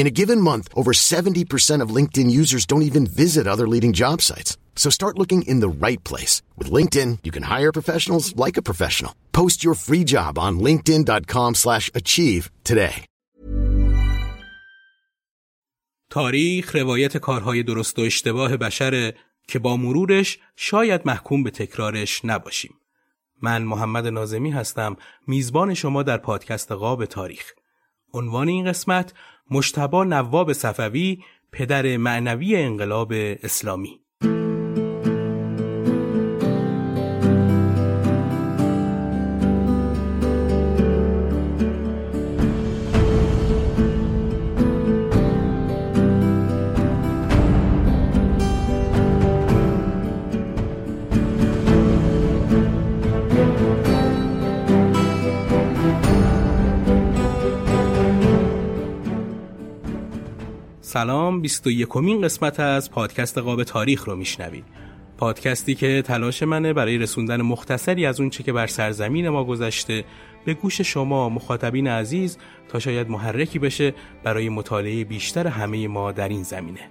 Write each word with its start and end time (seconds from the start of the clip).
In 0.00 0.06
a 0.06 0.16
given 0.20 0.40
month, 0.40 0.68
over 0.80 0.92
70% 0.92 1.82
of 1.82 1.94
LinkedIn 1.96 2.30
users 2.30 2.64
don't 2.70 2.88
even 2.90 3.04
visit 3.04 3.46
other 3.48 3.66
leading 3.66 3.92
job 3.92 4.22
sites. 4.22 4.56
So 4.82 4.90
start 4.90 5.18
looking 5.18 5.42
in 5.42 5.58
the 5.58 5.74
right 5.86 6.02
place. 6.10 6.34
With 6.56 6.70
LinkedIn, 6.76 7.18
you 7.24 7.32
can 7.32 7.42
hire 7.42 7.72
professionals 7.72 8.26
like 8.44 8.56
a 8.56 8.62
professional. 8.62 9.12
Post 9.32 9.64
your 9.64 9.74
free 9.74 10.04
job 10.04 10.38
on 10.38 10.52
linkedin.com 10.66 11.54
slash 11.54 11.90
achieve 11.94 12.42
today. 12.64 13.04
تاریخ 16.10 16.74
روایت 16.74 17.16
کارهای 17.16 17.62
درست 17.62 17.98
و 17.98 18.02
اشتباه 18.02 18.56
بشره 18.56 19.14
که 19.48 19.58
با 19.58 19.76
مرورش 19.76 20.38
شاید 20.56 21.00
محکوم 21.04 21.42
به 21.42 21.50
تکرارش 21.50 22.24
نباشیم. 22.24 22.74
من 23.42 23.62
محمد 23.62 24.06
نازمی 24.06 24.50
هستم 24.50 24.96
میزبان 25.26 25.74
شما 25.74 26.02
در 26.02 26.16
پادکست 26.16 26.72
قاب 26.72 27.04
تاریخ. 27.04 27.52
عنوان 28.12 28.48
این 28.48 28.64
قسمت 28.64 29.12
مشتبا 29.50 30.04
نواب 30.04 30.52
صفوی 30.52 31.18
پدر 31.52 31.96
معنوی 31.96 32.56
انقلاب 32.56 33.12
اسلامی. 33.42 34.00
سلام 60.88 61.40
21 61.40 61.88
کمین 61.88 62.22
قسمت 62.22 62.60
از 62.60 62.90
پادکست 62.90 63.38
قاب 63.38 63.64
تاریخ 63.64 64.04
رو 64.04 64.16
میشنوید. 64.16 64.64
پادکستی 65.16 65.74
که 65.74 66.02
تلاش 66.02 66.42
منه 66.42 66.72
برای 66.72 66.98
رسوندن 66.98 67.42
مختصری 67.42 68.06
از 68.06 68.20
اون 68.20 68.30
چه 68.30 68.42
که 68.42 68.52
بر 68.52 68.66
سرزمین 68.66 69.28
ما 69.28 69.44
گذشته 69.44 70.04
به 70.44 70.54
گوش 70.54 70.80
شما 70.80 71.28
مخاطبین 71.28 71.86
عزیز 71.86 72.38
تا 72.68 72.78
شاید 72.78 73.10
محرکی 73.10 73.58
بشه 73.58 73.94
برای 74.22 74.48
مطالعه 74.48 75.04
بیشتر 75.04 75.46
همه 75.46 75.88
ما 75.88 76.12
در 76.12 76.28
این 76.28 76.42
زمینه. 76.42 76.90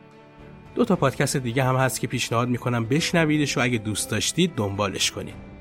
دو 0.75 0.85
تا 0.85 0.95
پادکست 0.95 1.37
دیگه 1.37 1.63
هم 1.63 1.75
هست 1.75 1.99
که 1.99 2.07
پیشنهاد 2.07 2.49
می‌کنم 2.49 2.85
بشنویدش 2.85 3.57
و 3.57 3.61
اگه 3.61 3.77
دوست 3.77 4.09
داشتید 4.09 4.51
دنبالش 4.55 5.11
کنید. 5.11 5.57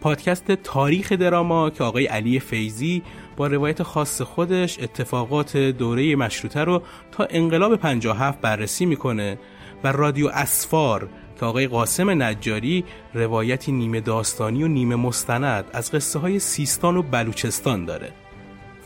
پادکست 0.00 0.52
تاریخ 0.52 1.12
دراما 1.12 1.70
که 1.70 1.84
آقای 1.84 2.06
علی 2.06 2.40
فیزی 2.40 3.02
با 3.40 3.46
روایت 3.46 3.82
خاص 3.82 4.22
خودش 4.22 4.78
اتفاقات 4.78 5.56
دوره 5.56 6.16
مشروطه 6.16 6.60
رو 6.60 6.82
تا 7.12 7.26
انقلاب 7.30 7.76
57 7.76 8.40
بررسی 8.40 8.86
می‌کنه 8.86 9.38
و 9.84 9.92
رادیو 9.92 10.28
اسفار 10.28 11.08
که 11.40 11.46
آقای 11.46 11.66
قاسم 11.66 12.22
نجاری 12.22 12.84
روایتی 13.14 13.72
نیمه 13.72 14.00
داستانی 14.00 14.62
و 14.62 14.68
نیمه 14.68 14.96
مستند 14.96 15.64
از 15.72 15.92
قصه 15.92 16.18
های 16.18 16.38
سیستان 16.38 16.96
و 16.96 17.02
بلوچستان 17.02 17.84
داره. 17.84 18.12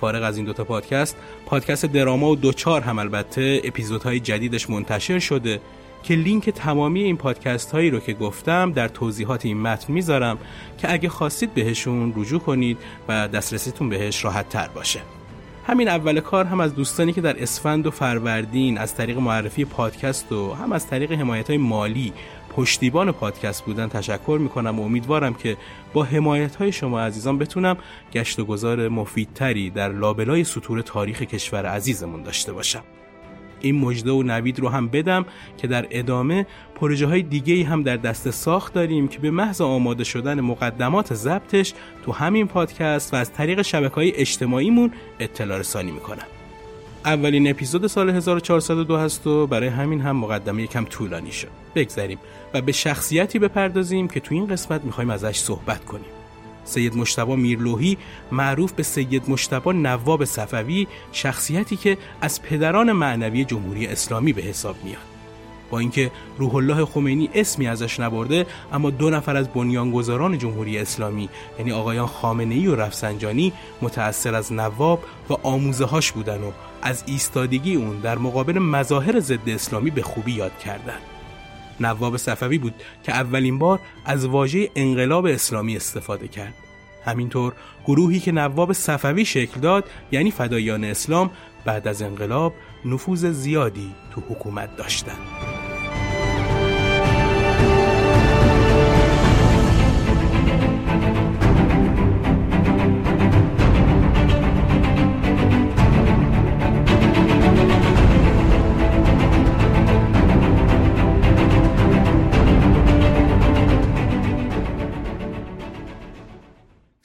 فارغ 0.01 0.23
از 0.23 0.37
این 0.37 0.47
دوتا 0.47 0.65
پادکست 0.65 1.17
پادکست 1.47 1.87
دراما 1.87 2.31
و 2.31 2.37
دوچار 2.37 2.81
هم 2.81 2.99
البته 2.99 3.61
اپیزودهای 3.65 4.21
جدیدش 4.21 4.71
منتشر 4.71 5.19
شده 5.19 5.61
که 6.05 6.15
لینک 6.15 6.51
تمامی 6.51 7.03
این 7.03 7.17
پادکست 7.17 7.73
هایی 7.73 7.91
رو 7.91 8.01
که 8.01 8.13
گفتم 8.13 8.73
در 8.73 8.89
توضیحات 8.89 9.47
این 9.47 9.61
متن 9.61 9.93
می‌ذارم 9.93 10.39
که 10.79 10.93
اگه 10.93 11.09
خواستید 11.09 11.55
بهشون 11.55 12.13
رجوع 12.17 12.41
کنید 12.41 12.79
و 13.09 13.29
دسترسیتون 13.29 13.89
بهش 13.89 14.25
راحت 14.25 14.49
تر 14.49 14.69
باشه. 14.69 15.01
همین 15.67 15.89
اول 15.89 16.21
کار 16.21 16.45
هم 16.45 16.61
از 16.61 16.75
دوستانی 16.75 17.13
که 17.13 17.21
در 17.21 17.43
اسفند 17.43 17.87
و 17.87 17.91
فروردین 17.91 18.79
از 18.79 18.95
طریق 18.95 19.19
معرفی 19.19 19.65
پادکست 19.65 20.33
و 20.33 20.53
هم 20.53 20.73
از 20.73 20.87
طریق 20.87 21.13
حمایت 21.13 21.49
های 21.49 21.59
مالی 21.59 22.13
پشتیبان 22.57 23.13
پادکست 23.13 23.65
بودن 23.65 23.89
تشکر 23.89 24.39
می‌کنم. 24.41 24.81
و 24.81 24.83
امیدوارم 24.83 25.35
که 25.35 25.57
با 25.93 26.03
حمایت 26.03 26.57
های 26.57 26.73
شما 26.73 27.01
عزیزان 27.01 27.39
بتونم 27.39 27.77
گشت 28.13 28.39
و 28.39 28.45
گذار 28.45 28.89
مفیدتری 28.89 29.71
در 29.71 29.89
لابلای 29.89 30.45
سطور 30.45 30.83
تاریخ 30.83 31.23
کشور 31.23 31.67
عزیزمون 31.67 32.23
داشته 32.23 32.53
باشم. 32.53 32.83
این 33.65 33.81
مجده 33.81 34.11
و 34.11 34.23
نوید 34.23 34.61
رو 34.61 34.69
هم 34.69 34.89
بدم 34.89 35.27
که 35.59 35.67
در 35.67 35.87
ادامه 35.91 36.47
پروژه 36.75 37.07
های 37.07 37.23
دیگه 37.23 37.65
هم 37.65 37.83
در 37.83 37.97
دست 37.97 38.31
ساخت 38.31 38.75
داریم 38.75 39.09
که 39.09 39.19
به 39.19 39.31
محض 39.31 39.61
آماده 39.61 40.05
شدن 40.05 40.41
مقدمات 40.41 41.15
ضبطش 41.15 41.75
تو 42.05 42.13
همین 42.13 42.47
پادکست 42.47 43.15
و 43.15 43.17
از 43.17 43.33
طریق 43.33 43.63
شبکه 43.63 43.95
های 43.95 44.17
اجتماعیمون 44.17 44.93
اطلاع 45.21 45.59
رسانی 45.59 45.91
می‌کنم 45.91 46.27
اولین 47.05 47.51
اپیزود 47.51 47.87
سال 47.87 48.11
1402 48.11 48.97
هست 48.97 49.27
و 49.27 49.47
برای 49.47 49.69
همین 49.69 50.01
هم 50.01 50.17
مقدمه 50.17 50.63
یکم 50.63 50.85
طولانی 50.85 51.33
شد. 51.33 51.49
بگذریم 51.75 52.19
و 52.55 52.61
به 52.61 52.73
شخصیتی 52.73 53.39
بپردازیم 53.39 54.09
که 54.09 54.21
تو 54.21 54.35
این 54.35 54.47
قسمت 54.47 54.85
می‌خوایم 54.85 55.11
ازش 55.11 55.37
صحبت 55.37 55.85
کنیم. 55.85 56.24
سید 56.65 56.97
مشتبا 56.97 57.37
میرلوهی 57.37 57.99
معروف 58.33 58.73
به 58.73 58.83
سید 58.83 59.31
مشتبا 59.31 59.73
نواب 59.73 60.25
صفوی 60.25 60.87
شخصیتی 61.13 61.77
که 61.77 61.99
از 62.21 62.43
پدران 62.43 62.93
معنوی 62.93 63.45
جمهوری 63.45 63.87
اسلامی 63.87 64.33
به 64.33 64.43
حساب 64.43 64.77
میاد 64.85 65.15
با 65.71 65.79
اینکه 65.79 66.11
روح 66.39 66.55
الله 66.55 66.85
خمینی 66.85 67.31
اسمی 67.35 67.69
ازش 67.69 68.01
نبرده 68.01 68.47
اما 68.73 68.91
دو 68.91 69.11
نفر 69.11 69.37
از 69.37 69.49
بنیانگذاران 69.49 70.39
جمهوری 70.39 70.79
اسلامی 70.79 71.29
یعنی 71.59 71.73
آقایان 71.73 72.07
خامنه 72.07 72.55
ای 72.55 72.67
و 72.67 72.75
رفسنجانی 72.75 73.53
متأثر 73.83 74.35
از 74.35 74.53
نواب 74.53 75.05
و 75.31 75.33
آموزه 75.43 75.85
هاش 75.85 76.13
بودن 76.13 76.43
و 76.43 76.51
از 76.83 77.05
ایستادگی 77.07 77.75
اون 77.75 77.99
در 78.01 78.19
مقابل 78.19 78.59
مظاهر 78.59 79.21
ضد 79.21 79.49
اسلامی 79.49 79.91
به 79.91 80.03
خوبی 80.03 80.33
یاد 80.33 80.59
کردند. 80.59 81.14
نواب 81.81 82.17
صفوی 82.17 82.59
بود 82.59 82.75
که 83.03 83.13
اولین 83.13 83.59
بار 83.59 83.81
از 84.05 84.27
واژه 84.27 84.71
انقلاب 84.77 85.27
اسلامی 85.27 85.77
استفاده 85.77 86.29
کرد 86.29 86.55
همینطور 87.05 87.53
گروهی 87.87 88.21
که 88.21 88.33
نواب 88.33 88.73
صفوی 88.73 89.25
شکل 89.25 89.61
داد 89.61 89.85
یعنی 90.13 90.31
فدایان 90.31 90.85
اسلام 90.85 91.31
بعد 91.65 91.89
از 91.89 92.03
انقلاب 92.03 92.55
نفوذ 92.85 93.27
زیادی 93.27 93.95
تو 94.15 94.21
حکومت 94.21 94.77
داشتند. 94.77 95.54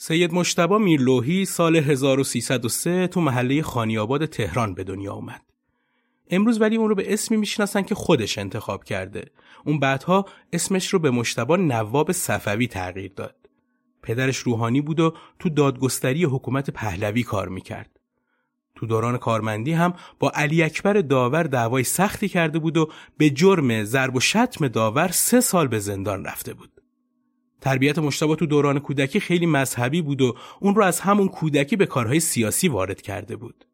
سید 0.10 0.34
مشتبا 0.34 0.78
میرلوهی 0.78 1.46
سال 1.46 1.76
1303 1.76 3.08
تو 3.08 3.22
محله 3.22 3.62
خانیاباد 3.62 4.26
تهران 4.26 4.74
به 4.74 4.84
دنیا 4.84 5.14
اومد. 5.14 5.42
امروز 6.30 6.62
ولی 6.62 6.76
اون 6.76 6.90
رو 6.90 6.96
به 6.96 7.14
اسمی 7.14 7.38
می‌شناسن 7.38 7.82
که 7.82 7.96
خودش 7.96 8.38
انتخاب 8.38 8.84
کرده. 8.84 9.26
اون 9.66 9.80
بعدها 9.80 10.26
اسمش 10.54 10.88
رو 10.88 11.00
به 11.00 11.12
مشتبا 11.12 11.56
نواب 11.56 12.12
صفوی 12.12 12.68
تغییر 12.68 13.12
داد. 13.16 13.36
پدرش 14.04 14.38
روحانی 14.38 14.82
بود 14.82 15.00
و 15.00 15.14
تو 15.40 15.50
دادگستری 15.50 16.24
حکومت 16.24 16.70
پهلوی 16.70 17.24
کار 17.24 17.50
می‌کرد. 17.50 18.00
تو 18.76 18.86
دوران 18.86 19.18
کارمندی 19.18 19.72
هم 19.72 19.94
با 20.20 20.32
علی 20.36 20.64
اکبر 20.64 20.94
داور 20.94 21.44
دعوای 21.44 21.84
سختی 21.84 22.30
کرده 22.30 22.60
بود 22.60 22.78
و 22.78 22.90
به 23.18 23.30
جرم 23.30 23.84
ضرب 23.84 24.16
و 24.16 24.20
شتم 24.20 24.68
داور 24.68 25.08
سه 25.08 25.42
سال 25.42 25.68
به 25.68 25.80
زندان 25.80 26.26
رفته 26.26 26.54
بود. 26.54 26.79
تربیت 27.62 28.00
مشتبه 28.00 28.36
تو 28.36 28.46
دوران 28.46 28.80
کودکی 28.80 29.20
خیلی 29.20 29.46
مذهبی 29.46 30.02
بود 30.02 30.22
و 30.22 30.36
اون 30.60 30.76
رو 30.76 30.84
از 30.84 31.00
همون 31.00 31.28
کودکی 31.28 31.76
به 31.76 31.86
کارهای 31.86 32.20
سیاسی 32.20 32.68
وارد 32.68 33.02
کرده 33.02 33.36
بود. 33.36 33.66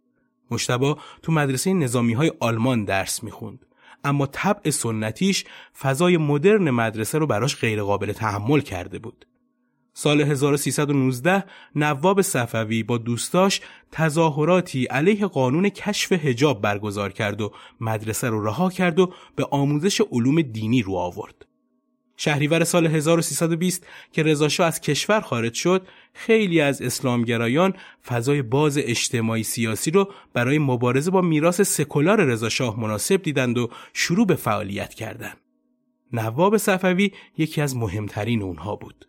مشتبا 0.51 0.97
تو 1.21 1.31
مدرسه 1.31 1.73
نظامی 1.73 2.13
های 2.13 2.31
آلمان 2.39 2.85
درس 2.85 3.23
می‌خوند 3.23 3.65
اما 4.03 4.25
طبع 4.25 4.69
سنتیش 4.69 5.45
فضای 5.79 6.17
مدرن 6.17 6.69
مدرسه 6.69 7.17
رو 7.17 7.27
براش 7.27 7.55
غیرقابل 7.55 8.11
تحمل 8.11 8.59
کرده 8.59 8.99
بود. 8.99 9.25
سال 9.97 10.21
1319 10.21 11.43
نواب 11.75 12.21
صفوی 12.21 12.83
با 12.83 12.97
دوستاش 12.97 13.61
تظاهراتی 13.91 14.85
علیه 14.85 15.27
قانون 15.27 15.69
کشف 15.69 16.11
هجاب 16.11 16.61
برگزار 16.61 17.11
کرد 17.11 17.41
و 17.41 17.51
مدرسه 17.81 18.29
رو 18.29 18.45
رها 18.45 18.69
کرد 18.69 18.99
و 18.99 19.13
به 19.35 19.45
آموزش 19.51 20.01
علوم 20.11 20.41
دینی 20.41 20.81
رو 20.81 20.95
آورد. 20.95 21.45
شهریور 22.17 22.63
سال 22.63 22.87
1320 22.87 23.87
که 24.11 24.23
رضاشاه 24.23 24.67
از 24.67 24.81
کشور 24.81 25.21
خارج 25.21 25.53
شد 25.53 25.87
خیلی 26.13 26.61
از 26.61 26.81
اسلامگرایان 26.81 27.73
فضای 28.05 28.41
باز 28.41 28.77
اجتماعی 28.77 29.43
سیاسی 29.43 29.91
رو 29.91 30.11
برای 30.33 30.59
مبارزه 30.59 31.11
با 31.11 31.21
میراث 31.21 31.61
سکولار 31.61 32.25
رضاشاه 32.25 32.79
مناسب 32.79 33.21
دیدند 33.21 33.57
و 33.57 33.69
شروع 33.93 34.25
به 34.25 34.35
فعالیت 34.35 34.93
کردند. 34.93 35.37
نواب 36.13 36.57
صفوی 36.57 37.11
یکی 37.37 37.61
از 37.61 37.75
مهمترین 37.75 38.41
اونها 38.41 38.75
بود. 38.75 39.07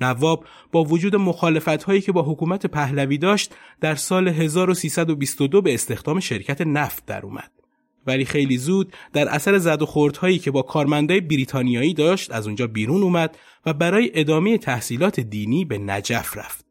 نواب 0.00 0.44
با 0.72 0.84
وجود 0.84 1.16
مخالفت 1.16 1.82
هایی 1.82 2.00
که 2.00 2.12
با 2.12 2.22
حکومت 2.22 2.66
پهلوی 2.66 3.18
داشت 3.18 3.54
در 3.80 3.94
سال 3.94 4.28
1322 4.28 5.62
به 5.62 5.74
استخدام 5.74 6.20
شرکت 6.20 6.60
نفت 6.60 7.06
در 7.06 7.22
اومد. 7.22 7.61
ولی 8.06 8.24
خیلی 8.24 8.56
زود 8.56 8.92
در 9.12 9.28
اثر 9.28 9.58
زد 9.58 9.82
و 9.82 9.86
خوردهایی 9.86 10.38
که 10.38 10.50
با 10.50 10.62
کارمندای 10.62 11.20
بریتانیایی 11.20 11.94
داشت 11.94 12.32
از 12.32 12.46
اونجا 12.46 12.66
بیرون 12.66 13.02
اومد 13.02 13.38
و 13.66 13.72
برای 13.72 14.10
ادامه 14.14 14.58
تحصیلات 14.58 15.20
دینی 15.20 15.64
به 15.64 15.78
نجف 15.78 16.36
رفت. 16.36 16.66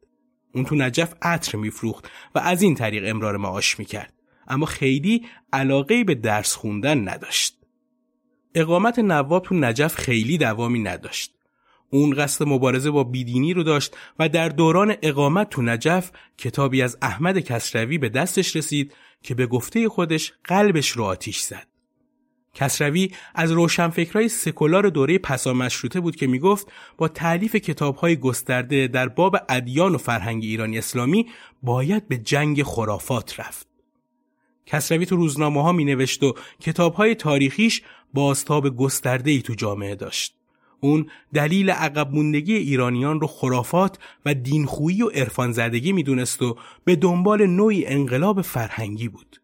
اون 0.54 0.64
تو 0.64 0.74
نجف 0.74 1.14
عطر 1.22 1.58
میفروخت 1.58 2.10
و 2.34 2.38
از 2.38 2.62
این 2.62 2.74
طریق 2.74 3.02
امرار 3.06 3.36
معاش 3.36 3.78
می‌کرد. 3.78 4.12
اما 4.48 4.66
خیلی 4.66 5.26
علاقه 5.52 6.04
به 6.04 6.14
درس 6.14 6.54
خوندن 6.54 7.08
نداشت. 7.08 7.58
اقامت 8.54 8.98
نواب 8.98 9.42
تو 9.42 9.54
نجف 9.54 9.94
خیلی 9.94 10.38
دوامی 10.38 10.78
نداشت. 10.78 11.34
اون 11.90 12.14
قصد 12.14 12.48
مبارزه 12.48 12.90
با 12.90 13.04
بیدینی 13.04 13.54
رو 13.54 13.62
داشت 13.62 13.96
و 14.18 14.28
در 14.28 14.48
دوران 14.48 14.94
اقامت 15.02 15.50
تو 15.50 15.62
نجف 15.62 16.10
کتابی 16.38 16.82
از 16.82 16.98
احمد 17.02 17.38
کسروی 17.38 17.98
به 17.98 18.08
دستش 18.08 18.56
رسید 18.56 18.94
که 19.22 19.34
به 19.34 19.46
گفته 19.46 19.88
خودش 19.88 20.32
قلبش 20.44 20.90
رو 20.90 21.04
آتیش 21.04 21.40
زد. 21.40 21.66
کسروی 22.54 23.10
از 23.34 23.50
روشنفکرای 23.50 24.28
سکولار 24.28 24.88
دوره 24.88 25.18
پسا 25.18 25.52
مشروطه 25.52 26.00
بود 26.00 26.16
که 26.16 26.26
می‌گفت 26.26 26.72
با 26.96 27.08
تعلیف 27.08 27.56
کتابهای 27.56 28.16
گسترده 28.16 28.88
در 28.88 29.08
باب 29.08 29.36
ادیان 29.48 29.94
و 29.94 29.98
فرهنگ 29.98 30.44
ایرانی 30.44 30.78
اسلامی 30.78 31.26
باید 31.62 32.08
به 32.08 32.18
جنگ 32.18 32.62
خرافات 32.62 33.40
رفت. 33.40 33.66
کسروی 34.66 35.06
تو 35.06 35.16
روزنامه 35.16 35.62
ها 35.62 35.72
می 35.72 35.84
نوشت 35.84 36.22
و 36.22 36.34
کتاب 36.60 36.94
های 36.94 37.14
تاریخیش 37.14 37.82
بازتاب 38.14 38.76
گسترده 38.76 39.30
ای 39.30 39.42
تو 39.42 39.54
جامعه 39.54 39.94
داشت. 39.94 40.41
اون 40.84 41.06
دلیل 41.34 41.70
عقب 41.70 42.14
موندگی 42.14 42.54
ایرانیان 42.54 43.20
رو 43.20 43.26
خرافات 43.26 43.98
و 44.26 44.34
دینخویی 44.34 45.02
و 45.02 45.08
عرفان 45.08 45.52
زدگی 45.52 45.92
می‌دونست 45.92 46.42
و 46.42 46.56
به 46.84 46.96
دنبال 46.96 47.46
نوعی 47.46 47.86
انقلاب 47.86 48.42
فرهنگی 48.42 49.08
بود. 49.08 49.40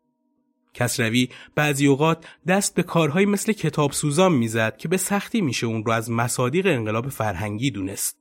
کسروی 0.75 1.29
بعضی 1.55 1.87
اوقات 1.87 2.25
دست 2.47 2.75
به 2.75 2.83
کارهایی 2.83 3.27
مثل 3.27 3.53
کتاب 3.53 3.93
سوزان 3.93 4.33
می‌زد 4.33 4.77
که 4.77 4.89
به 4.89 4.97
سختی 4.97 5.41
میشه 5.41 5.67
اون 5.67 5.85
رو 5.85 5.93
از 5.93 6.11
مصادیق 6.11 6.67
انقلاب 6.67 7.09
فرهنگی 7.09 7.71
دونست. 7.71 8.17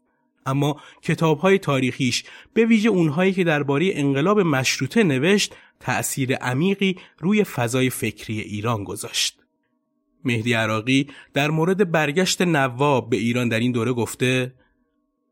اما 0.45 0.81
کتابهای 1.01 1.57
تاریخیش 1.57 2.23
به 2.53 2.65
ویژه 2.65 2.89
اونهایی 2.89 3.33
که 3.33 3.43
درباره 3.43 3.91
انقلاب 3.93 4.39
مشروطه 4.39 5.03
نوشت 5.03 5.55
تأثیر 5.79 6.35
عمیقی 6.35 6.97
روی 7.19 7.43
فضای 7.43 7.89
فکری 7.89 8.39
ایران 8.39 8.83
گذاشت. 8.83 9.36
مهدی 10.25 10.53
عراقی 10.53 11.07
در 11.33 11.49
مورد 11.49 11.91
برگشت 11.91 12.41
نواب 12.41 13.09
به 13.09 13.17
ایران 13.17 13.49
در 13.49 13.59
این 13.59 13.71
دوره 13.71 13.93
گفته 13.93 14.53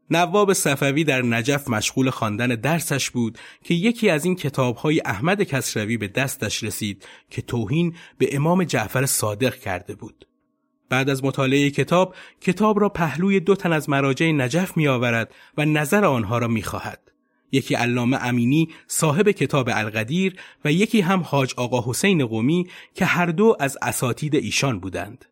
نواب 0.09 0.53
صفوی 0.53 1.03
در 1.03 1.21
نجف 1.21 1.69
مشغول 1.69 2.09
خواندن 2.09 2.47
درسش 2.47 3.09
بود 3.09 3.37
که 3.63 3.73
یکی 3.73 4.09
از 4.09 4.25
این 4.25 4.35
کتابهای 4.35 5.01
احمد 5.05 5.43
کسروی 5.43 5.97
به 5.97 6.07
دستش 6.07 6.63
رسید 6.63 7.05
که 7.29 7.41
توهین 7.41 7.95
به 8.17 8.35
امام 8.35 8.63
جعفر 8.63 9.05
صادق 9.05 9.55
کرده 9.55 9.95
بود. 9.95 10.27
بعد 10.89 11.09
از 11.09 11.23
مطالعه 11.23 11.69
کتاب، 11.69 12.15
کتاب 12.41 12.79
را 12.79 12.89
پهلوی 12.89 13.39
دو 13.39 13.55
تن 13.55 13.73
از 13.73 13.89
مراجع 13.89 14.31
نجف 14.31 14.77
می 14.77 14.87
آورد 14.87 15.33
و 15.57 15.65
نظر 15.65 16.05
آنها 16.05 16.37
را 16.37 16.47
می 16.47 16.63
خواهد. 16.63 17.04
یکی 17.55 17.75
علامه 17.75 18.17
امینی 18.21 18.69
صاحب 18.87 19.31
کتاب 19.31 19.69
القدیر 19.69 20.35
و 20.65 20.71
یکی 20.71 21.01
هم 21.01 21.19
حاج 21.19 21.53
آقا 21.57 21.91
حسین 21.91 22.25
قومی 22.25 22.67
که 22.93 23.05
هر 23.05 23.25
دو 23.25 23.55
از 23.59 23.77
اساتید 23.81 24.35
ایشان 24.35 24.79
بودند. 24.79 25.25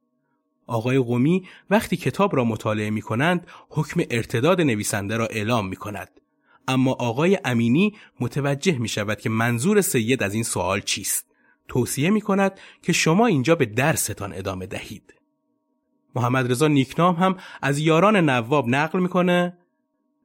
آقای 0.67 0.99
قومی 0.99 1.47
وقتی 1.69 1.97
کتاب 1.97 2.35
را 2.35 2.43
مطالعه 2.43 2.89
می 2.89 3.01
کنند 3.01 3.47
حکم 3.69 4.01
ارتداد 4.11 4.61
نویسنده 4.61 5.17
را 5.17 5.27
اعلام 5.27 5.67
می 5.67 5.75
کند. 5.75 6.09
اما 6.67 6.91
آقای 6.91 7.39
امینی 7.45 7.93
متوجه 8.19 8.77
می 8.77 8.87
شود 8.87 9.19
که 9.19 9.29
منظور 9.29 9.81
سید 9.81 10.23
از 10.23 10.33
این 10.33 10.43
سوال 10.43 10.81
چیست. 10.81 11.25
توصیه 11.67 12.09
می 12.09 12.21
کند 12.21 12.59
که 12.81 12.93
شما 12.93 13.27
اینجا 13.27 13.55
به 13.55 13.65
درستان 13.65 14.33
ادامه 14.33 14.65
دهید. 14.65 15.13
محمد 16.15 16.51
رضا 16.51 16.67
نیکنام 16.67 17.15
هم 17.15 17.37
از 17.61 17.79
یاران 17.79 18.15
نواب 18.29 18.67
نقل 18.67 18.99
می‌کنه 18.99 19.57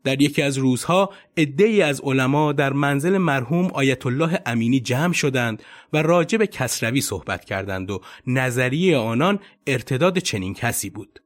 در 0.04 0.22
یکی 0.22 0.42
از 0.42 0.58
روزها 0.58 1.10
عدهای 1.36 1.82
از 1.82 2.00
علما 2.00 2.52
در 2.52 2.72
منزل 2.72 3.18
مرحوم 3.18 3.66
آیت 3.66 4.06
الله 4.06 4.40
امینی 4.46 4.80
جمع 4.80 5.12
شدند 5.12 5.62
و 5.92 6.02
راجع 6.02 6.38
به 6.38 6.46
کسروی 6.46 7.00
صحبت 7.00 7.44
کردند 7.44 7.90
و 7.90 8.00
نظریه 8.26 8.96
آنان 8.96 9.38
ارتداد 9.66 10.18
چنین 10.18 10.54
کسی 10.54 10.90
بود. 10.90 11.22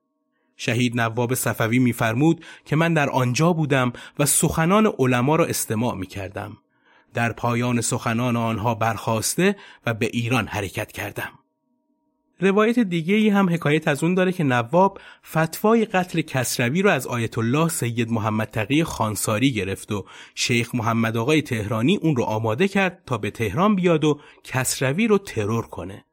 شهید 0.56 1.00
نواب 1.00 1.34
صفوی 1.34 1.78
میفرمود 1.78 2.44
که 2.64 2.76
من 2.76 2.94
در 2.94 3.10
آنجا 3.10 3.52
بودم 3.52 3.92
و 4.18 4.26
سخنان 4.26 4.92
علما 4.98 5.36
را 5.36 5.44
استماع 5.46 5.94
می 5.94 6.06
کردم. 6.06 6.58
در 7.14 7.32
پایان 7.32 7.80
سخنان 7.80 8.36
آنها 8.36 8.74
برخواسته 8.74 9.56
و 9.86 9.94
به 9.94 10.06
ایران 10.06 10.46
حرکت 10.46 10.92
کردم. 10.92 11.41
روایت 12.42 12.78
دیگه 12.78 13.14
ای 13.14 13.28
هم 13.28 13.50
حکایت 13.50 13.88
از 13.88 14.04
اون 14.04 14.14
داره 14.14 14.32
که 14.32 14.44
نواب 14.44 14.98
فتوای 15.26 15.84
قتل 15.84 16.20
کسروی 16.20 16.82
رو 16.82 16.90
از 16.90 17.06
آیت 17.06 17.38
الله 17.38 17.68
سید 17.68 18.10
محمد 18.10 18.48
تقی 18.48 18.84
خانساری 18.84 19.52
گرفت 19.52 19.92
و 19.92 20.04
شیخ 20.34 20.74
محمد 20.74 21.16
آقای 21.16 21.42
تهرانی 21.42 21.96
اون 21.96 22.16
رو 22.16 22.22
آماده 22.22 22.68
کرد 22.68 23.02
تا 23.06 23.18
به 23.18 23.30
تهران 23.30 23.74
بیاد 23.74 24.04
و 24.04 24.20
کسروی 24.44 25.06
رو 25.06 25.18
ترور 25.18 25.66
کنه. 25.66 26.04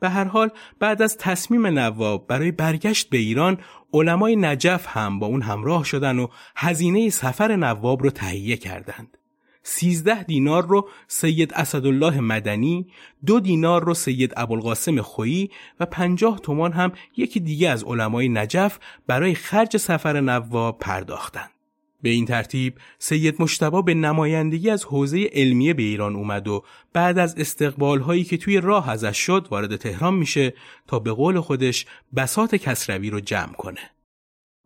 به 0.00 0.08
هر 0.08 0.24
حال 0.24 0.50
بعد 0.78 1.02
از 1.02 1.16
تصمیم 1.16 1.66
نواب 1.66 2.26
برای 2.26 2.52
برگشت 2.52 3.10
به 3.10 3.18
ایران 3.18 3.58
علمای 3.92 4.36
نجف 4.36 4.86
هم 4.88 5.18
با 5.18 5.26
اون 5.26 5.42
همراه 5.42 5.84
شدن 5.84 6.18
و 6.18 6.26
هزینه 6.56 7.10
سفر 7.10 7.56
نواب 7.56 8.02
رو 8.02 8.10
تهیه 8.10 8.56
کردند. 8.56 9.18
سیزده 9.68 10.22
دینار 10.22 10.66
رو 10.66 10.88
سید 11.08 11.54
اسدالله 11.54 12.20
مدنی، 12.20 12.86
دو 13.26 13.40
دینار 13.40 13.84
رو 13.84 13.94
سید 13.94 14.32
ابوالقاسم 14.36 15.02
خویی 15.02 15.50
و 15.80 15.86
پنجاه 15.86 16.38
تومان 16.38 16.72
هم 16.72 16.92
یکی 17.16 17.40
دیگه 17.40 17.68
از 17.68 17.84
علمای 17.84 18.28
نجف 18.28 18.78
برای 19.06 19.34
خرج 19.34 19.76
سفر 19.76 20.20
نواب 20.20 20.78
پرداختند. 20.78 21.50
به 22.02 22.08
این 22.08 22.26
ترتیب 22.26 22.74
سید 22.98 23.42
مشتبا 23.42 23.82
به 23.82 23.94
نمایندگی 23.94 24.70
از 24.70 24.84
حوزه 24.84 25.30
علمیه 25.32 25.74
به 25.74 25.82
ایران 25.82 26.16
اومد 26.16 26.48
و 26.48 26.64
بعد 26.92 27.18
از 27.18 27.34
استقبال 27.38 28.00
هایی 28.00 28.24
که 28.24 28.36
توی 28.36 28.60
راه 28.60 28.90
ازش 28.90 29.18
شد 29.18 29.46
وارد 29.50 29.76
تهران 29.76 30.14
میشه 30.14 30.54
تا 30.86 30.98
به 30.98 31.12
قول 31.12 31.40
خودش 31.40 31.86
بسات 32.16 32.54
کسروی 32.54 33.10
رو 33.10 33.20
جمع 33.20 33.52
کنه. 33.52 33.95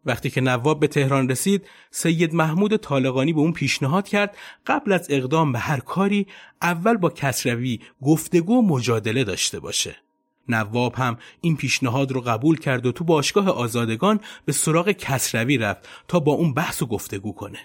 وقتی 0.05 0.31
که 0.31 0.41
نواب 0.41 0.81
به 0.81 0.87
تهران 0.87 1.29
رسید 1.29 1.67
سید 1.91 2.35
محمود 2.35 2.77
طالقانی 2.77 3.33
به 3.33 3.41
اون 3.41 3.53
پیشنهاد 3.53 4.09
کرد 4.09 4.37
قبل 4.67 4.93
از 4.93 5.07
اقدام 5.11 5.53
به 5.53 5.59
هر 5.59 5.81
کاری 5.81 6.27
اول 6.63 6.97
با 6.97 7.11
کسروی 7.11 7.81
گفتگو 8.03 8.59
و 8.59 8.63
مجادله 8.63 9.25
داشته 9.25 9.61
باشه. 9.61 9.97
نواب 10.49 10.95
هم 10.95 11.19
این 11.41 11.57
پیشنهاد 11.57 12.13
رو 12.13 12.21
قبول 12.21 12.59
کرد 12.59 12.87
و 12.87 12.93
تو 12.93 13.05
باشگاه 13.05 13.49
آزادگان 13.49 14.21
به 14.45 14.53
سراغ 14.53 14.91
کسروی 14.91 15.59
رفت 15.59 15.89
تا 16.09 16.21
با 16.21 16.33
اون 16.33 16.55
بحث 16.55 16.83
و 16.83 16.87
گفتگو 16.87 17.33
کنه. 17.33 17.59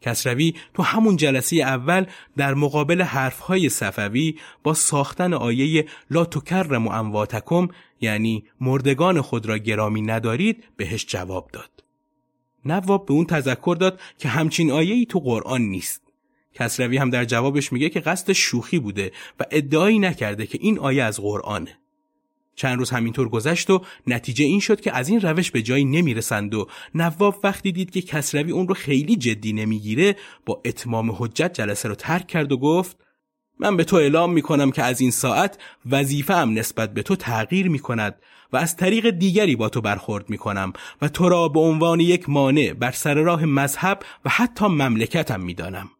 کسروی 0.00 0.54
تو 0.74 0.82
همون 0.82 1.16
جلسه 1.16 1.56
اول 1.56 2.06
در 2.36 2.54
مقابل 2.54 3.02
حرفهای 3.02 3.68
صفوی 3.68 4.38
با 4.62 4.74
ساختن 4.74 5.34
آیه 5.34 5.86
لا 6.10 6.24
تکرم 6.24 6.86
و 6.86 6.90
امواتکم 6.90 7.68
یعنی 8.00 8.44
مردگان 8.60 9.20
خود 9.20 9.46
را 9.46 9.58
گرامی 9.58 10.02
ندارید 10.02 10.64
بهش 10.76 11.06
جواب 11.06 11.50
داد. 11.52 11.70
نواب 12.64 13.06
به 13.06 13.12
اون 13.12 13.26
تذکر 13.26 13.76
داد 13.80 14.00
که 14.18 14.28
همچین 14.28 14.70
آیه 14.70 14.94
ای 14.94 15.06
تو 15.06 15.20
قرآن 15.20 15.62
نیست. 15.62 16.02
کسروی 16.54 16.96
هم 16.96 17.10
در 17.10 17.24
جوابش 17.24 17.72
میگه 17.72 17.88
که 17.88 18.00
قصد 18.00 18.32
شوخی 18.32 18.78
بوده 18.78 19.12
و 19.40 19.44
ادعایی 19.50 19.98
نکرده 19.98 20.46
که 20.46 20.58
این 20.60 20.78
آیه 20.78 21.02
از 21.02 21.20
قرآنه. 21.20 21.78
چند 22.60 22.78
روز 22.78 22.90
همینطور 22.90 23.28
گذشت 23.28 23.70
و 23.70 23.82
نتیجه 24.06 24.44
این 24.44 24.60
شد 24.60 24.80
که 24.80 24.96
از 24.96 25.08
این 25.08 25.20
روش 25.20 25.50
به 25.50 25.62
جایی 25.62 25.84
نمی‌رسند 25.84 26.54
و 26.54 26.66
نواب 26.94 27.40
وقتی 27.44 27.72
دید 27.72 27.90
که 27.90 28.02
کسروی 28.02 28.52
اون 28.52 28.68
رو 28.68 28.74
خیلی 28.74 29.16
جدی 29.16 29.52
نمی‌گیره 29.52 30.16
با 30.46 30.60
اتمام 30.64 31.10
حجت 31.18 31.52
جلسه 31.52 31.88
رو 31.88 31.94
ترک 31.94 32.26
کرد 32.26 32.52
و 32.52 32.56
گفت 32.56 32.96
من 33.58 33.76
به 33.76 33.84
تو 33.84 33.96
اعلام 33.96 34.32
می 34.32 34.42
کنم 34.42 34.70
که 34.70 34.82
از 34.82 35.00
این 35.00 35.10
ساعت 35.10 35.58
وظیفه 35.90 36.34
هم 36.34 36.58
نسبت 36.58 36.94
به 36.94 37.02
تو 37.02 37.16
تغییر 37.16 37.68
می 37.68 37.78
کند 37.78 38.14
و 38.52 38.56
از 38.56 38.76
طریق 38.76 39.10
دیگری 39.10 39.56
با 39.56 39.68
تو 39.68 39.80
برخورد 39.80 40.30
می 40.30 40.38
کنم 40.38 40.72
و 41.02 41.08
تو 41.08 41.28
را 41.28 41.48
به 41.48 41.60
عنوان 41.60 42.00
یک 42.00 42.28
مانع 42.28 42.72
بر 42.72 42.90
سر 42.90 43.14
راه 43.14 43.44
مذهب 43.44 44.02
و 44.24 44.28
حتی 44.28 44.66
مملکتم 44.66 45.40
می 45.40 45.54
دانم. 45.54 45.90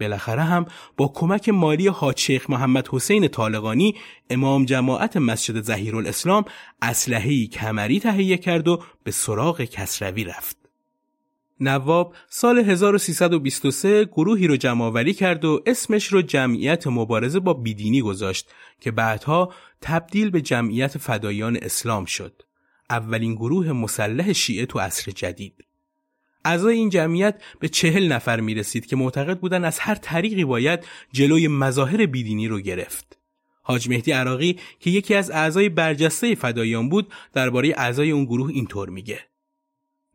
بالاخره 0.00 0.42
هم 0.42 0.66
با 0.96 1.12
کمک 1.14 1.48
مالی 1.48 1.88
حاج 1.88 2.18
شیخ 2.18 2.50
محمد 2.50 2.88
حسین 2.88 3.28
طالقانی 3.28 3.94
امام 4.30 4.64
جماعت 4.64 5.16
مسجد 5.16 5.60
زهیر 5.60 5.96
الاسلام 5.96 6.44
اسلحه‌ای 6.82 7.46
کمری 7.46 8.00
تهیه 8.00 8.36
کرد 8.36 8.68
و 8.68 8.82
به 9.04 9.10
سراغ 9.10 9.60
کسروی 9.62 10.24
رفت. 10.24 10.56
نواب 11.60 12.14
سال 12.28 12.58
1323 12.58 14.04
گروهی 14.04 14.46
رو 14.46 14.56
جمع 14.56 15.12
کرد 15.12 15.44
و 15.44 15.62
اسمش 15.66 16.06
رو 16.06 16.22
جمعیت 16.22 16.86
مبارزه 16.86 17.40
با 17.40 17.54
بیدینی 17.54 18.00
گذاشت 18.00 18.50
که 18.80 18.90
بعدها 18.90 19.52
تبدیل 19.80 20.30
به 20.30 20.40
جمعیت 20.40 20.98
فدایان 20.98 21.58
اسلام 21.62 22.04
شد. 22.04 22.42
اولین 22.90 23.34
گروه 23.34 23.72
مسلح 23.72 24.32
شیعه 24.32 24.66
تو 24.66 24.78
عصر 24.78 25.12
جدید. 25.12 25.64
اعضای 26.46 26.76
این 26.76 26.88
جمعیت 26.88 27.42
به 27.60 27.68
چهل 27.68 28.12
نفر 28.12 28.40
می 28.40 28.54
رسید 28.54 28.86
که 28.86 28.96
معتقد 28.96 29.38
بودن 29.38 29.64
از 29.64 29.78
هر 29.78 29.94
طریقی 29.94 30.44
باید 30.44 30.80
جلوی 31.12 31.48
مظاهر 31.48 32.06
بیدینی 32.06 32.48
رو 32.48 32.60
گرفت. 32.60 33.18
حاج 33.62 33.88
مهدی 33.88 34.12
عراقی 34.12 34.56
که 34.80 34.90
یکی 34.90 35.14
از 35.14 35.30
اعضای 35.30 35.68
برجسته 35.68 36.34
فدایان 36.34 36.88
بود 36.88 37.12
درباره 37.32 37.74
اعضای 37.76 38.10
اون 38.10 38.24
گروه 38.24 38.50
اینطور 38.50 38.90
میگه. 38.90 39.20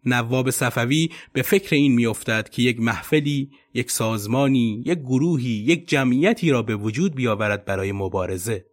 نواب 0.06 0.50
صفوی 0.50 1.10
به 1.34 1.42
فکر 1.42 1.76
این 1.76 1.92
میافتد 1.96 2.50
که 2.50 2.62
یک 2.62 2.80
محفلی، 2.80 3.52
یک 3.74 3.92
سازمانی، 3.92 4.84
یک 4.86 5.00
گروهی، 5.00 5.50
یک 5.50 5.88
جمعیتی 5.88 6.50
را 6.50 6.62
به 6.62 6.76
وجود 6.76 7.16
بیاورد 7.16 7.66
برای 7.66 7.92
مبارزه. 7.92 8.71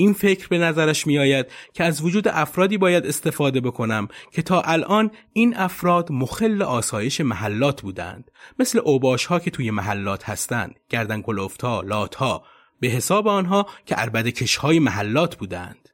این 0.00 0.12
فکر 0.12 0.48
به 0.48 0.58
نظرش 0.58 1.06
می 1.06 1.18
آید 1.18 1.46
که 1.72 1.84
از 1.84 2.02
وجود 2.02 2.28
افرادی 2.28 2.78
باید 2.78 3.06
استفاده 3.06 3.60
بکنم 3.60 4.08
که 4.32 4.42
تا 4.42 4.60
الان 4.60 5.10
این 5.32 5.56
افراد 5.56 6.12
مخل 6.12 6.62
آسایش 6.62 7.20
محلات 7.20 7.82
بودند. 7.82 8.30
مثل 8.58 8.78
اوباش 8.78 9.26
ها 9.26 9.38
که 9.38 9.50
توی 9.50 9.70
محلات 9.70 10.28
هستند. 10.28 10.80
گردن 10.88 11.22
کلوفت 11.22 11.62
ها 11.62 11.80
لات 11.80 12.14
ها 12.14 12.44
به 12.80 12.88
حساب 12.88 13.28
آنها 13.28 13.66
که 13.86 13.94
عربد 13.94 14.28
کش 14.28 14.56
های 14.56 14.78
محلات 14.78 15.36
بودند. 15.36 15.88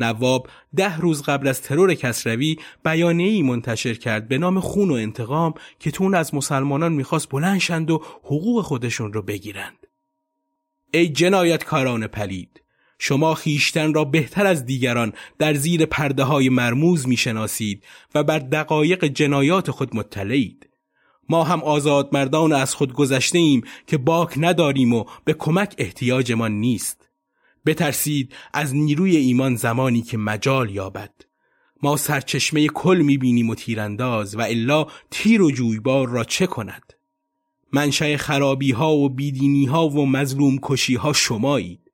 نواب 0.00 0.48
ده 0.76 0.96
روز 0.96 1.22
قبل 1.22 1.48
از 1.48 1.62
ترور 1.62 1.94
کسروی 1.94 2.56
ای 2.86 3.42
منتشر 3.42 3.94
کرد 3.94 4.28
به 4.28 4.38
نام 4.38 4.60
خون 4.60 4.90
و 4.90 4.94
انتقام 4.94 5.54
که 5.80 5.90
تون 5.90 6.14
از 6.14 6.34
مسلمانان 6.34 6.92
می‌خواست 6.92 7.28
بلند 7.30 7.60
شند 7.60 7.90
و 7.90 8.02
حقوق 8.22 8.64
خودشون 8.64 9.12
رو 9.12 9.22
بگیرند. 9.22 9.86
ای 10.94 11.08
جنایتکاران 11.08 12.06
پلید! 12.06 12.65
شما 12.98 13.34
خیشتن 13.34 13.94
را 13.94 14.04
بهتر 14.04 14.46
از 14.46 14.66
دیگران 14.66 15.12
در 15.38 15.54
زیر 15.54 15.86
پرده 15.86 16.24
های 16.24 16.48
مرموز 16.48 17.08
می‌شناسید 17.08 17.84
و 18.14 18.24
بر 18.24 18.38
دقایق 18.38 19.04
جنایات 19.04 19.70
خود 19.70 19.96
مطلعید. 19.96 20.68
ما 21.28 21.44
هم 21.44 21.62
آزاد 21.62 22.08
مردان 22.12 22.52
از 22.52 22.74
خود 22.74 22.92
گذشته 22.92 23.38
ایم 23.38 23.62
که 23.86 23.98
باک 23.98 24.34
نداریم 24.36 24.92
و 24.92 25.04
به 25.24 25.32
کمک 25.32 25.74
احتیاجمان 25.78 26.52
نیست. 26.52 27.08
بترسید 27.66 28.34
از 28.52 28.74
نیروی 28.74 29.16
ایمان 29.16 29.56
زمانی 29.56 30.02
که 30.02 30.18
مجال 30.18 30.70
یابد. 30.70 31.14
ما 31.82 31.96
سرچشمه 31.96 32.66
کل 32.66 33.02
می‌بینیم 33.04 33.50
و 33.50 33.54
تیرانداز 33.54 34.36
و 34.36 34.40
الا 34.40 34.86
تیر 35.10 35.42
و 35.42 35.50
جویبار 35.50 36.08
را 36.08 36.24
چه 36.24 36.46
کند؟ 36.46 36.92
منشأ 37.72 38.16
خرابی 38.16 38.72
ها 38.72 38.94
و 38.94 39.08
بیدینی 39.08 39.66
ها 39.66 39.88
و 39.88 40.06
مظلوم 40.06 40.58
کشی 40.62 40.94
ها 40.94 41.12
شمایید. 41.12 41.85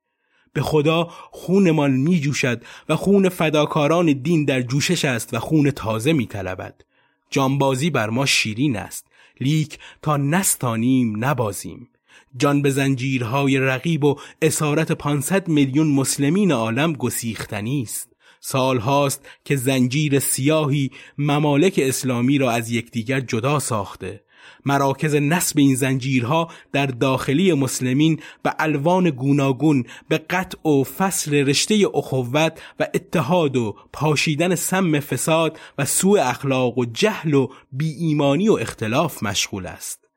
به 0.53 0.61
خدا 0.61 1.07
خونمان 1.31 1.91
می 1.91 2.19
جوشد 2.19 2.63
و 2.89 2.95
خون 2.95 3.29
فداکاران 3.29 4.13
دین 4.13 4.45
در 4.45 4.61
جوشش 4.61 5.05
است 5.05 5.33
و 5.33 5.39
خون 5.39 5.71
تازه 5.71 6.13
می 6.13 6.25
طلبد. 6.25 6.81
جانبازی 7.29 7.89
بر 7.89 8.09
ما 8.09 8.25
شیرین 8.25 8.77
است. 8.77 9.05
لیک 9.39 9.79
تا 10.01 10.17
نستانیم 10.17 11.25
نبازیم. 11.25 11.89
جان 12.37 12.61
به 12.61 12.69
زنجیرهای 12.69 13.57
رقیب 13.57 14.03
و 14.03 14.19
اسارت 14.41 14.91
500 14.91 15.47
میلیون 15.47 15.87
مسلمین 15.87 16.51
عالم 16.51 16.93
گسیختنی 16.93 17.81
است. 17.81 18.09
سال 18.39 18.77
هاست 18.77 19.25
که 19.45 19.55
زنجیر 19.55 20.19
سیاهی 20.19 20.91
ممالک 21.17 21.79
اسلامی 21.83 22.37
را 22.37 22.51
از 22.51 22.71
یکدیگر 22.71 23.19
جدا 23.19 23.59
ساخته. 23.59 24.23
مراکز 24.65 25.15
نصب 25.15 25.59
این 25.59 25.75
زنجیرها 25.75 26.49
در 26.71 26.85
داخلی 26.85 27.53
مسلمین 27.53 28.19
به 28.43 28.55
الوان 28.59 29.09
گوناگون 29.09 29.85
به 30.09 30.17
قطع 30.17 30.69
و 30.69 30.83
فصل 30.83 31.35
رشته 31.35 31.75
اخوت 31.93 32.61
و 32.79 32.87
اتحاد 32.93 33.57
و 33.57 33.75
پاشیدن 33.93 34.55
سم 34.55 34.99
فساد 34.99 35.59
و 35.77 35.85
سوء 35.85 36.21
اخلاق 36.21 36.77
و 36.77 36.85
جهل 36.85 37.33
و 37.33 37.47
بی 37.71 37.89
ایمانی 37.89 38.49
و 38.49 38.53
اختلاف 38.53 39.23
مشغول 39.23 39.65
است. 39.65 40.07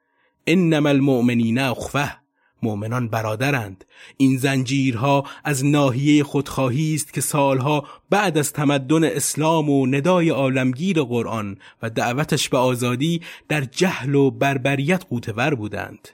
انما 0.47 0.88
المؤمنین 0.88 1.59
اخوه. 1.59 2.25
مؤمنان 2.62 3.08
برادرند. 3.08 3.84
این 4.16 4.36
زنجیرها 4.36 5.25
از 5.44 5.64
ناحیه 5.64 6.25
خودخواهی 6.25 6.94
است 6.94 7.12
که 7.12 7.20
سالها 7.20 7.84
بعد 8.10 8.38
از 8.38 8.52
تمدن 8.52 9.04
اسلام 9.04 9.70
و 9.70 9.86
ندای 9.86 10.28
عالمگیر 10.28 11.02
قرآن 11.02 11.58
و 11.82 11.90
دعوتش 11.90 12.48
به 12.48 12.58
آزادی 12.58 13.22
در 13.48 13.60
جهل 13.60 14.14
و 14.14 14.30
بربریت 14.30 15.04
قوتور 15.08 15.54
بودند. 15.54 16.08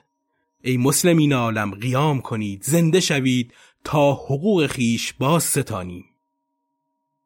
ای 0.64 0.76
مسلمین 0.76 1.32
عالم 1.32 1.70
قیام 1.70 2.20
کنید 2.20 2.62
زنده 2.62 3.00
شوید 3.00 3.52
تا 3.84 4.12
حقوق 4.12 4.66
خیش 4.66 5.12
باز 5.12 5.42
ستانیم. 5.42 6.04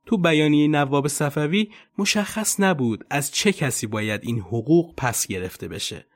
تو 0.06 0.18
بیانیه 0.18 0.68
نواب 0.68 1.08
صفوی 1.08 1.68
مشخص 1.98 2.60
نبود 2.60 3.04
از 3.10 3.32
چه 3.32 3.52
کسی 3.52 3.86
باید 3.86 4.20
این 4.24 4.40
حقوق 4.40 4.94
پس 4.96 5.26
گرفته 5.26 5.68
بشه. 5.68 6.06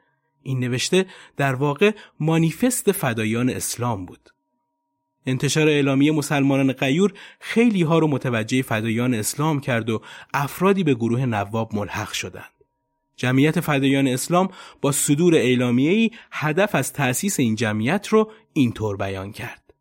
این 0.42 0.61
نوشته 0.61 1.06
در 1.37 1.54
واقع 1.54 1.92
مانیفست 2.20 2.92
فدایان 2.92 3.50
اسلام 3.50 4.06
بود. 4.06 4.30
انتشار 5.26 5.68
اعلامیه 5.68 6.12
مسلمانان 6.12 6.73
غیور 6.73 7.12
خیلی 7.40 7.82
ها 7.82 7.99
رو 7.99 8.06
متوجه 8.06 8.62
فدایان 8.62 9.14
اسلام 9.14 9.61
کرد 9.61 9.90
و 9.90 10.02
افرادی 10.35 10.85
به 10.85 10.94
گروه 10.94 11.26
نواب 11.26 11.75
ملحق 11.75 12.12
شدند. 12.12 12.64
جمعیت 13.16 13.61
فدایان 13.61 14.09
اسلام 14.09 14.49
با 14.80 14.92
صدور 14.92 15.35
ای 15.35 16.11
هدف 16.30 16.75
از 16.75 16.92
تأسیس 16.92 17.40
این 17.40 17.54
جمعیت 17.54 18.09
رو 18.09 18.30
اینطور 18.52 18.97
بیان 18.97 19.32
کرد. 19.32 19.75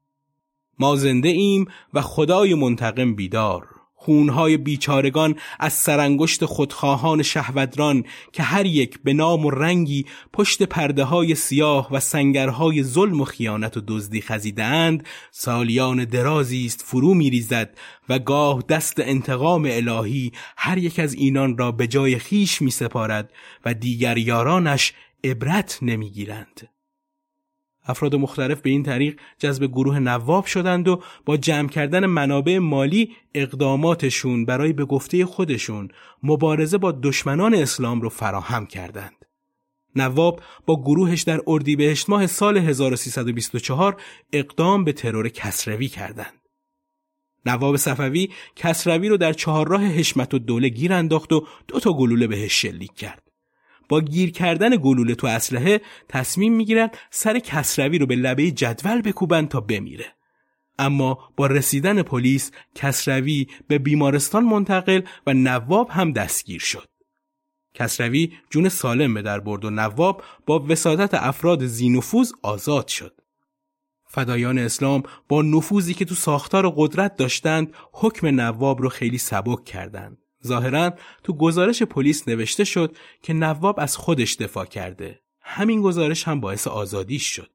ما 0.80 0.96
زنده 0.96 1.30
ایم 1.30 1.66
و 1.94 2.02
خدای 2.02 2.54
منتقم 2.54 3.16
بیدار 3.16 3.79
خونهای 4.02 4.58
بیچارگان 4.58 5.36
از 5.60 5.74
سرانگشت 5.74 6.46
خودخواهان 6.46 7.24
شهودران 7.24 8.04
که 8.34 8.44
هر 8.44 8.66
یک 8.66 9.00
به 9.04 9.14
نام 9.14 9.46
و 9.46 9.50
رنگی 9.50 10.06
پشت 10.34 10.64
پرده 10.64 11.04
های 11.04 11.36
سیاه 11.36 11.88
و 11.92 12.00
سنگرهای 12.00 12.84
ظلم 12.84 13.22
و 13.22 13.26
خیانت 13.26 13.78
و 13.78 13.82
دزدی 13.88 14.22
خزیدند 14.22 15.08
سالیان 15.32 16.06
درازی 16.06 16.66
است 16.66 16.82
فرو 16.82 17.14
میریزد 17.14 17.78
و 18.10 18.20
گاه 18.20 18.64
دست 18.70 19.00
انتقام 19.00 19.68
الهی 19.72 20.32
هر 20.58 20.78
یک 20.78 21.00
از 21.00 21.14
اینان 21.14 21.58
را 21.58 21.72
به 21.72 21.88
جای 21.88 22.20
خیش 22.20 22.62
می 22.62 22.72
سپارد 22.72 23.34
و 23.66 23.74
دیگر 23.74 24.18
یارانش 24.18 24.94
عبرت 25.24 25.80
نمی‌گیرند. 25.82 26.79
افراد 27.90 28.16
مختلف 28.16 28.62
به 28.62 28.70
این 28.70 28.84
طریق 28.84 29.20
جذب 29.38 29.66
گروه 29.66 30.00
نواب 30.00 30.46
شدند 30.46 30.88
و 30.88 31.02
با 31.26 31.38
جمع 31.38 31.70
کردن 31.70 32.06
منابع 32.06 32.58
مالی 32.58 33.12
اقداماتشون 33.36 34.46
برای 34.46 34.74
به 34.74 34.86
گفته 34.86 35.26
خودشون 35.26 35.88
مبارزه 36.24 36.78
با 36.78 36.92
دشمنان 36.92 37.54
اسلام 37.54 38.02
رو 38.02 38.10
فراهم 38.10 38.66
کردند. 38.66 39.26
نواب 39.96 40.42
با 40.66 40.82
گروهش 40.82 41.22
در 41.22 41.42
اردیبهشت 41.48 42.10
ماه 42.10 42.28
سال 42.28 42.58
1324 42.58 44.02
اقدام 44.34 44.84
به 44.84 44.94
ترور 44.94 45.30
کسروی 45.30 45.88
کردند. 45.88 46.34
نواب 47.46 47.78
صفوی 47.78 48.30
کسروی 48.56 49.10
رو 49.10 49.18
در 49.18 49.34
چهارراه 49.34 49.86
حشمت 49.86 50.34
و 50.34 50.40
دوله 50.40 50.70
گیر 50.70 50.94
انداخت 50.94 51.34
و 51.34 51.48
دو 51.68 51.80
تا 51.80 51.94
گلوله 51.94 52.28
بهش 52.28 52.62
شلیک 52.62 52.94
کرد. 52.94 53.29
با 53.90 54.02
گیر 54.02 54.32
کردن 54.32 54.76
گلوله 54.76 55.16
تو 55.16 55.28
اسلحه 55.28 55.82
تصمیم 56.10 56.54
می‌گیرن 56.54 56.90
سر 57.12 57.40
کسروی 57.40 57.98
رو 57.98 58.06
به 58.06 58.16
لبه 58.16 58.52
جدول 58.52 59.02
بکوبن 59.02 59.46
تا 59.46 59.62
بمیره. 59.62 60.06
اما 60.80 61.18
با 61.38 61.48
رسیدن 61.48 62.02
پلیس 62.02 62.52
کسروی 62.76 63.48
به 63.68 63.78
بیمارستان 63.78 64.44
منتقل 64.44 65.02
و 65.28 65.34
نواب 65.34 65.90
هم 65.90 66.12
دستگیر 66.12 66.60
شد. 66.60 66.90
کسروی 67.74 68.34
جون 68.50 68.70
سالم 68.70 69.14
به 69.14 69.22
در 69.22 69.40
برد 69.40 69.66
و 69.66 69.70
نواب 69.70 70.24
با 70.46 70.60
وسادت 70.60 71.14
افراد 71.14 71.66
زینفوز 71.66 72.34
آزاد 72.44 72.88
شد. 72.88 73.22
فدایان 74.06 74.58
اسلام 74.58 75.04
با 75.28 75.42
نفوذی 75.42 75.94
که 75.94 76.06
تو 76.06 76.16
ساختار 76.16 76.74
قدرت 76.76 77.16
داشتند 77.16 77.74
حکم 77.94 78.28
نواب 78.28 78.82
رو 78.82 78.90
خیلی 78.90 79.18
سبک 79.18 79.66
کردند. 79.66 80.18
ظاهرا 80.48 80.94
تو 81.24 81.34
گزارش 81.34 81.84
پلیس 81.84 82.28
نوشته 82.28 82.64
شد 82.64 82.96
که 83.24 83.34
نواب 83.34 83.80
از 83.80 83.98
خودش 83.98 84.36
دفاع 84.36 84.66
کرده. 84.66 85.20
همین 85.42 85.82
گزارش 85.82 86.28
هم 86.28 86.40
باعث 86.40 86.68
آزادیش 86.68 87.24
شد. 87.24 87.50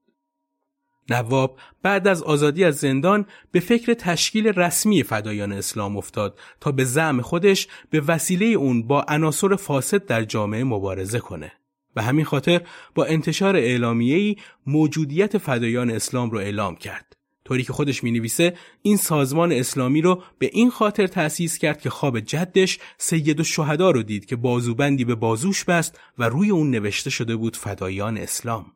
نواب 1.09 1.59
بعد 1.81 2.07
از 2.07 2.23
آزادی 2.23 2.63
از 2.63 2.75
زندان 2.75 3.25
به 3.51 3.59
فکر 3.59 3.93
تشکیل 3.93 4.47
رسمی 4.47 5.03
فدایان 5.03 5.51
اسلام 5.51 5.97
افتاد 5.97 6.39
تا 6.61 6.71
به 6.71 6.83
زعم 6.83 7.21
خودش 7.21 7.67
به 7.89 7.99
وسیله 7.99 8.45
اون 8.45 8.87
با 8.87 9.05
عناصر 9.07 9.55
فاسد 9.55 10.05
در 10.05 10.23
جامعه 10.23 10.63
مبارزه 10.63 11.19
کنه. 11.19 11.51
به 11.93 12.03
همین 12.03 12.25
خاطر 12.25 12.61
با 12.95 13.05
انتشار 13.05 13.55
اعلامیه‌ای 13.55 14.35
موجودیت 14.67 15.37
فدایان 15.37 15.89
اسلام 15.89 16.31
رو 16.31 16.37
اعلام 16.37 16.75
کرد. 16.75 17.15
طوری 17.45 17.63
که 17.63 17.73
خودش 17.73 18.03
می 18.03 18.11
نویسه 18.11 18.57
این 18.81 18.97
سازمان 18.97 19.51
اسلامی 19.51 20.01
رو 20.01 20.23
به 20.39 20.49
این 20.53 20.69
خاطر 20.69 21.07
تأسیس 21.07 21.57
کرد 21.57 21.81
که 21.81 21.89
خواب 21.89 22.19
جدش 22.19 22.79
سید 22.97 23.39
الشهدا 23.39 23.91
رو 23.91 24.03
دید 24.03 24.25
که 24.25 24.35
بازوبندی 24.35 25.05
به 25.05 25.15
بازوش 25.15 25.63
بست 25.63 25.99
و 26.17 26.29
روی 26.29 26.49
اون 26.49 26.71
نوشته 26.71 27.09
شده 27.09 27.35
بود 27.35 27.57
فدایان 27.57 28.17
اسلام. 28.17 28.71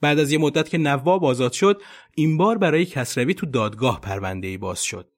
بعد 0.00 0.18
از 0.18 0.32
یه 0.32 0.38
مدت 0.38 0.68
که 0.68 0.78
نواب 0.78 1.24
آزاد 1.24 1.52
شد 1.52 1.82
این 2.14 2.36
بار 2.36 2.58
برای 2.58 2.86
کسروی 2.86 3.34
تو 3.34 3.46
دادگاه 3.46 4.00
پرونده 4.00 4.58
باز 4.58 4.82
شد. 4.82 5.08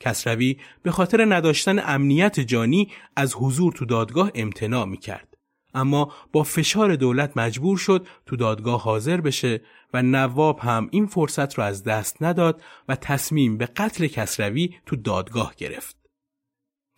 کسروی 0.00 0.56
به 0.82 0.90
خاطر 0.90 1.34
نداشتن 1.34 1.78
امنیت 1.78 2.40
جانی 2.40 2.88
از 3.16 3.34
حضور 3.34 3.72
تو 3.72 3.84
دادگاه 3.84 4.30
امتناع 4.34 4.84
می 4.84 4.96
کرد. 4.96 5.29
اما 5.74 6.12
با 6.32 6.42
فشار 6.42 6.96
دولت 6.96 7.36
مجبور 7.36 7.78
شد 7.78 8.06
تو 8.26 8.36
دادگاه 8.36 8.82
حاضر 8.82 9.20
بشه 9.20 9.60
و 9.94 10.02
نواب 10.02 10.58
هم 10.58 10.88
این 10.90 11.06
فرصت 11.06 11.54
رو 11.54 11.64
از 11.64 11.84
دست 11.84 12.22
نداد 12.22 12.62
و 12.88 12.96
تصمیم 12.96 13.56
به 13.56 13.66
قتل 13.66 14.06
کسروی 14.06 14.74
تو 14.86 14.96
دادگاه 14.96 15.54
گرفت. 15.56 16.00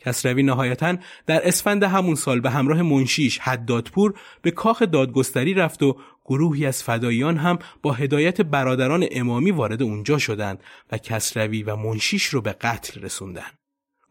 کسروی 0.05 0.43
نهایتا 0.43 0.97
در 1.27 1.49
اسفند 1.49 1.83
همون 1.83 2.15
سال 2.15 2.41
به 2.41 2.51
همراه 2.51 2.83
منشیش 2.83 3.39
حدادپور 3.39 4.15
به 4.43 4.51
کاخ 4.51 4.83
دادگستری 4.83 5.55
رفت 5.55 5.83
و 5.83 5.97
گروهی 6.25 6.67
از 6.67 6.83
فداییان 6.83 7.37
هم 7.37 7.59
با 7.83 7.93
هدایت 7.93 8.41
برادران 8.41 9.07
امامی 9.11 9.51
وارد 9.51 9.83
اونجا 9.83 10.19
شدند 10.19 10.63
و 10.93 10.99
کسروی 10.99 11.63
و 11.63 11.77
منشیش 11.77 12.25
رو 12.25 12.41
به 12.41 12.53
قتل 12.53 13.01
رسوندن. 13.01 13.51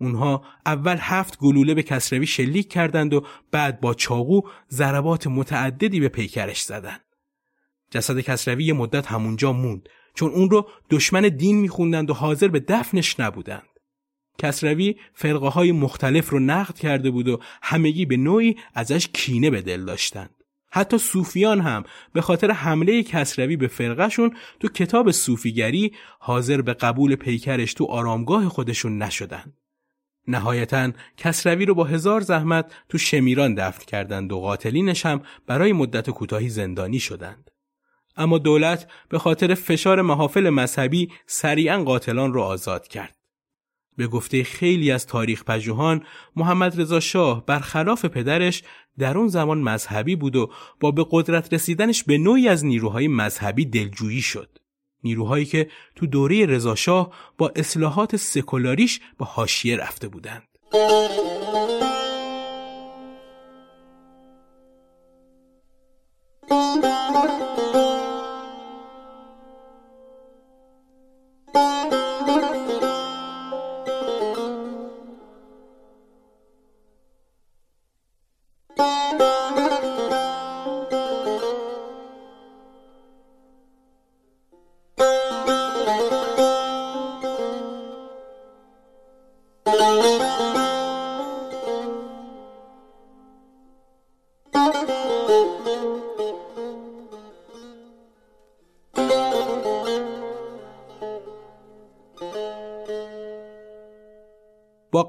اونها 0.01 0.43
اول 0.65 0.97
هفت 0.99 1.37
گلوله 1.37 1.73
به 1.73 1.83
کسروی 1.83 2.27
شلیک 2.27 2.69
کردند 2.69 3.13
و 3.13 3.25
بعد 3.51 3.81
با 3.81 3.93
چاقو 3.93 4.41
ضربات 4.71 5.27
متعددی 5.27 5.99
به 5.99 6.09
پیکرش 6.09 6.61
زدند. 6.61 7.01
جسد 7.91 8.19
کسروی 8.19 8.63
یه 8.63 8.73
مدت 8.73 9.07
همونجا 9.07 9.53
موند 9.53 9.89
چون 10.13 10.31
اون 10.31 10.49
رو 10.49 10.69
دشمن 10.89 11.21
دین 11.21 11.59
میخوندند 11.59 12.09
و 12.09 12.13
حاضر 12.13 12.47
به 12.47 12.59
دفنش 12.59 13.19
نبودند. 13.19 13.67
کسروی 14.37 14.95
فرقه 15.13 15.47
های 15.47 15.71
مختلف 15.71 16.29
رو 16.29 16.39
نقد 16.39 16.75
کرده 16.75 17.11
بود 17.11 17.27
و 17.27 17.39
همگی 17.61 18.05
به 18.05 18.17
نوعی 18.17 18.55
ازش 18.73 19.07
کینه 19.13 19.49
به 19.49 19.61
دل 19.61 19.85
داشتند. 19.85 20.35
حتی 20.71 20.97
صوفیان 20.97 21.61
هم 21.61 21.83
به 22.13 22.21
خاطر 22.21 22.51
حمله 22.51 23.03
کسروی 23.03 23.57
به 23.57 23.67
فرقهشون 23.67 24.35
تو 24.59 24.67
کتاب 24.67 25.11
صوفیگری 25.11 25.91
حاضر 26.19 26.61
به 26.61 26.73
قبول 26.73 27.15
پیکرش 27.15 27.73
تو 27.73 27.85
آرامگاه 27.85 28.49
خودشون 28.49 28.97
نشدند. 28.97 29.60
نهایتا 30.27 30.91
کسروی 31.17 31.65
رو 31.65 31.75
با 31.75 31.83
هزار 31.83 32.21
زحمت 32.21 32.73
تو 32.89 32.97
شمیران 32.97 33.55
دفن 33.55 33.85
کردند 33.85 34.31
و 34.31 34.39
قاتلینش 34.39 35.05
هم 35.05 35.21
برای 35.47 35.73
مدت 35.73 36.09
کوتاهی 36.09 36.49
زندانی 36.49 36.99
شدند. 36.99 37.51
اما 38.17 38.37
دولت 38.37 38.87
به 39.09 39.19
خاطر 39.19 39.53
فشار 39.53 40.01
محافل 40.01 40.49
مذهبی 40.49 41.09
سریعا 41.25 41.83
قاتلان 41.83 42.33
را 42.33 42.45
آزاد 42.45 42.87
کرد. 42.87 43.15
به 43.97 44.07
گفته 44.07 44.43
خیلی 44.43 44.91
از 44.91 45.07
تاریخ 45.07 45.43
پژوهان 45.43 46.03
محمد 46.35 46.81
رضا 46.81 46.99
شاه 46.99 47.45
برخلاف 47.45 48.05
پدرش 48.05 48.63
در 48.97 49.17
اون 49.17 49.27
زمان 49.27 49.57
مذهبی 49.57 50.15
بود 50.15 50.35
و 50.35 50.51
با 50.79 50.91
به 50.91 51.05
قدرت 51.11 51.53
رسیدنش 51.53 52.03
به 52.03 52.17
نوعی 52.17 52.47
از 52.47 52.65
نیروهای 52.65 53.07
مذهبی 53.07 53.65
دلجویی 53.65 54.21
شد. 54.21 54.60
نیروهایی 55.03 55.45
که 55.45 55.69
تو 55.95 56.05
دوره 56.05 56.45
رضا 56.45 56.75
شاه 56.75 57.13
با 57.37 57.51
اصلاحات 57.55 58.15
سکولاریش 58.15 58.99
به 59.17 59.25
حاشیه 59.25 59.77
رفته 59.77 60.07
بودند. 60.07 60.43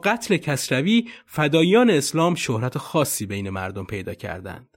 قتل 0.05 0.37
کسروی 0.37 1.09
فدایان 1.27 1.91
اسلام 1.91 2.35
شهرت 2.35 2.79
خاصی 2.79 3.27
بین 3.27 3.51
مردم 3.51 3.85
پیدا 3.85 4.15
کردند. 4.15 4.69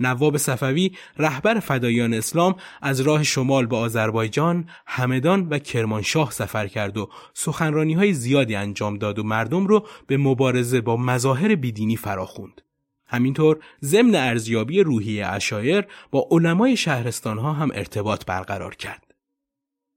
نواب 0.00 0.36
صفوی 0.36 0.92
رهبر 1.18 1.60
فدایان 1.60 2.14
اسلام 2.14 2.56
از 2.82 3.00
راه 3.00 3.22
شمال 3.22 3.66
به 3.66 3.76
آذربایجان، 3.76 4.68
همدان 4.86 5.48
و 5.48 5.58
کرمانشاه 5.58 6.30
سفر 6.30 6.66
کرد 6.66 6.96
و 6.96 7.10
سخنرانی 7.34 7.94
های 7.94 8.12
زیادی 8.12 8.54
انجام 8.54 8.98
داد 8.98 9.18
و 9.18 9.22
مردم 9.22 9.66
رو 9.66 9.86
به 10.06 10.16
مبارزه 10.16 10.80
با 10.80 10.96
مظاهر 10.96 11.54
بیدینی 11.54 11.96
فراخوند. 11.96 12.62
همینطور 13.06 13.58
ضمن 13.82 14.14
ارزیابی 14.14 14.80
روحی 14.80 15.22
اشایر 15.22 15.84
با 16.10 16.28
علمای 16.30 16.76
شهرستان 16.76 17.38
ها 17.38 17.52
هم 17.52 17.70
ارتباط 17.74 18.24
برقرار 18.24 18.74
کرد. 18.74 19.14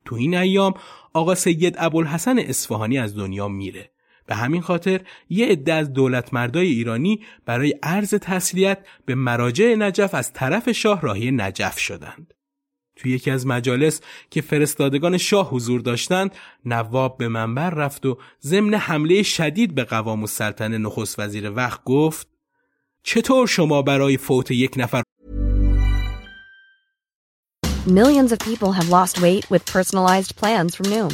تو 0.05 0.15
این 0.15 0.35
ایام 0.35 0.73
آقا 1.13 1.35
سید 1.35 1.75
ابوالحسن 1.77 2.39
اصفهانی 2.39 2.97
از 2.97 3.17
دنیا 3.17 3.47
میره 3.47 3.91
به 4.29 4.35
همین 4.35 4.61
خاطر 4.61 5.01
یه 5.29 5.47
عده 5.47 5.73
از 5.73 5.93
دولت 5.93 6.33
مردای 6.33 6.67
ایرانی 6.67 7.21
برای 7.45 7.75
عرض 7.83 8.13
تسلیت 8.13 8.77
به 9.05 9.15
مراجع 9.15 9.75
نجف 9.75 10.13
از 10.13 10.33
طرف 10.33 10.71
شاه 10.71 11.01
راهی 11.01 11.31
نجف 11.31 11.79
شدند. 11.79 12.33
توی 12.95 13.11
یکی 13.11 13.31
از 13.31 13.47
مجالس 13.47 14.01
که 14.29 14.41
فرستادگان 14.41 15.17
شاه 15.17 15.49
حضور 15.49 15.81
داشتند 15.81 16.35
نواب 16.65 17.17
به 17.17 17.27
منبر 17.27 17.69
رفت 17.69 18.05
و 18.05 18.17
ضمن 18.41 18.73
حمله 18.73 19.23
شدید 19.23 19.75
به 19.75 19.83
قوام 19.83 20.19
السلطنه 20.19 20.77
نخست 20.77 21.19
وزیر 21.19 21.51
وقت 21.51 21.83
گفت 21.83 22.27
چطور 23.03 23.47
شما 23.47 23.81
برای 23.81 24.17
فوت 24.17 24.51
یک 24.51 24.73
نفر 24.77 25.03
Millions 27.87 28.31
of 28.31 28.39
people 28.39 28.71
have 28.79 28.89
lost 28.89 29.15
weight 29.21 29.49
with 29.49 29.65
personalized 29.65 30.35
plans 30.35 30.75
from 30.75 30.85
Noom, 30.93 31.13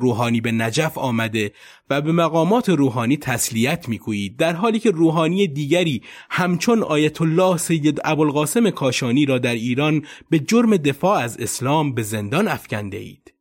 روحانی 0.00 0.40
به 0.40 0.52
نجف 0.52 0.98
آمده 0.98 1.52
و 1.90 2.00
به 2.00 2.12
مقامات 2.12 2.68
روحانی 2.68 3.16
تسلیت 3.16 3.88
می‌گویید 3.88 4.36
در 4.36 4.52
حالی 4.52 4.78
که 4.78 4.90
روحانی 4.90 5.46
دیگری 5.46 6.02
همچون 6.30 6.82
آیت 6.82 7.22
الله 7.22 7.56
سید 7.56 8.00
ابوالقاسم 8.04 8.70
کاشانی 8.70 9.26
را 9.26 9.38
در 9.38 9.54
ایران 9.54 10.06
به 10.30 10.38
جرم 10.38 10.76
دفاع 10.76 11.18
از 11.18 11.36
اسلام 11.40 11.94
به 11.94 12.02
زندان 12.02 12.48
افکنده 12.48 12.96
اید. 12.96 13.32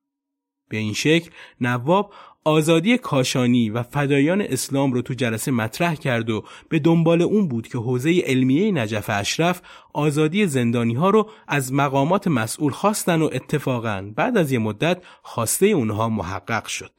به 0.69 0.77
این 0.77 0.93
شکل 0.93 1.29
نواب 1.61 2.13
آزادی 2.47 2.97
کاشانی 2.97 3.69
و 3.69 3.83
فدایان 3.83 4.41
اسلام 4.41 4.93
رو 4.93 5.01
تو 5.01 5.13
جلسه 5.13 5.51
مطرح 5.51 5.95
کرد 5.95 6.29
و 6.29 6.43
به 6.69 6.79
دنبال 6.79 7.21
اون 7.21 7.47
بود 7.47 7.67
که 7.67 7.77
حوزه 7.77 8.19
علمیه 8.25 8.71
نجف 8.71 9.05
اشرف 9.09 9.61
آزادی 9.93 10.47
زندانی 10.47 10.93
ها 10.93 11.09
رو 11.09 11.29
از 11.47 11.73
مقامات 11.73 12.27
مسئول 12.27 12.71
خواستن 12.71 13.21
و 13.21 13.29
اتفاقا 13.33 14.11
بعد 14.15 14.37
از 14.37 14.51
یه 14.51 14.59
مدت 14.59 15.03
خواسته 15.23 15.65
اونها 15.65 16.09
محقق 16.09 16.65
شد. 16.65 16.91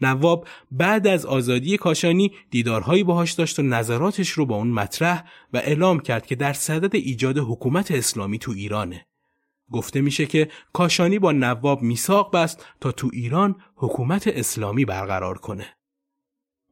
نواب 0.00 0.46
بعد 0.70 1.06
از 1.06 1.26
آزادی 1.26 1.76
کاشانی 1.76 2.32
دیدارهایی 2.50 3.04
باهاش 3.04 3.32
داشت 3.32 3.58
و 3.58 3.62
نظراتش 3.62 4.30
رو 4.30 4.46
با 4.46 4.56
اون 4.56 4.70
مطرح 4.70 5.24
و 5.52 5.56
اعلام 5.56 6.00
کرد 6.00 6.26
که 6.26 6.34
در 6.34 6.52
صدد 6.52 6.96
ایجاد 6.96 7.38
حکومت 7.38 7.90
اسلامی 7.90 8.38
تو 8.38 8.52
ایرانه. 8.52 9.06
گفته 9.72 10.00
میشه 10.00 10.26
که 10.26 10.48
کاشانی 10.72 11.18
با 11.18 11.32
نواب 11.32 11.82
میثاق 11.82 12.36
بست 12.36 12.66
تا 12.80 12.92
تو 12.92 13.10
ایران 13.12 13.56
حکومت 13.76 14.28
اسلامی 14.28 14.84
برقرار 14.84 15.38
کنه. 15.38 15.66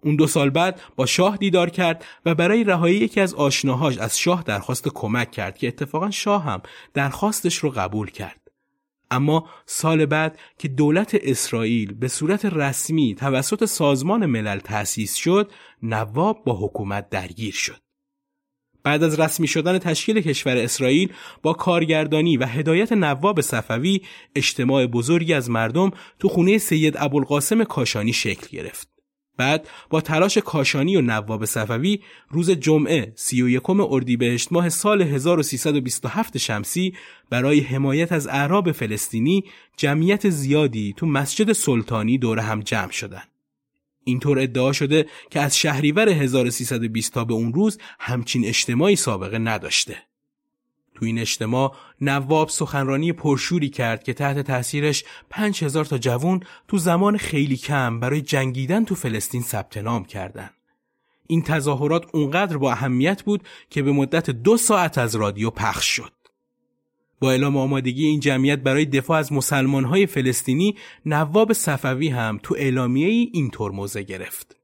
اون 0.02 0.16
دو 0.16 0.26
سال 0.26 0.50
بعد 0.50 0.80
با 0.96 1.06
شاه 1.06 1.36
دیدار 1.36 1.70
کرد 1.70 2.04
و 2.24 2.34
برای 2.34 2.64
رهایی 2.64 2.96
یکی 2.96 3.20
از 3.20 3.34
آشناهاش 3.34 3.98
از 3.98 4.18
شاه 4.18 4.42
درخواست 4.42 4.88
کمک 4.88 5.30
کرد 5.30 5.58
که 5.58 5.68
اتفاقا 5.68 6.10
شاه 6.10 6.44
هم 6.44 6.62
درخواستش 6.94 7.56
رو 7.56 7.70
قبول 7.70 8.10
کرد. 8.10 8.40
اما 9.10 9.48
سال 9.66 10.06
بعد 10.06 10.38
که 10.58 10.68
دولت 10.68 11.16
اسرائیل 11.22 11.94
به 11.94 12.08
صورت 12.08 12.44
رسمی 12.44 13.14
توسط 13.14 13.64
سازمان 13.64 14.26
ملل 14.26 14.58
تأسیس 14.58 15.14
شد، 15.14 15.52
نواب 15.82 16.44
با 16.44 16.66
حکومت 16.66 17.08
درگیر 17.08 17.54
شد. 17.54 17.87
بعد 18.88 19.02
از 19.02 19.20
رسمی 19.20 19.46
شدن 19.46 19.78
تشکیل 19.78 20.20
کشور 20.20 20.56
اسرائیل 20.56 21.12
با 21.42 21.52
کارگردانی 21.52 22.36
و 22.36 22.46
هدایت 22.46 22.92
نواب 22.92 23.40
صفوی 23.40 24.00
اجتماع 24.34 24.86
بزرگی 24.86 25.34
از 25.34 25.50
مردم 25.50 25.90
تو 26.18 26.28
خونه 26.28 26.58
سید 26.58 26.94
ابوالقاسم 26.98 27.64
کاشانی 27.64 28.12
شکل 28.12 28.46
گرفت. 28.56 28.88
بعد 29.36 29.68
با 29.90 30.00
تلاش 30.00 30.38
کاشانی 30.38 30.96
و 30.96 31.00
نواب 31.00 31.44
صفوی 31.44 32.00
روز 32.30 32.50
جمعه 32.50 33.12
31 33.16 33.62
اردیبهشت 33.70 34.52
ماه 34.52 34.68
سال 34.68 35.02
1327 35.02 36.38
شمسی 36.38 36.94
برای 37.30 37.60
حمایت 37.60 38.12
از 38.12 38.26
اعراب 38.26 38.72
فلسطینی 38.72 39.44
جمعیت 39.76 40.28
زیادی 40.28 40.94
تو 40.96 41.06
مسجد 41.06 41.52
سلطانی 41.52 42.18
دور 42.18 42.38
هم 42.38 42.60
جمع 42.60 42.90
شدند. 42.90 43.37
اینطور 44.08 44.38
ادعا 44.38 44.72
شده 44.72 45.06
که 45.30 45.40
از 45.40 45.58
شهریور 45.58 46.08
1320 46.08 47.14
تا 47.14 47.24
به 47.24 47.34
اون 47.34 47.52
روز 47.52 47.78
همچین 48.00 48.44
اجتماعی 48.44 48.96
سابقه 48.96 49.38
نداشته. 49.38 49.96
تو 50.94 51.04
این 51.04 51.18
اجتماع 51.18 51.76
نواب 52.00 52.48
سخنرانی 52.48 53.12
پرشوری 53.12 53.68
کرد 53.68 54.02
که 54.02 54.12
تحت 54.12 54.38
تاثیرش 54.38 55.04
5000 55.30 55.84
تا 55.84 55.98
جوون 55.98 56.40
تو 56.68 56.78
زمان 56.78 57.16
خیلی 57.16 57.56
کم 57.56 58.00
برای 58.00 58.20
جنگیدن 58.20 58.84
تو 58.84 58.94
فلسطین 58.94 59.42
ثبت 59.42 59.76
نام 59.76 60.04
کردند. 60.04 60.54
این 61.26 61.42
تظاهرات 61.42 62.14
اونقدر 62.14 62.56
با 62.56 62.72
اهمیت 62.72 63.22
بود 63.22 63.42
که 63.70 63.82
به 63.82 63.92
مدت 63.92 64.30
دو 64.30 64.56
ساعت 64.56 64.98
از 64.98 65.16
رادیو 65.16 65.50
پخش 65.50 65.86
شد. 65.86 66.12
با 67.20 67.30
اعلام 67.30 67.56
آمادگی 67.56 68.06
این 68.06 68.20
جمعیت 68.20 68.58
برای 68.58 68.84
دفاع 68.84 69.18
از 69.18 69.32
مسلمانهای 69.32 70.06
فلسطینی 70.06 70.76
نواب 71.06 71.52
صفوی 71.52 72.08
هم 72.08 72.40
تو 72.42 72.54
اعلامیه 72.58 73.08
ای 73.08 73.30
اینطور 73.32 73.72
موضع 73.72 74.02
گرفت. 74.02 74.58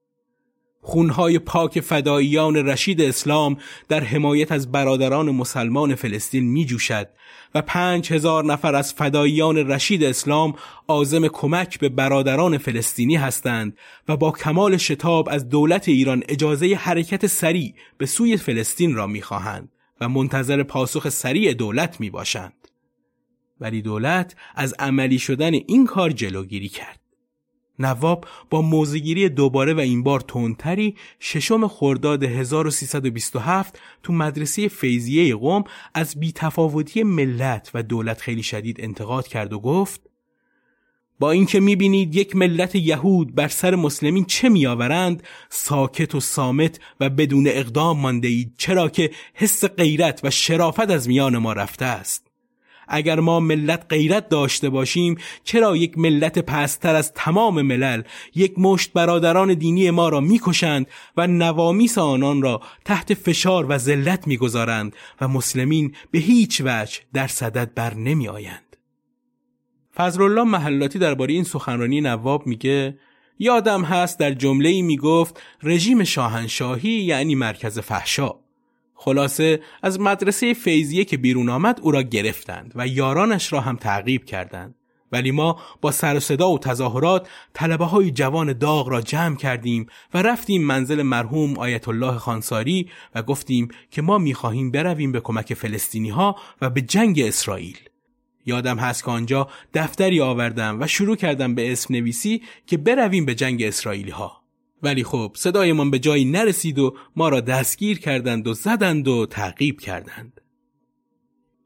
خونهای 0.86 1.38
پاک 1.38 1.80
فداییان 1.80 2.56
رشید 2.56 3.00
اسلام 3.00 3.56
در 3.88 4.04
حمایت 4.04 4.52
از 4.52 4.72
برادران 4.72 5.30
مسلمان 5.30 5.94
فلسطین 5.94 6.44
می 6.44 6.64
جوشد 6.64 7.08
و 7.54 7.62
پنج 7.62 8.12
هزار 8.12 8.44
نفر 8.44 8.74
از 8.74 8.94
فداییان 8.94 9.56
رشید 9.56 10.04
اسلام 10.04 10.54
آزم 10.86 11.28
کمک 11.28 11.78
به 11.78 11.88
برادران 11.88 12.58
فلسطینی 12.58 13.16
هستند 13.16 13.78
و 14.08 14.16
با 14.16 14.30
کمال 14.30 14.76
شتاب 14.76 15.28
از 15.30 15.48
دولت 15.48 15.88
ایران 15.88 16.22
اجازه 16.28 16.74
حرکت 16.74 17.26
سریع 17.26 17.74
به 17.98 18.06
سوی 18.06 18.36
فلسطین 18.36 18.94
را 18.94 19.06
می 19.06 19.22
خواهند. 19.22 19.73
منتظر 20.08 20.62
پاسخ 20.62 21.08
سریع 21.08 21.52
دولت 21.54 22.00
می 22.00 22.10
باشند. 22.10 22.68
ولی 23.60 23.82
دولت 23.82 24.36
از 24.54 24.74
عملی 24.78 25.18
شدن 25.18 25.54
این 25.54 25.86
کار 25.86 26.10
جلوگیری 26.10 26.68
کرد. 26.68 27.00
نواب 27.78 28.26
با 28.50 28.62
موزگیری 28.62 29.28
دوباره 29.28 29.74
و 29.74 29.78
این 29.78 30.02
بار 30.02 30.20
تندتری 30.20 30.96
ششم 31.20 31.68
خرداد 31.68 32.24
1327 32.24 33.80
تو 34.02 34.12
مدرسه 34.12 34.68
فیزیه 34.68 35.36
قوم 35.36 35.64
از 35.94 36.20
بیتفاوتی 36.20 37.02
ملت 37.02 37.70
و 37.74 37.82
دولت 37.82 38.20
خیلی 38.20 38.42
شدید 38.42 38.80
انتقاد 38.80 39.26
کرد 39.26 39.52
و 39.52 39.60
گفت 39.60 40.03
با 41.18 41.30
اینکه 41.30 41.60
می‌بینید 41.60 42.16
یک 42.16 42.36
ملت 42.36 42.74
یهود 42.74 43.34
بر 43.34 43.48
سر 43.48 43.74
مسلمین 43.74 44.24
چه 44.24 44.48
میآورند 44.48 45.22
ساکت 45.50 46.14
و 46.14 46.20
سامت 46.20 46.80
و 47.00 47.10
بدون 47.10 47.46
اقدام 47.48 48.00
مانده 48.00 48.28
اید 48.28 48.54
چرا 48.58 48.88
که 48.88 49.10
حس 49.34 49.64
غیرت 49.64 50.20
و 50.24 50.30
شرافت 50.30 50.90
از 50.90 51.08
میان 51.08 51.38
ما 51.38 51.52
رفته 51.52 51.84
است 51.84 52.24
اگر 52.88 53.20
ما 53.20 53.40
ملت 53.40 53.86
غیرت 53.88 54.28
داشته 54.28 54.68
باشیم 54.68 55.18
چرا 55.44 55.76
یک 55.76 55.98
ملت 55.98 56.38
پستر 56.38 56.94
از 56.94 57.12
تمام 57.12 57.62
ملل 57.62 58.02
یک 58.34 58.58
مشت 58.58 58.92
برادران 58.92 59.54
دینی 59.54 59.90
ما 59.90 60.08
را 60.08 60.20
می‌کشند 60.20 60.86
و 61.16 61.26
نوامیس 61.26 61.98
آنان 61.98 62.42
را 62.42 62.60
تحت 62.84 63.14
فشار 63.14 63.66
و 63.68 63.78
ذلت 63.78 64.26
می‌گذارند 64.26 64.96
و 65.20 65.28
مسلمین 65.28 65.94
به 66.10 66.18
هیچ 66.18 66.62
وجه 66.64 66.98
در 67.12 67.26
صدد 67.26 67.74
بر 67.74 67.94
نمی 67.94 68.28
آیند. 68.28 68.63
فضلالله 69.96 70.44
محلاتی 70.44 70.98
درباره 70.98 71.34
این 71.34 71.44
سخنرانی 71.44 72.00
نواب 72.00 72.46
میگه 72.46 72.98
یادم 73.38 73.84
هست 73.84 74.18
در 74.18 74.34
جمله 74.34 74.68
ای 74.68 74.82
می‌گفت 74.82 75.42
رژیم 75.62 76.04
شاهنشاهی 76.04 76.90
یعنی 76.90 77.34
مرکز 77.34 77.78
فحشا. 77.78 78.30
خلاصه 78.94 79.60
از 79.82 80.00
مدرسه 80.00 80.54
فیزیه 80.54 81.04
که 81.04 81.16
بیرون 81.16 81.48
آمد 81.48 81.80
او 81.82 81.90
را 81.90 82.02
گرفتند 82.02 82.72
و 82.74 82.86
یارانش 82.86 83.52
را 83.52 83.60
هم 83.60 83.76
تعقیب 83.76 84.24
کردند. 84.24 84.74
ولی 85.12 85.30
ما 85.30 85.58
با 85.80 85.90
سر 85.90 86.16
و 86.16 86.20
صدا 86.20 86.50
و 86.50 86.58
تظاهرات 86.58 87.28
طلبه 87.52 87.84
های 87.84 88.10
جوان 88.10 88.52
داغ 88.52 88.88
را 88.88 89.00
جمع 89.00 89.36
کردیم 89.36 89.86
و 90.14 90.22
رفتیم 90.22 90.62
منزل 90.62 91.02
مرحوم 91.02 91.58
آیت 91.58 91.88
الله 91.88 92.18
خانساری 92.18 92.90
و 93.14 93.22
گفتیم 93.22 93.68
که 93.90 94.02
ما 94.02 94.18
می‌خواهیم 94.18 94.70
برویم 94.70 95.12
به 95.12 95.20
کمک 95.20 95.54
فلسطینی 95.54 96.10
ها 96.10 96.36
و 96.60 96.70
به 96.70 96.80
جنگ 96.80 97.20
اسرائیل. 97.20 97.78
یادم 98.46 98.78
هست 98.78 99.04
که 99.04 99.10
آنجا 99.10 99.48
دفتری 99.74 100.20
آوردم 100.20 100.80
و 100.80 100.86
شروع 100.86 101.16
کردم 101.16 101.54
به 101.54 101.72
اسم 101.72 101.94
نویسی 101.94 102.42
که 102.66 102.76
برویم 102.76 103.24
به 103.24 103.34
جنگ 103.34 103.62
اسرائیلی 103.62 104.10
ها. 104.10 104.44
ولی 104.82 105.04
خب 105.04 105.32
صدایمان 105.36 105.90
به 105.90 105.98
جایی 105.98 106.24
نرسید 106.24 106.78
و 106.78 106.96
ما 107.16 107.28
را 107.28 107.40
دستگیر 107.40 107.98
کردند 107.98 108.46
و 108.46 108.54
زدند 108.54 109.08
و 109.08 109.26
تعقیب 109.26 109.80
کردند. 109.80 110.40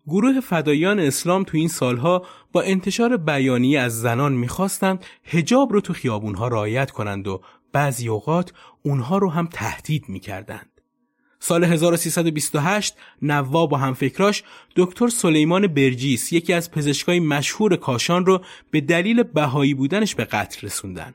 گروه 0.06 0.40
فدایان 0.40 1.00
اسلام 1.00 1.44
تو 1.44 1.56
این 1.56 1.68
سالها 1.68 2.26
با 2.52 2.62
انتشار 2.62 3.16
بیانیه 3.16 3.80
از 3.80 4.00
زنان 4.00 4.32
می‌خواستند 4.32 5.04
هجاب 5.24 5.72
رو 5.72 5.80
تو 5.80 5.92
خیابونها 5.92 6.48
رایت 6.48 6.90
کنند 6.90 7.28
و 7.28 7.42
بعضی 7.72 8.08
اوقات 8.08 8.52
اونها 8.82 9.18
رو 9.18 9.30
هم 9.30 9.48
تهدید 9.52 10.08
می‌کردند. 10.08 10.77
سال 11.40 11.64
1328 11.64 12.94
نواب 13.22 13.72
و 13.72 13.76
همفکراش 13.76 14.42
دکتر 14.76 15.08
سلیمان 15.08 15.66
برجیس 15.66 16.32
یکی 16.32 16.52
از 16.52 16.70
پزشکای 16.70 17.20
مشهور 17.20 17.76
کاشان 17.76 18.26
رو 18.26 18.44
به 18.70 18.80
دلیل 18.80 19.22
بهایی 19.22 19.74
بودنش 19.74 20.14
به 20.14 20.24
قتل 20.24 20.66
رسوندن. 20.66 21.14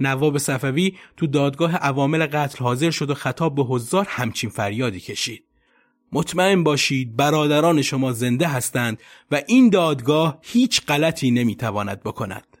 نواب 0.00 0.38
صفوی 0.38 0.94
تو 1.16 1.26
دادگاه 1.26 1.76
عوامل 1.76 2.26
قتل 2.26 2.64
حاضر 2.64 2.90
شد 2.90 3.10
و 3.10 3.14
خطاب 3.14 3.54
به 3.54 3.62
حضار 3.62 4.06
همچین 4.08 4.50
فریادی 4.50 5.00
کشید. 5.00 5.44
مطمئن 6.12 6.64
باشید 6.64 7.16
برادران 7.16 7.82
شما 7.82 8.12
زنده 8.12 8.46
هستند 8.46 9.00
و 9.30 9.42
این 9.46 9.70
دادگاه 9.70 10.38
هیچ 10.42 10.86
غلطی 10.86 11.30
نمی‌تواند 11.30 12.02
بکند. 12.02 12.58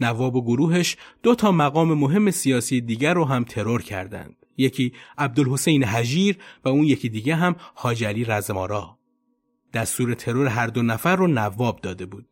نواب 0.00 0.36
و 0.36 0.42
گروهش 0.42 0.96
دو 1.22 1.34
تا 1.34 1.52
مقام 1.52 1.94
مهم 1.94 2.30
سیاسی 2.30 2.80
دیگر 2.80 3.14
رو 3.14 3.24
هم 3.24 3.44
ترور 3.44 3.82
کردند. 3.82 4.39
یکی 4.60 4.92
عبدالحسین 5.18 5.84
حجیر 5.84 6.38
و 6.64 6.68
اون 6.68 6.84
یکی 6.84 7.08
دیگه 7.08 7.34
هم 7.36 7.56
حاج 7.74 8.04
علی 8.04 8.24
رزمارا 8.24 8.98
دستور 9.72 10.14
ترور 10.14 10.46
هر 10.46 10.66
دو 10.66 10.82
نفر 10.82 11.16
رو 11.16 11.26
نواب 11.26 11.80
داده 11.80 12.06
بود. 12.06 12.29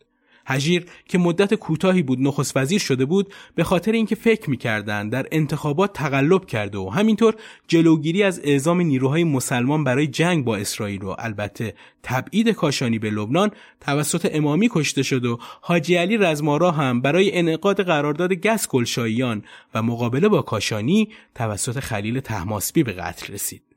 هجیر 0.48 0.84
که 1.08 1.18
مدت 1.18 1.54
کوتاهی 1.54 2.02
بود 2.02 2.20
نخست 2.20 2.56
وزیر 2.56 2.80
شده 2.80 3.04
بود 3.04 3.34
به 3.54 3.64
خاطر 3.64 3.92
اینکه 3.92 4.14
فکر 4.14 4.50
می‌کردند 4.50 5.12
در 5.12 5.26
انتخابات 5.32 5.92
تقلب 5.92 6.46
کرده 6.46 6.78
و 6.78 6.88
همینطور 6.88 7.34
جلوگیری 7.68 8.22
از 8.22 8.40
اعزام 8.44 8.80
نیروهای 8.80 9.24
مسلمان 9.24 9.84
برای 9.84 10.06
جنگ 10.06 10.44
با 10.44 10.56
اسرائیل 10.56 11.02
و 11.02 11.14
البته 11.18 11.74
تبعید 12.02 12.48
کاشانی 12.48 12.98
به 12.98 13.10
لبنان 13.10 13.50
توسط 13.80 14.30
امامی 14.32 14.68
کشته 14.72 15.02
شد 15.02 15.24
و 15.24 15.38
حاجی 15.60 15.94
علی 15.94 16.16
رزمارا 16.16 16.70
هم 16.70 17.00
برای 17.00 17.38
انعقاد 17.38 17.82
قرارداد 17.82 18.32
گس 18.32 18.68
گلشاییان 18.68 19.42
و 19.74 19.82
مقابله 19.82 20.28
با 20.28 20.42
کاشانی 20.42 21.08
توسط 21.34 21.80
خلیل 21.80 22.20
تحماسبی 22.20 22.82
به 22.82 22.92
قتل 22.92 23.32
رسید. 23.32 23.67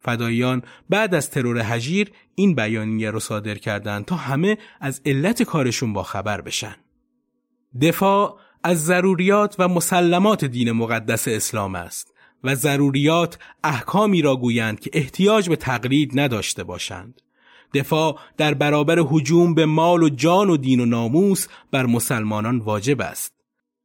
فداییان 0.00 0.62
بعد 0.90 1.14
از 1.14 1.30
ترور 1.30 1.58
هجیر 1.58 2.12
این 2.34 2.54
بیانیه 2.54 3.10
رو 3.10 3.20
صادر 3.20 3.54
کردند 3.54 4.04
تا 4.04 4.16
همه 4.16 4.58
از 4.80 5.00
علت 5.06 5.42
کارشون 5.42 5.92
با 5.92 6.02
خبر 6.02 6.40
بشن. 6.40 6.76
دفاع 7.80 8.38
از 8.64 8.84
ضروریات 8.84 9.56
و 9.58 9.68
مسلمات 9.68 10.44
دین 10.44 10.72
مقدس 10.72 11.28
اسلام 11.28 11.74
است 11.74 12.14
و 12.44 12.54
ضروریات 12.54 13.38
احکامی 13.64 14.22
را 14.22 14.36
گویند 14.36 14.80
که 14.80 14.90
احتیاج 14.92 15.48
به 15.48 15.56
تقلید 15.56 16.20
نداشته 16.20 16.64
باشند 16.64 17.20
دفاع 17.74 18.18
در 18.36 18.54
برابر 18.54 18.98
حجوم 18.98 19.54
به 19.54 19.66
مال 19.66 20.02
و 20.02 20.08
جان 20.08 20.50
و 20.50 20.56
دین 20.56 20.80
و 20.80 20.86
ناموس 20.86 21.46
بر 21.70 21.86
مسلمانان 21.86 22.58
واجب 22.58 23.00
است 23.00 23.39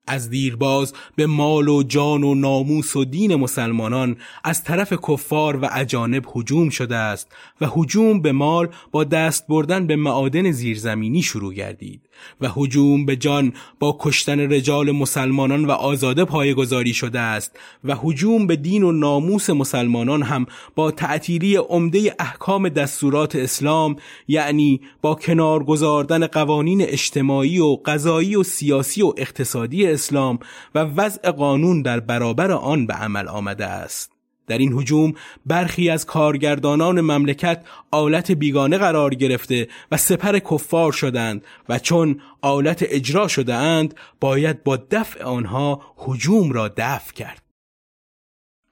از 0.08 0.30
دیرباز 0.30 0.94
به 1.16 1.26
مال 1.26 1.68
و 1.68 1.84
جان 1.84 2.24
و 2.24 2.36
ناموس 2.36 2.96
و 2.96 3.06
دین 3.06 3.36
مسلمانان 3.36 4.18
از 4.44 4.64
طرف 4.64 4.94
کفار 4.94 5.56
و 5.56 5.70
اجانب 5.72 6.26
هجوم 6.36 6.70
شده 6.70 6.96
است 6.96 7.32
و 7.62 7.68
هجوم 7.76 8.22
به 8.22 8.32
مال 8.32 8.70
با 8.92 9.04
دست 9.04 9.48
بردن 9.48 9.88
به 9.88 9.96
معادن 9.96 10.52
زیرزمینی 10.52 11.22
شروع 11.22 11.54
گردید. 11.54 12.05
و 12.42 12.50
هجوم 12.58 13.06
به 13.06 13.16
جان 13.16 13.54
با 13.80 13.98
کشتن 14.00 14.40
رجال 14.40 14.92
مسلمانان 14.92 15.66
و 15.66 15.72
آزاده 15.72 16.26
پایگذاری 16.26 16.94
شده 16.94 17.20
است 17.20 17.60
و 17.84 17.96
هجوم 17.96 18.48
به 18.48 18.56
دین 18.56 18.84
و 18.84 18.92
ناموس 18.92 19.50
مسلمانان 19.50 20.24
هم 20.24 20.46
با 20.76 20.92
تعطیلی 20.92 21.56
عمده 21.56 22.16
احکام 22.20 22.70
دستورات 22.70 23.36
اسلام 23.36 23.96
یعنی 24.28 24.82
با 25.02 25.16
کنار 25.16 25.64
گذاردن 25.64 26.28
قوانین 26.28 26.82
اجتماعی 26.82 27.60
و 27.60 27.78
قضایی 27.86 28.36
و 28.36 28.44
سیاسی 28.44 29.02
و 29.02 29.14
اقتصادی 29.18 29.88
اسلام 29.88 30.40
و 30.76 30.80
وضع 30.80 31.32
قانون 31.32 31.82
در 31.82 32.00
برابر 32.00 32.52
آن 32.52 32.88
به 32.88 32.94
عمل 32.94 33.28
آمده 33.28 33.66
است. 33.66 34.15
در 34.48 34.58
این 34.58 34.74
حجوم 34.74 35.14
برخی 35.46 35.90
از 35.90 36.06
کارگردانان 36.06 37.02
مملکت 37.02 37.66
آلت 37.92 38.32
بیگانه 38.32 38.78
قرار 38.78 39.16
گرفته 39.16 39.68
و 39.92 39.98
سپر 39.98 40.40
کفار 40.40 40.92
شدند 40.92 41.46
و 41.70 41.80
چون 41.80 42.22
آلت 42.42 42.86
اجرا 42.90 43.28
شده 43.28 43.54
اند 43.54 43.96
باید 44.20 44.64
با 44.64 44.78
دفع 44.78 45.24
آنها 45.24 45.82
حجوم 45.96 46.52
را 46.52 46.68
دفع 46.78 47.14
کرد. 47.14 47.44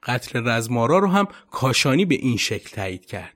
قتل 0.02 0.48
رزمارا 0.48 0.98
رو 0.98 1.08
هم 1.08 1.28
کاشانی 1.50 2.04
به 2.04 2.14
این 2.14 2.36
شکل 2.36 2.70
تایید 2.70 3.06
کرد. 3.06 3.34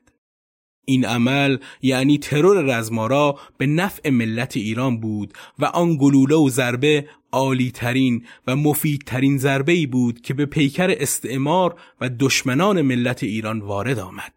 این 0.88 1.04
عمل 1.04 1.58
یعنی 1.82 2.18
ترور 2.18 2.78
رزمارا 2.78 3.38
به 3.58 3.66
نفع 3.66 4.10
ملت 4.10 4.56
ایران 4.56 5.00
بود 5.00 5.32
و 5.58 5.64
آن 5.64 5.96
گلوله 5.96 6.36
و 6.36 6.48
ضربه 6.48 7.08
عالی 7.32 7.70
ترین 7.70 8.24
و 8.46 8.56
مفیدترین 8.56 9.38
ضربه 9.38 9.72
ای 9.72 9.86
بود 9.86 10.20
که 10.20 10.34
به 10.34 10.46
پیکر 10.46 10.94
استعمار 10.98 11.80
و 12.00 12.10
دشمنان 12.18 12.82
ملت 12.82 13.22
ایران 13.22 13.60
وارد 13.60 13.98
آمد. 13.98 14.32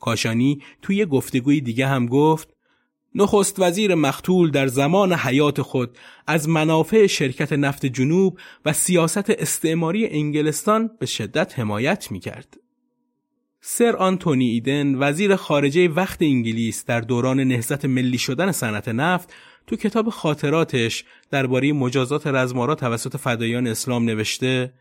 کاشانی 0.00 0.62
توی 0.82 1.06
گفتگوی 1.06 1.60
دیگه 1.60 1.86
هم 1.86 2.06
گفت 2.06 2.48
نخست 3.14 3.58
وزیر 3.58 3.94
مختول 3.94 4.50
در 4.50 4.66
زمان 4.66 5.12
حیات 5.12 5.62
خود 5.62 5.98
از 6.26 6.48
منافع 6.48 7.06
شرکت 7.06 7.52
نفت 7.52 7.86
جنوب 7.86 8.38
و 8.64 8.72
سیاست 8.72 9.30
استعماری 9.30 10.06
انگلستان 10.06 10.90
به 10.98 11.06
شدت 11.06 11.58
حمایت 11.58 12.12
می 12.12 12.20
کرد. 12.20 12.56
سر 13.60 13.96
آنتونی 13.96 14.50
ایدن 14.50 14.94
وزیر 14.94 15.36
خارجه 15.36 15.88
وقت 15.88 16.22
انگلیس 16.22 16.84
در 16.84 17.00
دوران 17.00 17.40
نهضت 17.40 17.84
ملی 17.84 18.18
شدن 18.18 18.52
صنعت 18.52 18.88
نفت 18.88 19.34
تو 19.66 19.76
کتاب 19.76 20.10
خاطراتش 20.10 21.04
درباره 21.30 21.72
مجازات 21.72 22.26
رزمارا 22.26 22.74
توسط 22.74 23.16
فدایان 23.16 23.66
اسلام 23.66 24.04
نوشته 24.04 24.72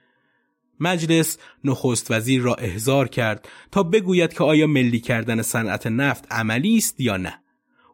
مجلس 0.80 1.38
نخست 1.64 2.12
وزیر 2.12 2.42
را 2.42 2.56
احضار 2.56 3.08
کرد 3.08 3.48
تا 3.72 3.84
بگوید 3.84 4.34
که 4.34 4.44
آیا 4.44 4.68
ملی 4.68 5.00
کردن 5.00 5.42
صنعت 5.42 5.88
نفت 5.88 6.32
عملی 6.32 6.78
است 6.78 7.00
یا 7.00 7.18
نه. 7.18 7.40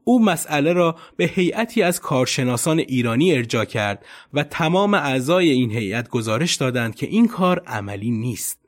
او 0.04 0.26
مسئله 0.26 0.74
را 0.74 0.96
به 1.18 1.26
هیئتی 1.26 1.84
از 1.84 2.00
کارشناسان 2.00 2.80
ایرانی 2.80 3.34
ارجا 3.34 3.66
کرد 3.66 4.06
و 4.34 4.44
تمام 4.44 4.94
اعضای 4.94 5.50
این 5.50 5.72
هیئت 5.72 6.10
گزارش 6.10 6.56
دادند 6.56 6.96
که 6.96 7.08
این 7.08 7.28
کار 7.28 7.60
عملی 7.60 8.12
نیست. 8.12 8.65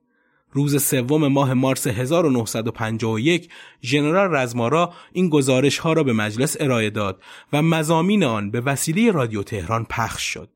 روز 0.52 0.84
سوم 0.84 1.28
ماه 1.28 1.54
مارس 1.54 1.88
1951 1.88 3.50
ژنرال 3.84 4.36
رزمارا 4.36 4.94
این 5.14 5.30
گزارش 5.30 5.78
ها 5.78 5.94
را 5.94 6.04
به 6.04 6.14
مجلس 6.14 6.58
ارائه 6.60 6.90
داد 6.90 7.22
و 7.54 7.62
مزامین 7.62 8.24
آن 8.24 8.52
به 8.52 8.62
وسیله 8.62 9.12
رادیو 9.12 9.44
تهران 9.44 9.86
پخش 9.90 10.24
شد. 10.24 10.50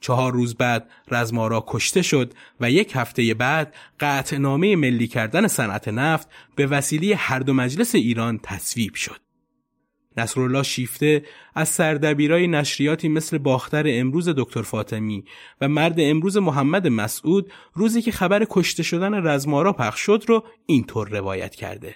چهار 0.00 0.32
روز 0.32 0.54
بعد 0.54 0.90
رزمارا 1.10 1.64
کشته 1.66 2.02
شد 2.02 2.34
و 2.60 2.70
یک 2.70 2.92
هفته 2.94 3.34
بعد 3.34 3.74
قطعنامه 4.00 4.76
ملی 4.76 5.06
کردن 5.06 5.46
صنعت 5.46 5.88
نفت 5.88 6.28
به 6.56 6.66
وسیله 6.66 7.16
هر 7.16 7.38
دو 7.38 7.52
مجلس 7.52 7.94
ایران 7.94 8.40
تصویب 8.42 8.94
شد. 8.94 9.23
نصرالله 10.16 10.62
شیفته 10.62 11.22
از 11.54 11.68
سردبیرای 11.68 12.46
نشریاتی 12.46 13.08
مثل 13.08 13.38
باختر 13.38 13.84
امروز 13.86 14.28
دکتر 14.28 14.62
فاطمی 14.62 15.24
و 15.60 15.68
مرد 15.68 15.94
امروز 15.98 16.36
محمد 16.36 16.88
مسعود 16.88 17.52
روزی 17.74 18.02
که 18.02 18.12
خبر 18.12 18.46
کشته 18.50 18.82
شدن 18.82 19.26
رزمارا 19.26 19.72
پخش 19.72 20.00
شد 20.00 20.24
رو 20.28 20.44
اینطور 20.66 21.08
روایت 21.08 21.54
کرده. 21.54 21.94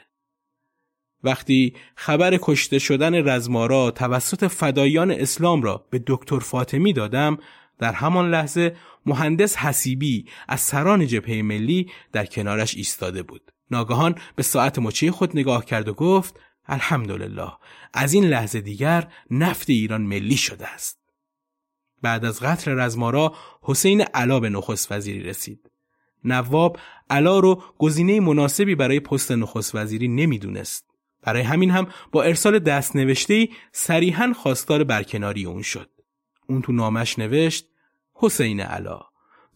وقتی 1.24 1.74
خبر 1.94 2.38
کشته 2.42 2.78
شدن 2.78 3.28
رزمارا 3.28 3.90
توسط 3.90 4.46
فدایان 4.46 5.10
اسلام 5.10 5.62
را 5.62 5.86
به 5.90 6.02
دکتر 6.06 6.38
فاطمی 6.38 6.92
دادم 6.92 7.38
در 7.78 7.92
همان 7.92 8.30
لحظه 8.30 8.76
مهندس 9.06 9.56
حسیبی 9.56 10.26
از 10.48 10.60
سران 10.60 11.06
جبهه 11.06 11.42
ملی 11.42 11.90
در 12.12 12.26
کنارش 12.26 12.74
ایستاده 12.74 13.22
بود. 13.22 13.52
ناگهان 13.70 14.14
به 14.36 14.42
ساعت 14.42 14.78
مچی 14.78 15.10
خود 15.10 15.30
نگاه 15.34 15.64
کرد 15.64 15.88
و 15.88 15.94
گفت 15.94 16.40
الحمدلله 16.68 17.52
از 17.94 18.12
این 18.12 18.24
لحظه 18.24 18.60
دیگر 18.60 19.12
نفت 19.30 19.70
ایران 19.70 20.02
ملی 20.02 20.36
شده 20.36 20.68
است. 20.68 20.98
بعد 22.02 22.24
از 22.24 22.40
قتل 22.40 22.78
رزمارا 22.78 23.34
حسین 23.62 24.00
علا 24.00 24.40
به 24.40 24.48
نخست 24.48 24.92
وزیری 24.92 25.22
رسید. 25.22 25.70
نواب 26.24 26.78
علا 27.10 27.38
رو 27.38 27.62
گزینه 27.78 28.20
مناسبی 28.20 28.74
برای 28.74 29.00
پست 29.00 29.32
نخست 29.32 29.74
وزیری 29.74 30.08
نمی‌دونست. 30.08 30.84
برای 31.22 31.42
همین 31.42 31.70
هم 31.70 31.88
با 32.12 32.22
ارسال 32.22 32.58
دست 32.58 32.96
نوشته 32.96 33.48
صریحا 33.72 34.32
خواستار 34.32 34.84
برکناری 34.84 35.44
اون 35.44 35.62
شد. 35.62 35.90
اون 36.48 36.62
تو 36.62 36.72
نامش 36.72 37.18
نوشت 37.18 37.66
حسین 38.14 38.60
علا 38.60 39.00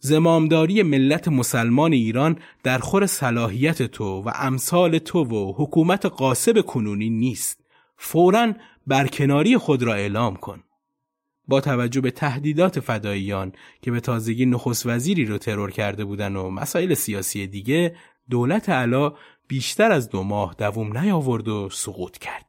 زمامداری 0.05 0.83
ملت 0.83 1.27
مسلمان 1.27 1.93
ایران 1.93 2.37
در 2.63 2.77
خور 2.77 3.05
صلاحیت 3.05 3.83
تو 3.83 4.21
و 4.21 4.31
امثال 4.35 4.97
تو 4.97 5.23
و 5.23 5.53
حکومت 5.57 6.05
قاسب 6.05 6.61
کنونی 6.61 7.09
نیست. 7.09 7.59
فورا 7.97 8.53
برکناری 8.87 9.57
خود 9.57 9.83
را 9.83 9.93
اعلام 9.93 10.35
کن. 10.35 10.63
با 11.47 11.61
توجه 11.61 12.01
به 12.01 12.11
تهدیدات 12.11 12.79
فداییان 12.79 13.51
که 13.81 13.91
به 13.91 13.99
تازگی 13.99 14.45
نخست 14.45 14.85
وزیری 14.85 15.25
رو 15.25 15.37
ترور 15.37 15.71
کرده 15.71 16.05
بودن 16.05 16.35
و 16.35 16.49
مسائل 16.49 16.93
سیاسی 16.93 17.47
دیگه 17.47 17.95
دولت 18.29 18.69
علا 18.69 19.13
بیشتر 19.47 19.91
از 19.91 20.09
دو 20.09 20.23
ماه 20.23 20.55
دوم 20.57 20.97
نیاورد 20.97 21.47
و 21.47 21.69
سقوط 21.71 22.17
کرد. 22.17 22.45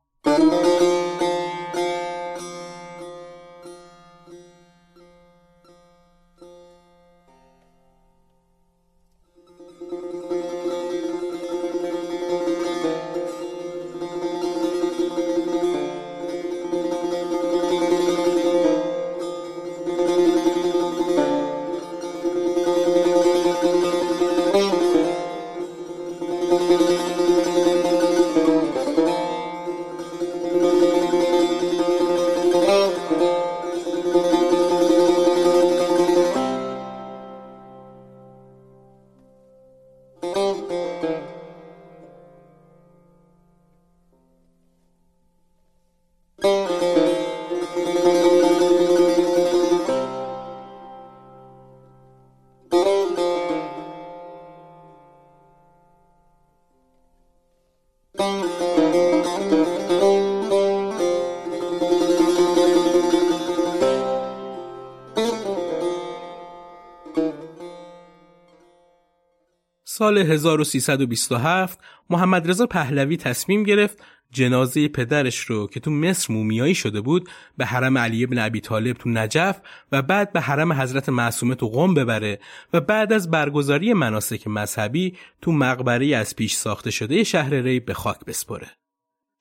سال 70.14 70.31
1327 70.31 71.79
محمد 72.11 72.50
رضا 72.50 72.66
پهلوی 72.66 73.16
تصمیم 73.16 73.62
گرفت 73.62 73.98
جنازه 74.31 74.88
پدرش 74.88 75.38
رو 75.38 75.66
که 75.66 75.81
تو 75.81 75.90
مصر 75.90 76.33
مومیایی 76.33 76.74
شده 76.74 77.00
بود 77.00 77.29
به 77.57 77.66
حرم 77.66 77.98
علی 77.98 78.24
ابن 78.24 78.38
ابی 78.38 78.61
طالب 78.61 78.96
تو 78.96 79.11
نجف 79.11 79.61
و 79.92 80.03
بعد 80.03 80.33
به 80.33 80.40
حرم 80.40 80.72
حضرت 80.72 81.09
معصومه 81.09 81.55
تو 81.55 81.68
قم 81.68 81.94
ببره 81.94 82.38
و 82.72 82.81
بعد 82.81 83.12
از 83.12 83.31
برگزاری 83.31 83.92
مناسک 83.92 84.48
مذهبی 84.48 85.16
تو 85.42 85.53
مقبره 85.53 86.16
از 86.16 86.37
پیش 86.37 86.55
ساخته 86.55 86.90
شده 86.90 87.24
شهر 87.24 87.55
ری 87.55 87.81
به 87.81 87.94
خاک 87.94 88.24
بسپره. 88.27 88.70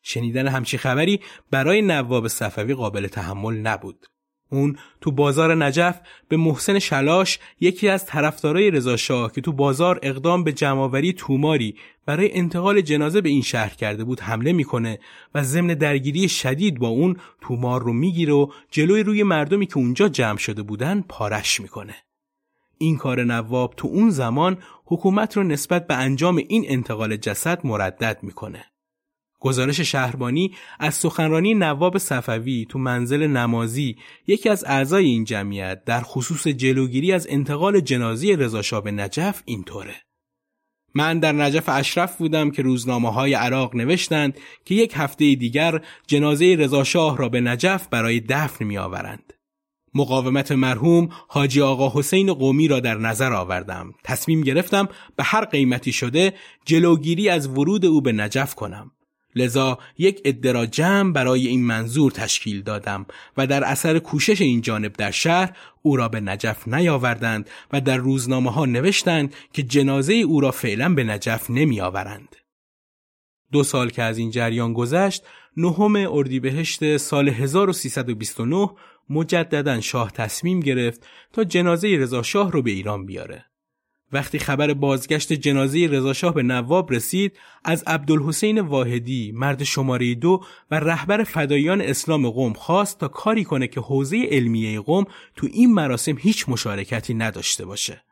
شنیدن 0.03 0.47
همچی 0.47 0.77
خبری 0.77 1.19
برای 1.51 1.81
نواب 1.81 2.27
صفوی 2.27 2.73
قابل 2.73 3.07
تحمل 3.07 3.53
نبود. 3.53 4.05
اون 4.53 4.77
تو 5.01 5.11
بازار 5.11 5.55
نجف 5.55 5.99
به 6.29 6.37
محسن 6.37 6.79
شلاش 6.79 7.39
یکی 7.59 7.89
از 7.89 8.05
طرفدارای 8.05 8.71
رضا 8.71 8.97
شاه 8.97 9.31
که 9.31 9.41
تو 9.41 9.51
بازار 9.51 9.99
اقدام 10.03 10.43
به 10.43 10.53
جمعآوری 10.53 11.13
توماری 11.13 11.75
برای 12.05 12.33
انتقال 12.33 12.81
جنازه 12.81 13.21
به 13.21 13.29
این 13.29 13.41
شهر 13.41 13.73
کرده 13.73 14.03
بود 14.03 14.19
حمله 14.19 14.53
می‌کنه 14.53 14.99
و 15.35 15.43
ضمن 15.43 15.73
درگیری 15.73 16.29
شدید 16.29 16.79
با 16.79 16.87
اون 16.87 17.17
تومار 17.41 17.81
رو 17.81 17.93
می‌گیره 17.93 18.33
و 18.33 18.47
جلوی 18.71 19.03
روی 19.03 19.23
مردمی 19.23 19.65
که 19.65 19.77
اونجا 19.77 20.09
جمع 20.09 20.37
شده 20.37 20.63
بودن 20.63 21.03
پارش 21.09 21.59
می‌کنه. 21.59 21.95
این 22.77 22.97
کار 22.97 23.23
نواب 23.23 23.73
تو 23.77 23.87
اون 23.87 24.09
زمان 24.09 24.57
حکومت 24.85 25.37
رو 25.37 25.43
نسبت 25.43 25.87
به 25.87 25.95
انجام 25.95 26.37
این 26.37 26.65
انتقال 26.67 27.17
جسد 27.17 27.65
مردد 27.65 28.17
می‌کنه. 28.21 28.65
گزارش 29.43 29.79
شهربانی 29.79 30.51
از 30.79 30.95
سخنرانی 30.95 31.53
نواب 31.53 31.97
صفوی 31.97 32.65
تو 32.69 32.79
منزل 32.79 33.27
نمازی 33.27 33.97
یکی 34.27 34.49
از 34.49 34.63
اعضای 34.67 35.05
این 35.05 35.23
جمعیت 35.23 35.83
در 35.85 36.01
خصوص 36.01 36.47
جلوگیری 36.47 37.11
از 37.11 37.27
انتقال 37.29 37.79
جنازی 37.79 38.35
رضا 38.35 38.81
به 38.81 38.91
نجف 38.91 39.41
اینطوره 39.45 39.95
من 40.95 41.19
در 41.19 41.31
نجف 41.31 41.69
اشرف 41.69 42.17
بودم 42.17 42.51
که 42.51 42.61
روزنامه 42.61 43.13
های 43.13 43.33
عراق 43.33 43.75
نوشتند 43.75 44.37
که 44.65 44.75
یک 44.75 44.93
هفته 44.95 45.35
دیگر 45.35 45.81
جنازه 46.07 46.55
رضا 46.59 47.15
را 47.15 47.29
به 47.29 47.41
نجف 47.41 47.87
برای 47.87 48.19
دفن 48.19 48.65
می 48.65 48.77
آورند. 48.77 49.33
مقاومت 49.95 50.51
مرحوم 50.51 51.09
حاجی 51.27 51.61
آقا 51.61 51.99
حسین 51.99 52.33
قومی 52.33 52.67
را 52.67 52.79
در 52.79 52.95
نظر 52.97 53.33
آوردم. 53.33 53.93
تصمیم 54.03 54.41
گرفتم 54.41 54.89
به 55.15 55.23
هر 55.23 55.45
قیمتی 55.45 55.91
شده 55.91 56.33
جلوگیری 56.65 57.29
از 57.29 57.47
ورود 57.47 57.85
او 57.85 58.01
به 58.01 58.11
نجف 58.11 58.55
کنم. 58.55 58.91
لذا 59.35 59.79
یک 59.97 60.21
ادرا 60.25 60.65
جمع 60.65 61.11
برای 61.11 61.47
این 61.47 61.65
منظور 61.65 62.11
تشکیل 62.11 62.61
دادم 62.61 63.05
و 63.37 63.47
در 63.47 63.63
اثر 63.63 63.99
کوشش 63.99 64.41
این 64.41 64.61
جانب 64.61 64.93
در 64.93 65.11
شهر 65.11 65.57
او 65.81 65.95
را 65.95 66.09
به 66.09 66.19
نجف 66.19 66.67
نیاوردند 66.67 67.49
و 67.73 67.81
در 67.81 67.97
روزنامه 67.97 68.51
ها 68.51 68.65
نوشتند 68.65 69.33
که 69.53 69.63
جنازه 69.63 70.13
او 70.13 70.39
را 70.39 70.51
فعلا 70.51 70.93
به 70.93 71.03
نجف 71.03 71.49
نمی 71.49 71.81
آورند. 71.81 72.35
دو 73.51 73.63
سال 73.63 73.89
که 73.89 74.03
از 74.03 74.17
این 74.17 74.31
جریان 74.31 74.73
گذشت 74.73 75.23
نهم 75.57 75.95
اردیبهشت 75.95 76.97
سال 76.97 77.29
1329 77.29 78.69
مجددا 79.09 79.81
شاه 79.81 80.11
تصمیم 80.11 80.59
گرفت 80.59 81.07
تا 81.33 81.43
جنازه 81.43 81.97
رضا 81.97 82.23
شاه 82.23 82.51
رو 82.51 82.61
به 82.61 82.71
ایران 82.71 83.05
بیاره. 83.05 83.45
وقتی 84.11 84.39
خبر 84.39 84.73
بازگشت 84.73 85.33
جنازه 85.33 85.87
رضاشاه 85.87 86.33
به 86.33 86.43
نواب 86.43 86.93
رسید 86.93 87.37
از 87.63 87.83
عبدالحسین 87.87 88.59
واحدی 88.59 89.31
مرد 89.35 89.63
شماره 89.63 90.15
دو 90.15 90.43
و 90.71 90.79
رهبر 90.79 91.23
فدایان 91.23 91.81
اسلام 91.81 92.29
قوم 92.29 92.53
خواست 92.53 92.99
تا 92.99 93.07
کاری 93.07 93.43
کنه 93.43 93.67
که 93.67 93.79
حوزه 93.81 94.27
علمیه 94.31 94.79
قوم 94.79 95.05
تو 95.35 95.47
این 95.51 95.73
مراسم 95.73 96.17
هیچ 96.17 96.49
مشارکتی 96.49 97.13
نداشته 97.13 97.65
باشه. 97.65 98.03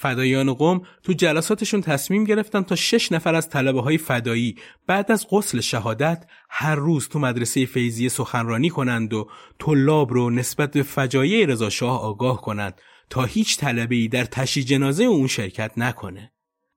فدایان 0.00 0.54
قوم 0.54 0.82
تو 1.02 1.12
جلساتشون 1.12 1.80
تصمیم 1.80 2.24
گرفتن 2.24 2.62
تا 2.62 2.76
شش 2.76 3.12
نفر 3.12 3.34
از 3.34 3.48
طلبه 3.48 3.80
های 3.80 3.98
فدایی 3.98 4.56
بعد 4.86 5.12
از 5.12 5.26
غسل 5.30 5.60
شهادت 5.60 6.26
هر 6.50 6.74
روز 6.74 7.08
تو 7.08 7.18
مدرسه 7.18 7.66
فیضیه 7.66 8.08
سخنرانی 8.08 8.70
کنند 8.70 9.14
و 9.14 9.28
طلاب 9.58 10.12
رو 10.12 10.30
نسبت 10.30 10.72
به 10.72 10.82
فجایع 10.82 11.46
رضاشاه 11.46 12.02
آگاه 12.02 12.40
کنند 12.40 12.80
تا 13.10 13.24
هیچ 13.24 13.64
ای 13.90 14.08
در 14.08 14.24
تشی 14.24 14.64
جنازه 14.64 15.04
اون 15.04 15.26
شرکت 15.26 15.72
نکنه. 15.76 16.32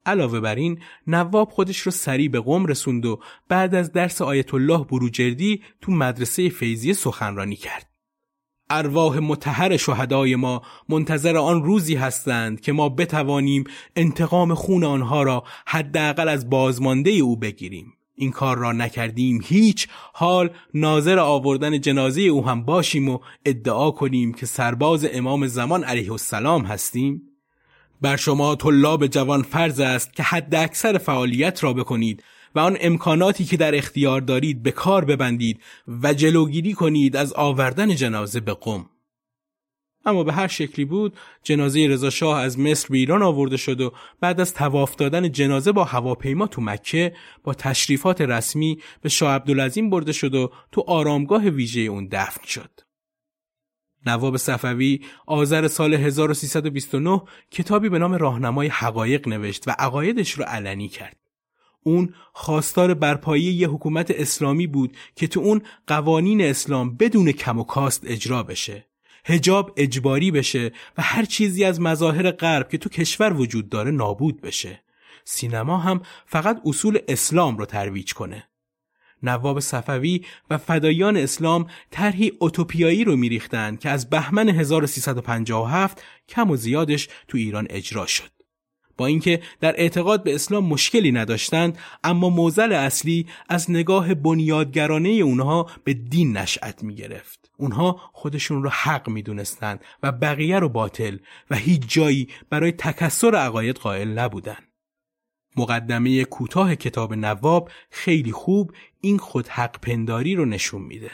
علاوه 0.05 0.39
بر 0.39 0.55
این 0.55 0.79
نواب 1.07 1.49
خودش 1.49 1.79
رو 1.79 1.91
سریع 1.91 2.29
به 2.29 2.39
قم 2.39 2.65
رسوند 2.65 3.05
و 3.05 3.19
بعد 3.49 3.75
از 3.75 3.91
درس 3.91 4.21
آیت 4.21 4.53
الله 4.53 4.83
بروجردی 4.83 5.61
تو 5.81 5.91
مدرسه 5.91 6.49
فیضی 6.49 6.93
سخنرانی 6.93 7.55
کرد. 7.55 7.91
ارواح 8.69 9.19
متحر 9.19 9.77
شهدای 9.77 10.35
ما 10.35 10.61
منتظر 10.89 11.37
آن 11.37 11.63
روزی 11.63 11.95
هستند 11.95 12.61
که 12.61 12.71
ما 12.71 12.89
بتوانیم 12.89 13.63
انتقام 13.95 14.53
خون 14.53 14.83
آنها 14.83 15.23
را 15.23 15.43
حداقل 15.67 16.29
از 16.29 16.49
بازمانده 16.49 17.11
او 17.11 17.37
بگیریم. 17.37 17.93
این 18.15 18.31
کار 18.31 18.57
را 18.57 18.71
نکردیم 18.71 19.41
هیچ. 19.43 19.87
حال 20.13 20.49
ناظر 20.73 21.19
آوردن 21.19 21.81
جنازه 21.81 22.21
او 22.21 22.47
هم 22.47 22.63
باشیم 22.63 23.09
و 23.09 23.19
ادعا 23.45 23.91
کنیم 23.91 24.33
که 24.33 24.45
سرباز 24.45 25.07
امام 25.13 25.47
زمان 25.47 25.83
علیه 25.83 26.11
السلام 26.11 26.65
هستیم. 26.65 27.21
بر 28.01 28.15
شما 28.15 28.55
طلاب 28.55 29.07
جوان 29.07 29.41
فرض 29.41 29.79
است 29.79 30.13
که 30.13 30.23
حد 30.23 30.55
اکثر 30.55 30.97
فعالیت 30.97 31.63
را 31.63 31.73
بکنید 31.73 32.23
و 32.55 32.59
آن 32.59 32.77
امکاناتی 32.81 33.45
که 33.45 33.57
در 33.57 33.75
اختیار 33.75 34.21
دارید 34.21 34.63
به 34.63 34.71
کار 34.71 35.05
ببندید 35.05 35.61
و 36.03 36.13
جلوگیری 36.13 36.73
کنید 36.73 37.15
از 37.15 37.33
آوردن 37.33 37.95
جنازه 37.95 38.39
به 38.39 38.53
قم. 38.53 38.85
اما 40.05 40.23
به 40.23 40.33
هر 40.33 40.47
شکلی 40.47 40.85
بود 40.85 41.17
جنازه 41.43 41.87
رضا 41.87 42.09
شاه 42.09 42.39
از 42.39 42.59
مصر 42.59 42.87
به 42.89 42.97
ایران 42.97 43.23
آورده 43.23 43.57
شد 43.57 43.81
و 43.81 43.93
بعد 44.19 44.41
از 44.41 44.53
تواف 44.53 44.95
دادن 44.95 45.31
جنازه 45.31 45.71
با 45.71 45.83
هواپیما 45.83 46.47
تو 46.47 46.61
مکه 46.61 47.13
با 47.43 47.53
تشریفات 47.53 48.21
رسمی 48.21 48.77
به 49.01 49.09
شاه 49.09 49.35
عبدالعظیم 49.35 49.89
برده 49.89 50.11
شد 50.11 50.35
و 50.35 50.51
تو 50.71 50.81
آرامگاه 50.87 51.49
ویژه 51.49 51.81
اون 51.81 52.07
دفن 52.11 52.45
شد. 52.45 52.79
نواب 54.05 54.37
صفوی 54.37 55.01
آذر 55.25 55.67
سال 55.67 55.93
1329 55.93 57.21
کتابی 57.51 57.89
به 57.89 57.99
نام 57.99 58.13
راهنمای 58.13 58.67
حقایق 58.67 59.27
نوشت 59.27 59.67
و 59.67 59.71
عقایدش 59.79 60.31
رو 60.31 60.43
علنی 60.43 60.87
کرد. 60.87 61.17
اون 61.83 62.13
خواستار 62.33 62.93
برپایی 62.93 63.43
یه 63.43 63.67
حکومت 63.67 64.11
اسلامی 64.11 64.67
بود 64.67 64.97
که 65.15 65.27
تو 65.27 65.39
اون 65.39 65.61
قوانین 65.87 66.41
اسلام 66.41 66.95
بدون 66.95 67.31
کم 67.31 67.59
و 67.59 67.63
کاست 67.63 68.03
اجرا 68.05 68.43
بشه. 68.43 68.90
هجاب 69.25 69.73
اجباری 69.77 70.31
بشه 70.31 70.71
و 70.97 71.01
هر 71.01 71.25
چیزی 71.25 71.63
از 71.63 71.81
مظاهر 71.81 72.31
غرب 72.31 72.69
که 72.69 72.77
تو 72.77 72.89
کشور 72.89 73.33
وجود 73.33 73.69
داره 73.69 73.91
نابود 73.91 74.41
بشه. 74.41 74.83
سینما 75.25 75.77
هم 75.77 76.01
فقط 76.25 76.61
اصول 76.65 76.99
اسلام 77.07 77.57
رو 77.57 77.65
ترویج 77.65 78.13
کنه. 78.13 78.47
نواب 79.23 79.59
صفوی 79.59 80.25
و 80.49 80.57
فدایان 80.57 81.17
اسلام 81.17 81.67
طرحی 81.91 82.31
اوتوپیایی 82.39 83.03
رو 83.03 83.15
میریختند 83.15 83.79
که 83.79 83.89
از 83.89 84.09
بهمن 84.09 84.49
1357 84.49 86.03
کم 86.29 86.51
و 86.51 86.55
زیادش 86.55 87.09
تو 87.27 87.37
ایران 87.37 87.67
اجرا 87.69 88.05
شد. 88.05 88.29
با 88.97 89.05
اینکه 89.05 89.41
در 89.59 89.73
اعتقاد 89.77 90.23
به 90.23 90.35
اسلام 90.35 90.65
مشکلی 90.65 91.11
نداشتند 91.11 91.77
اما 92.03 92.29
موزل 92.29 92.73
اصلی 92.73 93.27
از 93.49 93.71
نگاه 93.71 94.13
بنیادگرانه 94.13 95.09
اونها 95.09 95.69
به 95.83 95.93
دین 95.93 96.37
نشأت 96.37 96.83
می 96.83 96.95
گرفت. 96.95 97.40
اونها 97.61 98.01
خودشون 98.13 98.63
رو 98.63 98.69
حق 98.69 99.09
می 99.09 99.21
دونستن 99.21 99.79
و 100.03 100.11
بقیه 100.11 100.59
رو 100.59 100.69
باطل 100.69 101.17
و 101.49 101.55
هیچ 101.55 101.81
جایی 101.87 102.27
برای 102.49 102.71
تکسر 102.71 103.35
عقاید 103.35 103.75
قائل 103.75 104.07
نبودن. 104.07 104.57
مقدمه 105.57 106.23
کوتاه 106.23 106.75
کتاب 106.75 107.13
نواب 107.13 107.71
خیلی 107.89 108.31
خوب 108.31 108.73
این 109.01 109.17
خود 109.17 109.47
حق 109.47 109.79
پنداری 109.79 110.35
رو 110.35 110.45
نشون 110.45 110.81
میده. 110.81 111.11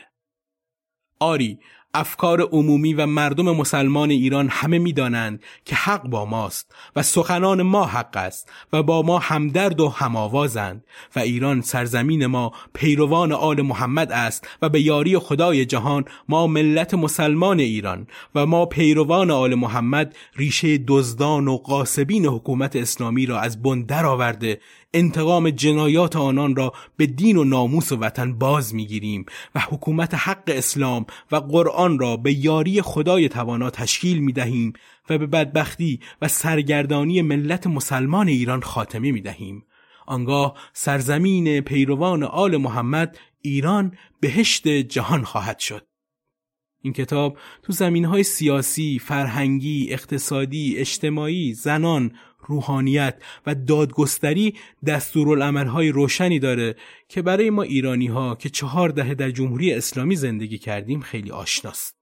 آری 1.19 1.59
افکار 1.93 2.41
عمومی 2.41 2.93
و 2.93 3.05
مردم 3.05 3.55
مسلمان 3.55 4.09
ایران 4.09 4.47
همه 4.51 4.79
می‌دانند 4.79 5.43
که 5.65 5.75
حق 5.75 6.07
با 6.07 6.25
ماست 6.25 6.75
و 6.95 7.03
سخنان 7.03 7.61
ما 7.61 7.85
حق 7.85 8.17
است 8.17 8.51
و 8.73 8.83
با 8.83 9.01
ما 9.01 9.19
همدرد 9.19 9.79
و 9.79 9.89
هماوازند 9.89 10.83
و 11.15 11.19
ایران 11.19 11.61
سرزمین 11.61 12.25
ما 12.25 12.51
پیروان 12.73 13.31
آل 13.31 13.61
محمد 13.61 14.11
است 14.11 14.47
و 14.61 14.69
به 14.69 14.81
یاری 14.81 15.17
خدای 15.17 15.65
جهان 15.65 16.05
ما 16.29 16.47
ملت 16.47 16.93
مسلمان 16.93 17.59
ایران 17.59 18.07
و 18.35 18.45
ما 18.45 18.65
پیروان 18.65 19.31
آل 19.31 19.55
محمد 19.55 20.15
ریشه 20.35 20.77
دزدان 20.87 21.47
و 21.47 21.57
قاسبین 21.57 22.25
حکومت 22.25 22.75
اسلامی 22.75 23.25
را 23.25 23.39
از 23.39 23.61
بن 23.61 24.05
آورده 24.05 24.59
انتقام 24.93 25.49
جنایات 25.49 26.15
آنان 26.15 26.55
را 26.55 26.73
به 26.97 27.05
دین 27.07 27.37
و 27.37 27.43
ناموس 27.43 27.91
و 27.91 27.95
وطن 27.97 28.33
باز 28.33 28.75
می‌گیریم 28.75 29.25
و 29.55 29.59
حکومت 29.59 30.13
حق 30.13 30.43
اسلام 30.47 31.05
و 31.31 31.35
قرآن 31.35 31.99
را 31.99 32.17
به 32.17 32.33
یاری 32.33 32.81
خدای 32.81 33.29
توانا 33.29 33.69
تشکیل 33.69 34.19
می 34.19 34.33
دهیم 34.33 34.73
و 35.09 35.17
به 35.17 35.27
بدبختی 35.27 35.99
و 36.21 36.27
سرگردانی 36.27 37.21
ملت 37.21 37.67
مسلمان 37.67 38.27
ایران 38.27 38.61
خاتمه 38.61 39.11
می 39.11 39.21
دهیم. 39.21 39.65
آنگاه 40.05 40.57
سرزمین 40.73 41.61
پیروان 41.61 42.23
آل 42.23 42.57
محمد 42.57 43.17
ایران 43.41 43.97
بهشت 44.19 44.67
جهان 44.67 45.23
خواهد 45.23 45.59
شد. 45.59 45.87
این 46.81 46.93
کتاب 46.93 47.37
تو 47.63 47.73
زمین 47.73 48.05
های 48.05 48.23
سیاسی، 48.23 48.99
فرهنگی، 48.99 49.87
اقتصادی، 49.89 50.77
اجتماعی، 50.77 51.53
زنان، 51.53 52.11
روحانیت 52.45 53.21
و 53.45 53.55
دادگستری 53.55 54.55
دستورالعملهای 54.85 55.89
روشنی 55.89 56.39
داره 56.39 56.75
که 57.09 57.21
برای 57.21 57.49
ما 57.49 57.61
ایرانی 57.61 58.07
ها 58.07 58.35
که 58.35 58.49
چهار 58.49 58.89
دهه 58.89 59.13
در 59.13 59.31
جمهوری 59.31 59.73
اسلامی 59.73 60.15
زندگی 60.15 60.57
کردیم 60.57 61.01
خیلی 61.01 61.31
آشناست. 61.31 61.97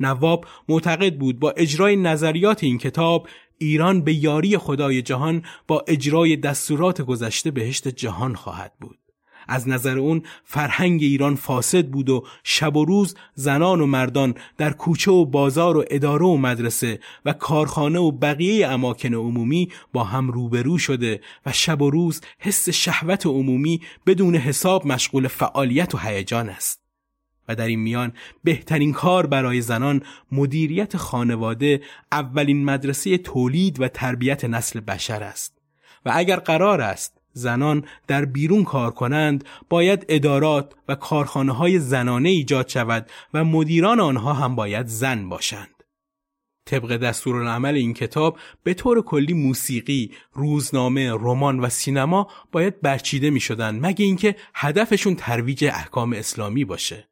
نواب 0.00 0.46
معتقد 0.68 1.16
بود 1.16 1.38
با 1.38 1.50
اجرای 1.50 1.96
نظریات 1.96 2.64
این 2.64 2.78
کتاب 2.78 3.28
ایران 3.58 4.02
به 4.02 4.14
یاری 4.14 4.58
خدای 4.58 5.02
جهان 5.02 5.42
با 5.66 5.84
اجرای 5.88 6.36
دستورات 6.36 7.02
گذشته 7.02 7.50
بهشت 7.50 7.88
جهان 7.88 8.34
خواهد 8.34 8.72
بود. 8.80 9.03
از 9.48 9.68
نظر 9.68 9.98
اون 9.98 10.22
فرهنگ 10.44 11.02
ایران 11.02 11.34
فاسد 11.34 11.86
بود 11.86 12.10
و 12.10 12.24
شب 12.44 12.76
و 12.76 12.84
روز 12.84 13.14
زنان 13.34 13.80
و 13.80 13.86
مردان 13.86 14.34
در 14.58 14.72
کوچه 14.72 15.10
و 15.10 15.24
بازار 15.24 15.76
و 15.76 15.84
اداره 15.90 16.26
و 16.26 16.36
مدرسه 16.36 17.00
و 17.24 17.32
کارخانه 17.32 17.98
و 17.98 18.10
بقیه 18.10 18.68
اماکن 18.68 19.14
عمومی 19.14 19.68
با 19.92 20.04
هم 20.04 20.30
روبرو 20.30 20.78
شده 20.78 21.20
و 21.46 21.52
شب 21.52 21.82
و 21.82 21.90
روز 21.90 22.20
حس 22.38 22.68
شهوت 22.68 23.26
عمومی 23.26 23.80
بدون 24.06 24.36
حساب 24.36 24.86
مشغول 24.86 25.28
فعالیت 25.28 25.94
و 25.94 25.98
هیجان 25.98 26.48
است. 26.48 26.84
و 27.48 27.54
در 27.54 27.66
این 27.66 27.80
میان 27.80 28.12
بهترین 28.44 28.92
کار 28.92 29.26
برای 29.26 29.60
زنان 29.60 30.02
مدیریت 30.32 30.96
خانواده 30.96 31.80
اولین 32.12 32.64
مدرسه 32.64 33.18
تولید 33.18 33.80
و 33.80 33.88
تربیت 33.88 34.44
نسل 34.44 34.80
بشر 34.80 35.22
است 35.22 35.58
و 36.06 36.12
اگر 36.14 36.36
قرار 36.36 36.80
است 36.80 37.20
زنان 37.34 37.84
در 38.06 38.24
بیرون 38.24 38.64
کار 38.64 38.90
کنند 38.90 39.44
باید 39.68 40.06
ادارات 40.08 40.72
و 40.88 40.94
کارخانه 40.94 41.52
های 41.52 41.78
زنانه 41.78 42.28
ایجاد 42.28 42.68
شود 42.68 43.10
و 43.34 43.44
مدیران 43.44 44.00
آنها 44.00 44.32
هم 44.32 44.56
باید 44.56 44.86
زن 44.86 45.28
باشند. 45.28 45.74
طبق 46.66 46.96
دستورالعمل 46.96 47.74
این 47.74 47.94
کتاب 47.94 48.38
به 48.62 48.74
طور 48.74 49.02
کلی 49.02 49.34
موسیقی، 49.34 50.10
روزنامه، 50.32 51.12
رمان 51.12 51.60
و 51.60 51.68
سینما 51.68 52.28
باید 52.52 52.80
برچیده 52.80 53.30
می 53.30 53.40
شدن 53.40 53.78
مگه 53.78 54.04
اینکه 54.04 54.36
هدفشون 54.54 55.16
ترویج 55.16 55.64
احکام 55.64 56.12
اسلامی 56.12 56.64
باشه. 56.64 57.08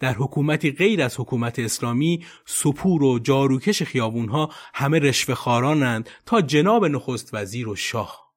در 0.00 0.12
حکومتی 0.12 0.70
غیر 0.72 1.02
از 1.02 1.20
حکومت 1.20 1.58
اسلامی 1.58 2.24
سپور 2.46 3.02
و 3.02 3.18
جاروکش 3.18 3.82
خیابونها 3.82 4.50
همه 4.74 4.98
رشوه 4.98 5.34
خارانند 5.34 6.10
تا 6.26 6.40
جناب 6.40 6.84
نخست 6.84 7.34
وزیر 7.34 7.68
و 7.68 7.76
شاه. 7.76 8.29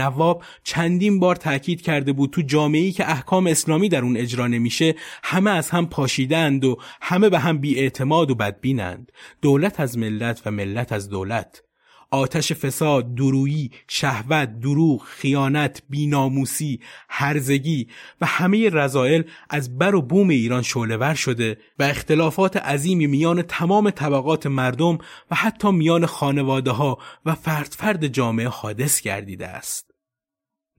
نواب 0.00 0.42
چندین 0.64 1.20
بار 1.20 1.36
تاکید 1.36 1.82
کرده 1.82 2.12
بود 2.12 2.30
تو 2.30 2.42
جامعه‌ای 2.42 2.92
که 2.92 3.10
احکام 3.10 3.46
اسلامی 3.46 3.88
در 3.88 4.02
اون 4.02 4.16
اجرا 4.16 4.46
نمیشه 4.46 4.94
همه 5.22 5.50
از 5.50 5.70
هم 5.70 5.86
پاشیدند 5.86 6.64
و 6.64 6.78
همه 7.00 7.28
به 7.28 7.38
هم 7.38 7.58
بیاعتماد 7.58 8.30
و 8.30 8.34
بدبینند 8.34 9.12
دولت 9.42 9.80
از 9.80 9.98
ملت 9.98 10.42
و 10.46 10.50
ملت 10.50 10.92
از 10.92 11.08
دولت 11.08 11.62
آتش 12.10 12.52
فساد، 12.52 13.14
درویی، 13.14 13.70
شهوت، 13.88 14.60
دروغ، 14.60 15.02
خیانت، 15.02 15.82
بیناموسی، 15.90 16.80
هرزگی 17.08 17.88
و 18.20 18.26
همه 18.26 18.70
رضایل 18.70 19.24
از 19.50 19.78
بر 19.78 19.94
و 19.94 20.02
بوم 20.02 20.28
ایران 20.28 20.62
شعلهور 20.62 21.14
شده 21.14 21.58
و 21.78 21.82
اختلافات 21.82 22.56
عظیمی 22.56 23.06
میان 23.06 23.42
تمام 23.42 23.90
طبقات 23.90 24.46
مردم 24.46 24.98
و 25.30 25.34
حتی 25.34 25.70
میان 25.70 26.06
خانواده 26.06 26.70
ها 26.70 26.98
و 27.26 27.34
فرد 27.34 27.74
فرد 27.78 28.06
جامعه 28.06 28.48
حادث 28.48 29.00
گردیده 29.00 29.48
است. 29.48 29.87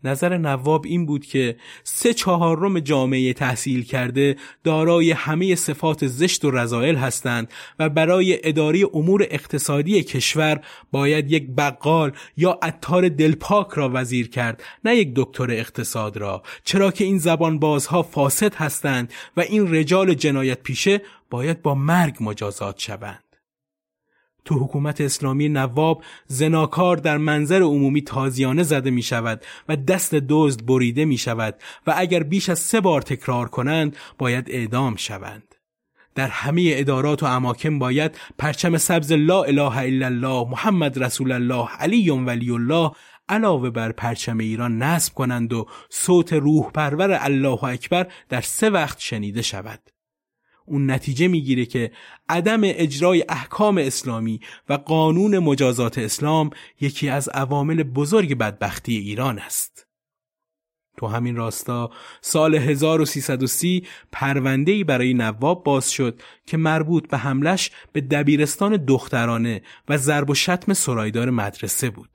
نظر 0.04 0.38
نواب 0.38 0.86
این 0.86 1.06
بود 1.06 1.26
که 1.26 1.56
سه 1.84 2.14
چهارم 2.14 2.80
جامعه 2.80 3.34
تحصیل 3.34 3.84
کرده 3.84 4.36
دارای 4.64 5.12
همه 5.12 5.56
صفات 5.56 6.08
زشت 6.08 6.46
و 6.46 6.52
رضایل 6.52 6.96
هستند 6.96 7.52
و 7.80 7.90
برای 7.90 8.48
اداره 8.48 8.84
امور 8.94 9.28
اقتصادی 9.30 10.04
کشور 10.04 10.62
باید 10.92 11.32
یک 11.32 11.48
بقال 11.58 12.12
یا 12.38 12.60
عطار 12.62 13.10
دلپاک 13.10 13.68
را 13.74 13.92
وزیر 13.94 14.30
کرد 14.30 14.64
نه 14.86 14.96
یک 14.96 15.12
دکتر 15.16 15.52
اقتصاد 15.52 16.18
را. 16.18 16.44
چرا 16.64 16.92
که 16.92 17.04
این 17.04 17.18
زبان 17.18 17.60
بازها 17.60 18.04
فاسد 18.04 18.56
هستند 18.56 19.14
و 19.38 19.42
این 19.42 19.76
رجال 19.76 20.14
جنایت 20.14 20.64
پیشه 20.64 21.02
باید 21.30 21.62
با 21.62 21.76
مرگ 21.76 22.18
مجازات 22.20 22.80
شوند. 22.80 23.29
تو 24.46 24.56
حکومت 24.56 25.02
اسلامی 25.02 25.50
نواب 25.50 26.04
زناکار 26.28 26.98
در 26.98 27.18
منظر 27.18 27.62
عمومی 27.62 28.02
تازیانه 28.02 28.64
زده 28.64 28.90
می 28.90 29.02
شود 29.02 29.42
و 29.70 29.76
دست 29.76 30.16
دزد 30.16 30.66
بریده 30.66 31.06
می 31.06 31.18
شود 31.18 31.56
و 31.88 31.94
اگر 31.98 32.24
بیش 32.24 32.50
از 32.50 32.60
سه 32.60 32.82
بار 32.82 33.02
تکرار 33.02 33.50
کنند 33.50 33.98
باید 34.18 34.50
اعدام 34.50 34.96
شوند. 34.96 35.56
در 36.16 36.28
همه 36.28 36.72
ادارات 36.76 37.24
و 37.24 37.26
اماکن 37.26 37.80
باید 37.80 38.18
پرچم 38.38 38.78
سبز 38.78 39.12
لا 39.12 39.44
اله 39.44 39.78
الا 39.78 40.06
الله 40.06 40.50
محمد 40.50 41.04
رسول 41.04 41.32
الله 41.32 41.68
علی 41.80 42.10
ولی 42.10 42.52
الله 42.52 42.92
علاوه 43.30 43.70
بر 43.70 43.92
پرچم 43.92 44.38
ایران 44.38 44.78
نصب 44.78 45.14
کنند 45.14 45.54
و 45.54 45.68
صوت 45.90 46.34
روح 46.34 46.72
پرور 46.72 47.18
الله 47.22 47.64
اکبر 47.64 48.08
در 48.30 48.42
سه 48.42 48.70
وقت 48.70 49.00
شنیده 49.00 49.42
شود. 49.42 49.80
اون 50.70 50.92
نتیجه 50.92 51.28
می‌گیره 51.28 51.66
که 51.66 51.92
عدم 52.30 52.62
اجرای 52.64 53.26
احکام 53.30 53.78
اسلامی 53.78 54.40
و 54.70 54.74
قانون 54.74 55.40
مجازات 55.40 55.98
اسلام 55.98 56.50
یکی 56.82 57.10
از 57.10 57.30
عوامل 57.30 57.84
بزرگ 57.84 58.38
بدبختی 58.38 58.98
ایران 58.98 59.40
است. 59.40 59.86
تو 60.98 61.08
همین 61.08 61.36
راستا 61.36 61.92
سال 62.22 62.56
1330 62.56 63.88
پرونده‌ای 64.12 64.84
برای 64.84 65.14
نواب 65.14 65.64
باز 65.64 65.92
شد 65.92 66.22
که 66.46 66.58
مربوط 66.58 67.08
به 67.08 67.18
حملش 67.18 67.72
به 67.94 68.02
دبیرستان 68.02 68.78
دخترانه 68.78 69.62
و 69.90 69.98
ضرب 69.98 70.30
و 70.30 70.36
شتم 70.36 70.74
سرایدار 70.74 71.30
مدرسه 71.30 71.90
بود. 71.90 72.10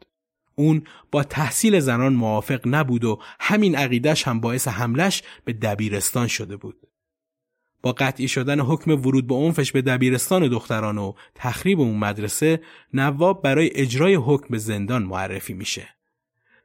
اون 0.54 0.82
با 1.10 1.22
تحصیل 1.22 1.80
زنان 1.80 2.12
موافق 2.14 2.60
نبود 2.66 3.04
و 3.04 3.18
همین 3.40 3.76
عقیدش 3.76 4.28
هم 4.28 4.40
باعث 4.40 4.68
حملش 4.68 5.22
به 5.44 5.52
دبیرستان 5.52 6.26
شده 6.26 6.56
بود. 6.56 6.83
با 7.84 7.92
قطعی 7.92 8.28
شدن 8.28 8.60
حکم 8.60 8.90
ورود 8.90 9.26
به 9.26 9.34
عنفش 9.34 9.72
به 9.72 9.82
دبیرستان 9.82 10.48
دختران 10.48 10.98
و 10.98 11.12
تخریب 11.34 11.80
اون 11.80 11.96
مدرسه 11.96 12.60
نواب 12.92 13.42
برای 13.42 13.70
اجرای 13.74 14.14
حکم 14.14 14.46
به 14.50 14.58
زندان 14.58 15.02
معرفی 15.02 15.54
میشه. 15.54 15.88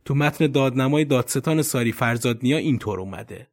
تو 0.06 0.16
متن 0.16 0.48
دادنمای 0.48 1.06
دادستان 1.06 1.62
ساری 1.62 1.92
فرزادنیا 1.92 2.58
اینطور 2.58 3.00
اومده. 3.00 3.48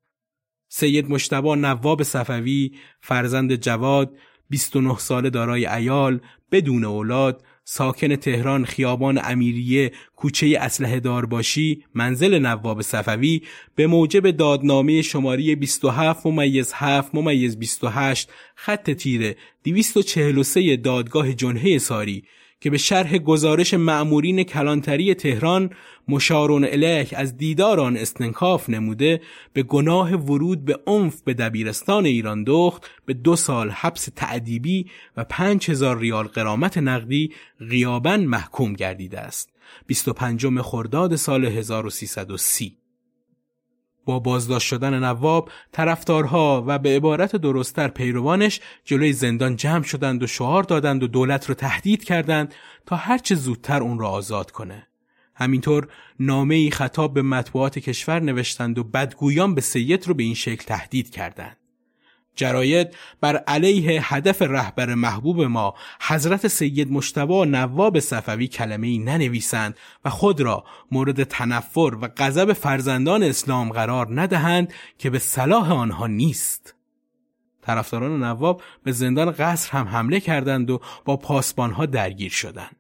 سید 0.69 1.11
مشتبا 1.11 1.55
نواب 1.55 2.03
صفوی 2.03 2.73
فرزند 3.01 3.55
جواد 3.55 4.17
29 4.51 4.99
ساله 4.99 5.31
دارای 5.31 5.67
ایال 5.67 6.21
بدون 6.53 6.85
اولاد 6.85 7.45
ساکن 7.69 8.17
تهران 8.17 8.64
خیابان 8.64 9.21
امیریه 9.25 9.93
کوچه 10.17 10.59
اسلحه 10.61 11.01
دار 11.01 11.27
باشی 11.27 11.85
منزل 11.95 12.39
نواب 12.39 12.83
صفوی 12.83 13.43
به 13.75 13.87
موجب 13.87 14.31
دادنامه 14.31 15.03
شماره 15.03 15.57
27 15.57 16.27
ممیز 16.27 16.73
7 16.75 17.14
ممیز 17.14 17.59
28 17.59 18.29
خط 18.55 18.91
تیره 18.91 19.37
243 19.64 20.77
دادگاه 20.77 21.33
جنهه 21.33 21.79
ساری 21.79 22.25
که 22.61 22.70
به 22.70 22.78
شرح 22.78 23.18
گزارش 23.18 23.74
معمورین 23.74 24.42
کلانتری 24.42 25.14
تهران 25.14 25.70
مشارون 26.09 26.64
الیک 26.64 27.14
از 27.16 27.36
دیدار 27.36 27.80
آن 27.80 27.96
استنکاف 27.96 28.70
نموده 28.70 29.20
به 29.52 29.62
گناه 29.62 30.14
ورود 30.14 30.64
به 30.64 30.80
عنف 30.86 31.22
به 31.22 31.34
دبیرستان 31.34 32.07
ایران 32.07 32.44
دخت 32.44 32.90
به 33.07 33.14
دو 33.14 33.36
سال 33.36 33.70
حبس 33.70 34.09
تعدیبی 34.16 34.86
و 35.16 35.24
پنج 35.24 35.70
هزار 35.70 35.98
ریال 35.98 36.26
قرامت 36.26 36.78
نقدی 36.78 37.32
غیابا 37.70 38.16
محکوم 38.16 38.72
گردیده 38.72 39.20
است. 39.20 39.52
25 39.86 40.61
خرداد 40.62 41.16
سال 41.16 41.44
1330 41.44 42.76
با 44.07 44.18
بازداشت 44.18 44.68
شدن 44.68 45.04
نواب 45.04 45.50
طرفدارها 45.72 46.64
و 46.66 46.78
به 46.78 46.96
عبارت 46.96 47.36
درستتر 47.36 47.88
پیروانش 47.88 48.61
جلوی 48.84 49.12
زندان 49.12 49.57
جمع 49.57 49.82
شدند 49.82 50.22
و 50.22 50.26
شعار 50.26 50.62
دادند 50.62 51.02
و 51.02 51.07
دولت 51.07 51.48
را 51.48 51.54
تهدید 51.54 52.04
کردند 52.04 52.54
تا 52.86 52.96
هرچه 52.96 53.34
زودتر 53.34 53.82
اون 53.82 53.98
را 53.98 54.09
آزاد 54.09 54.50
کنه. 54.50 54.86
همینطور 55.34 55.88
نامه 56.20 56.54
ای 56.54 56.70
خطاب 56.70 57.14
به 57.14 57.22
مطبوعات 57.22 57.78
کشور 57.78 58.20
نوشتند 58.20 58.78
و 58.78 58.84
بدگویان 58.84 59.54
به 59.54 59.61
سید 59.61 60.09
رو 60.09 60.14
به 60.14 60.22
این 60.22 60.34
شکل 60.34 60.64
تهدید 60.64 61.11
کردند. 61.11 61.57
جراید 62.37 62.89
بر 63.20 63.37
علیه 63.37 64.14
هدف 64.14 64.43
رهبر 64.43 64.95
محبوب 64.95 65.43
ما 65.43 65.74
حضرت 66.01 66.49
سید 66.49 66.93
مشتبا 66.93 67.45
نواب 67.45 68.01
صفوی 68.01 68.47
کلمه 68.49 68.87
ای 68.87 68.99
ننویسند 68.99 69.76
و 70.05 70.11
خود 70.11 70.41
را 70.41 70.64
مورد 70.91 71.24
تنفر 71.24 71.99
و 72.01 72.09
غضب 72.16 72.53
فرزندان 72.53 73.22
اسلام 73.22 73.72
قرار 73.72 74.20
ندهند 74.20 74.72
که 74.99 75.11
به 75.11 75.18
صلاح 75.18 75.72
آنها 75.72 76.07
نیست. 76.07 76.74
طرفداران 77.62 78.22
نواب 78.22 78.62
به 78.84 78.93
زندان 78.93 79.30
قصر 79.30 79.70
هم 79.78 79.89
حمله 79.89 80.20
کردند 80.20 80.70
و 80.70 80.80
با 81.05 81.16
پاسبانها 81.16 81.87
درگیر 81.87 82.30
شدند. 82.30 82.76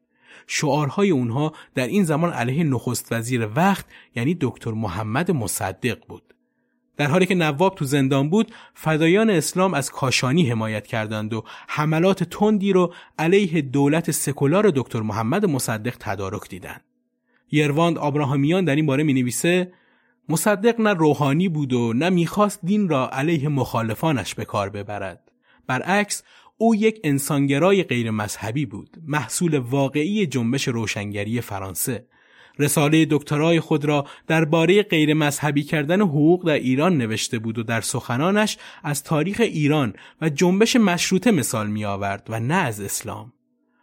شعارهای 0.46 1.10
اونها 1.10 1.52
در 1.74 1.86
این 1.86 2.04
زمان 2.04 2.32
علیه 2.32 2.64
نخست 2.64 3.12
وزیر 3.12 3.48
وقت 3.56 3.84
یعنی 4.14 4.36
دکتر 4.40 4.70
محمد 4.70 5.30
مصدق 5.30 5.98
بود. 6.08 6.25
در 6.96 7.06
حالی 7.06 7.26
که 7.26 7.34
نواب 7.34 7.74
تو 7.74 7.84
زندان 7.84 8.30
بود 8.30 8.52
فدایان 8.74 9.30
اسلام 9.30 9.74
از 9.74 9.90
کاشانی 9.90 10.50
حمایت 10.50 10.86
کردند 10.86 11.34
و 11.34 11.44
حملات 11.68 12.24
تندی 12.24 12.72
رو 12.72 12.94
علیه 13.18 13.62
دولت 13.62 14.10
سکولار 14.10 14.72
دکتر 14.76 15.00
محمد 15.00 15.46
مصدق 15.46 15.96
تدارک 16.00 16.48
دیدند. 16.48 16.84
یرواند 17.52 17.98
آبراهامیان 17.98 18.64
در 18.64 18.76
این 18.76 18.86
باره 18.86 19.02
می 19.02 19.14
نویسه 19.14 19.72
مصدق 20.28 20.80
نه 20.80 20.94
روحانی 20.94 21.48
بود 21.48 21.72
و 21.72 21.92
نه 21.92 22.10
می‌خواست 22.10 22.60
دین 22.64 22.88
را 22.88 23.10
علیه 23.10 23.48
مخالفانش 23.48 24.34
به 24.34 24.44
کار 24.44 24.70
ببرد. 24.70 25.32
برعکس 25.66 26.22
او 26.58 26.74
یک 26.74 27.00
انسانگرای 27.04 27.82
غیر 27.82 28.10
مذهبی 28.10 28.66
بود 28.66 28.96
محصول 29.06 29.58
واقعی 29.58 30.26
جنبش 30.26 30.68
روشنگری 30.68 31.40
فرانسه 31.40 32.06
رساله 32.58 33.06
دکترای 33.10 33.60
خود 33.60 33.84
را 33.84 34.06
درباره 34.26 34.82
غیر 34.82 35.14
مذهبی 35.14 35.62
کردن 35.62 36.00
حقوق 36.00 36.46
در 36.46 36.54
ایران 36.54 36.98
نوشته 36.98 37.38
بود 37.38 37.58
و 37.58 37.62
در 37.62 37.80
سخنانش 37.80 38.58
از 38.84 39.02
تاریخ 39.02 39.40
ایران 39.40 39.94
و 40.20 40.28
جنبش 40.28 40.76
مشروطه 40.76 41.30
مثال 41.30 41.66
می 41.66 41.84
آورد 41.84 42.26
و 42.28 42.40
نه 42.40 42.54
از 42.54 42.80
اسلام 42.80 43.32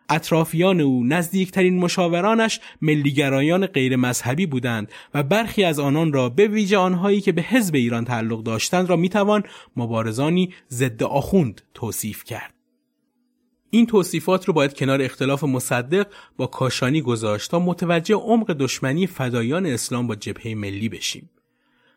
اطرافیان 0.10 0.82
او 0.82 1.04
نزدیکترین 1.04 1.80
مشاورانش 1.80 2.60
ملیگرایان 2.82 3.66
غیر 3.66 3.96
مذهبی 3.96 4.46
بودند 4.46 4.92
و 5.14 5.24
برخی 5.24 5.64
از 5.64 5.80
آنان 5.80 6.14
را 6.14 6.30
به 6.30 6.48
ویژه 6.48 6.78
آنهایی 6.78 7.22
که 7.22 7.32
به 7.32 7.42
حزب 7.42 7.76
ایران 7.76 8.06
تعلق 8.06 8.44
داشتند 8.44 8.90
را 8.90 8.96
می‌توان 8.96 9.44
مبارزانی 9.76 10.54
ضد 10.72 11.04
آخوند 11.04 11.62
توصیف 11.74 12.24
کرد. 12.24 12.53
این 13.74 13.86
توصیفات 13.86 14.46
رو 14.46 14.54
باید 14.54 14.74
کنار 14.74 15.02
اختلاف 15.02 15.44
مصدق 15.44 16.08
با 16.38 16.48
کاشانی 16.48 17.02
گذاشت 17.02 17.52
تا 17.52 17.60
متوجه 17.60 18.16
عمق 18.16 18.52
دشمنی 18.52 19.08
فدایان 19.08 19.66
اسلام 19.66 20.08
با 20.08 20.16
جبهه 20.16 20.56
ملی 20.56 20.90
بشیم. 20.90 21.30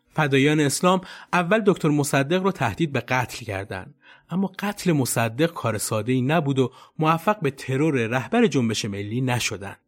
فدایان 0.09 0.59
اسلام 0.59 1.01
اول 1.33 1.63
دکتر 1.65 1.89
مصدق 1.89 2.43
رو 2.43 2.51
تهدید 2.51 2.91
به 2.91 2.99
قتل 2.99 3.45
کردند 3.45 3.95
اما 4.29 4.51
قتل 4.59 4.91
مصدق 4.91 5.53
کار 5.53 5.77
ساده 5.77 6.11
ای 6.11 6.21
نبود 6.21 6.59
و 6.59 6.71
موفق 6.99 7.39
به 7.39 7.51
ترور 7.51 8.07
رهبر 8.07 8.47
جنبش 8.47 8.85
ملی 8.85 9.21
نشدند. 9.21 9.79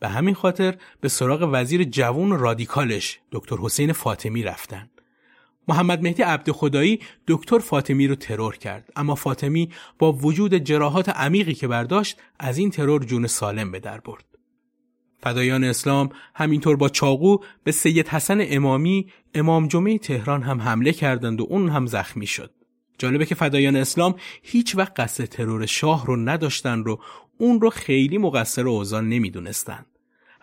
به 0.00 0.08
همین 0.08 0.34
خاطر 0.34 0.76
به 1.00 1.08
سراغ 1.08 1.48
وزیر 1.52 1.84
جوان 1.84 2.38
رادیکالش 2.38 3.18
دکتر 3.32 3.56
حسین 3.56 3.92
فاطمی 3.92 4.42
رفتند. 4.42 4.97
محمد 5.68 6.02
مهدی 6.02 6.22
عبد 6.22 6.50
خدایی 6.50 7.00
دکتر 7.26 7.58
فاطمی 7.58 8.06
رو 8.06 8.14
ترور 8.14 8.56
کرد 8.56 8.92
اما 8.96 9.14
فاطمی 9.14 9.70
با 9.98 10.12
وجود 10.12 10.54
جراحات 10.54 11.08
عمیقی 11.08 11.54
که 11.54 11.68
برداشت 11.68 12.16
از 12.38 12.58
این 12.58 12.70
ترور 12.70 13.04
جون 13.04 13.26
سالم 13.26 13.72
به 13.72 13.80
در 13.80 14.00
برد. 14.00 14.24
فدایان 15.22 15.64
اسلام 15.64 16.08
همینطور 16.34 16.76
با 16.76 16.88
چاقو 16.88 17.38
به 17.64 17.72
سید 17.72 18.08
حسن 18.08 18.38
امامی 18.40 19.06
امام 19.34 19.68
جمعه 19.68 19.98
تهران 19.98 20.42
هم 20.42 20.60
حمله 20.60 20.92
کردند 20.92 21.40
و 21.40 21.46
اون 21.48 21.68
هم 21.68 21.86
زخمی 21.86 22.26
شد. 22.26 22.50
جالبه 22.98 23.26
که 23.26 23.34
فدایان 23.34 23.76
اسلام 23.76 24.14
هیچ 24.42 24.76
وقت 24.76 25.00
قصد 25.00 25.24
ترور 25.24 25.66
شاه 25.66 26.06
رو 26.06 26.16
نداشتن 26.16 26.84
رو 26.84 27.00
اون 27.38 27.60
رو 27.60 27.70
خیلی 27.70 28.18
مقصر 28.18 28.68
اوزان 28.68 29.08
نمی‌دونستند. 29.08 29.86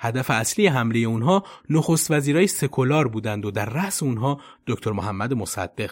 هدف 0.05 0.31
اصلی 0.31 0.67
حمله 0.67 0.99
اونها 0.99 1.43
نخست 1.69 2.11
وزیرای 2.11 2.47
سکولار 2.47 3.07
بودند 3.07 3.45
و 3.45 3.51
در 3.51 3.65
رأس 3.65 4.03
اونها 4.03 4.41
دکتر 4.67 4.91
محمد 4.91 5.33
مصدق. 5.33 5.91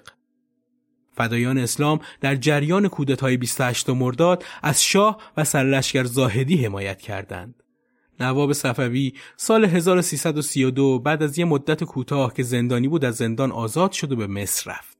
فدایان 1.12 1.58
اسلام 1.58 2.00
در 2.22 2.36
جریان 2.36 2.88
کودتای 2.88 3.38
28 3.38 3.90
مرداد 3.90 4.44
از 4.64 4.84
شاه 4.84 5.18
و 5.38 5.44
سرلشکر 5.44 6.04
زاهدی 6.04 6.66
حمایت 6.66 7.02
کردند. 7.02 7.64
نواب 8.20 8.54
صفوی 8.54 9.14
سال 9.38 9.66
1332 9.66 11.00
بعد 11.00 11.24
از 11.24 11.38
یه 11.38 11.46
مدت 11.46 11.84
کوتاه 11.84 12.34
که 12.34 12.44
زندانی 12.44 12.88
بود 12.88 13.06
از 13.06 13.16
زندان 13.16 13.52
آزاد 13.52 13.92
شد 13.92 14.12
و 14.12 14.16
به 14.16 14.28
مصر 14.28 14.72
رفت. 14.72 14.98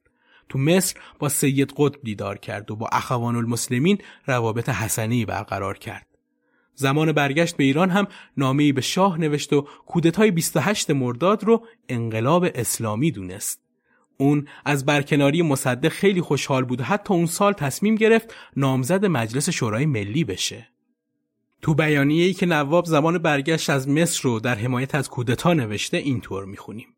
تو 0.48 0.58
مصر 0.58 0.96
با 1.18 1.28
سید 1.28 1.72
قطب 1.76 2.00
دیدار 2.02 2.38
کرد 2.38 2.70
و 2.70 2.76
با 2.76 2.88
اخوان 2.92 3.36
المسلمین 3.36 3.98
روابط 4.26 4.68
حسنی 4.68 5.24
برقرار 5.24 5.78
کرد. 5.78 6.13
زمان 6.74 7.12
برگشت 7.12 7.56
به 7.56 7.64
ایران 7.64 7.90
هم 7.90 8.06
نامه‌ای 8.36 8.72
به 8.72 8.80
شاه 8.80 9.20
نوشت 9.20 9.52
و 9.52 9.68
کودتای 9.86 10.30
28 10.30 10.90
مرداد 10.90 11.44
رو 11.44 11.66
انقلاب 11.88 12.46
اسلامی 12.54 13.10
دونست. 13.10 13.60
اون 14.16 14.48
از 14.64 14.86
برکناری 14.86 15.42
مصدق 15.42 15.88
خیلی 15.88 16.20
خوشحال 16.20 16.64
بود 16.64 16.80
و 16.80 16.84
حتی 16.84 17.14
اون 17.14 17.26
سال 17.26 17.52
تصمیم 17.52 17.94
گرفت 17.94 18.34
نامزد 18.56 19.04
مجلس 19.04 19.50
شورای 19.50 19.86
ملی 19.86 20.24
بشه. 20.24 20.68
تو 21.62 21.74
بیانیه‌ای 21.74 22.32
که 22.32 22.46
نواب 22.46 22.84
زمان 22.84 23.18
برگشت 23.18 23.70
از 23.70 23.88
مصر 23.88 24.20
رو 24.22 24.40
در 24.40 24.54
حمایت 24.54 24.94
از 24.94 25.08
کودتا 25.10 25.54
نوشته 25.54 25.96
اینطور 25.96 26.44
می‌خونیم. 26.44 26.88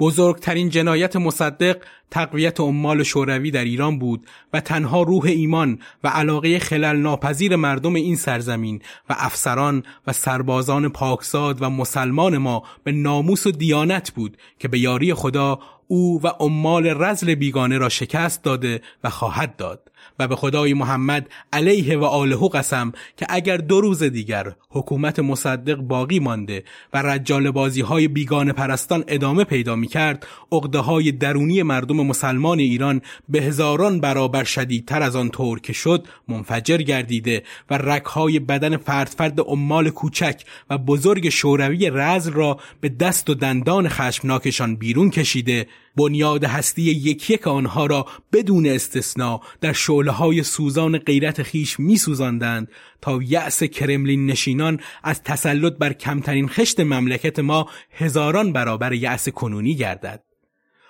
بزرگترین 0.00 0.68
جنایت 0.68 1.16
مصدق 1.16 1.76
تقویت 2.10 2.60
عمال 2.60 3.02
شوروی 3.02 3.50
در 3.50 3.64
ایران 3.64 3.98
بود 3.98 4.26
و 4.52 4.60
تنها 4.60 5.02
روح 5.02 5.24
ایمان 5.24 5.78
و 6.04 6.08
علاقه 6.08 6.58
خلل 6.58 6.96
ناپذیر 6.96 7.56
مردم 7.56 7.94
این 7.94 8.16
سرزمین 8.16 8.82
و 9.10 9.16
افسران 9.18 9.82
و 10.06 10.12
سربازان 10.12 10.88
پاکزاد 10.88 11.62
و 11.62 11.70
مسلمان 11.70 12.38
ما 12.38 12.62
به 12.84 12.92
ناموس 12.92 13.46
و 13.46 13.50
دیانت 13.50 14.10
بود 14.10 14.36
که 14.58 14.68
به 14.68 14.78
یاری 14.78 15.14
خدا 15.14 15.58
او 15.86 16.20
و 16.22 16.28
عمال 16.40 16.86
رزل 16.86 17.34
بیگانه 17.34 17.78
را 17.78 17.88
شکست 17.88 18.42
داده 18.42 18.80
و 19.04 19.10
خواهد 19.10 19.56
داد. 19.56 19.90
و 20.18 20.28
به 20.28 20.36
خدای 20.36 20.74
محمد 20.74 21.28
علیه 21.52 21.98
و 21.98 22.04
آله 22.04 22.48
قسم 22.48 22.92
که 23.16 23.26
اگر 23.28 23.56
دو 23.56 23.80
روز 23.80 24.02
دیگر 24.02 24.52
حکومت 24.70 25.18
مصدق 25.18 25.76
باقی 25.76 26.18
مانده 26.18 26.64
و 26.92 27.02
رجال 27.02 27.50
بازی 27.50 27.80
های 27.80 28.08
بیگانه 28.08 28.52
پرستان 28.52 29.04
ادامه 29.08 29.44
پیدا 29.44 29.76
می 29.76 29.86
کرد 29.86 30.26
اقده 30.52 30.78
های 30.78 31.12
درونی 31.12 31.62
مردم 31.62 31.96
مسلمان 31.96 32.58
ایران 32.58 33.00
به 33.28 33.42
هزاران 33.42 34.00
برابر 34.00 34.44
شدیدتر 34.44 35.02
از 35.02 35.16
آن 35.16 35.28
طور 35.28 35.60
که 35.60 35.72
شد 35.72 36.06
منفجر 36.28 36.76
گردیده 36.76 37.42
و 37.70 37.78
رکهای 37.78 38.38
بدن 38.38 38.76
فرد 38.76 39.08
فرد 39.08 39.40
عمال 39.40 39.90
کوچک 39.90 40.42
و 40.70 40.78
بزرگ 40.78 41.28
شوروی 41.28 41.90
رزل 41.90 42.32
را 42.32 42.58
به 42.80 42.88
دست 42.88 43.30
و 43.30 43.34
دندان 43.34 43.88
خشمناکشان 43.88 44.76
بیرون 44.76 45.10
کشیده 45.10 45.66
بنیاد 45.96 46.44
هستی 46.44 46.82
یکی 46.82 47.34
یک 47.34 47.46
آنها 47.46 47.86
را 47.86 48.06
بدون 48.32 48.66
استثنا 48.66 49.40
در 49.60 49.72
شعله 49.72 50.10
های 50.10 50.42
سوزان 50.42 50.98
غیرت 50.98 51.42
خیش 51.42 51.80
می 51.80 51.96
سوزاندند 51.96 52.68
تا 53.00 53.20
یأس 53.22 53.62
کرملین 53.62 54.26
نشینان 54.26 54.80
از 55.02 55.22
تسلط 55.22 55.72
بر 55.78 55.92
کمترین 55.92 56.48
خشت 56.48 56.80
مملکت 56.80 57.38
ما 57.38 57.68
هزاران 57.90 58.52
برابر 58.52 58.92
یأس 58.92 59.28
کنونی 59.28 59.74
گردد. 59.74 60.22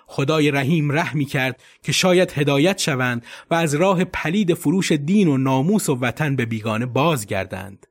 خدای 0.07 0.51
رحیم 0.51 0.93
رحمی 0.93 1.25
کرد 1.25 1.63
که 1.83 1.93
شاید 1.93 2.33
هدایت 2.37 2.79
شوند 2.79 3.25
و 3.51 3.55
از 3.55 3.75
راه 3.75 4.05
پلید 4.05 4.55
فروش 4.55 4.93
دین 4.93 5.29
و 5.29 5.37
ناموس 5.37 5.89
و 5.89 5.95
وطن 5.95 6.37
به 6.37 6.47
بیگانه 6.47 6.87
بازگردند. 6.87 7.87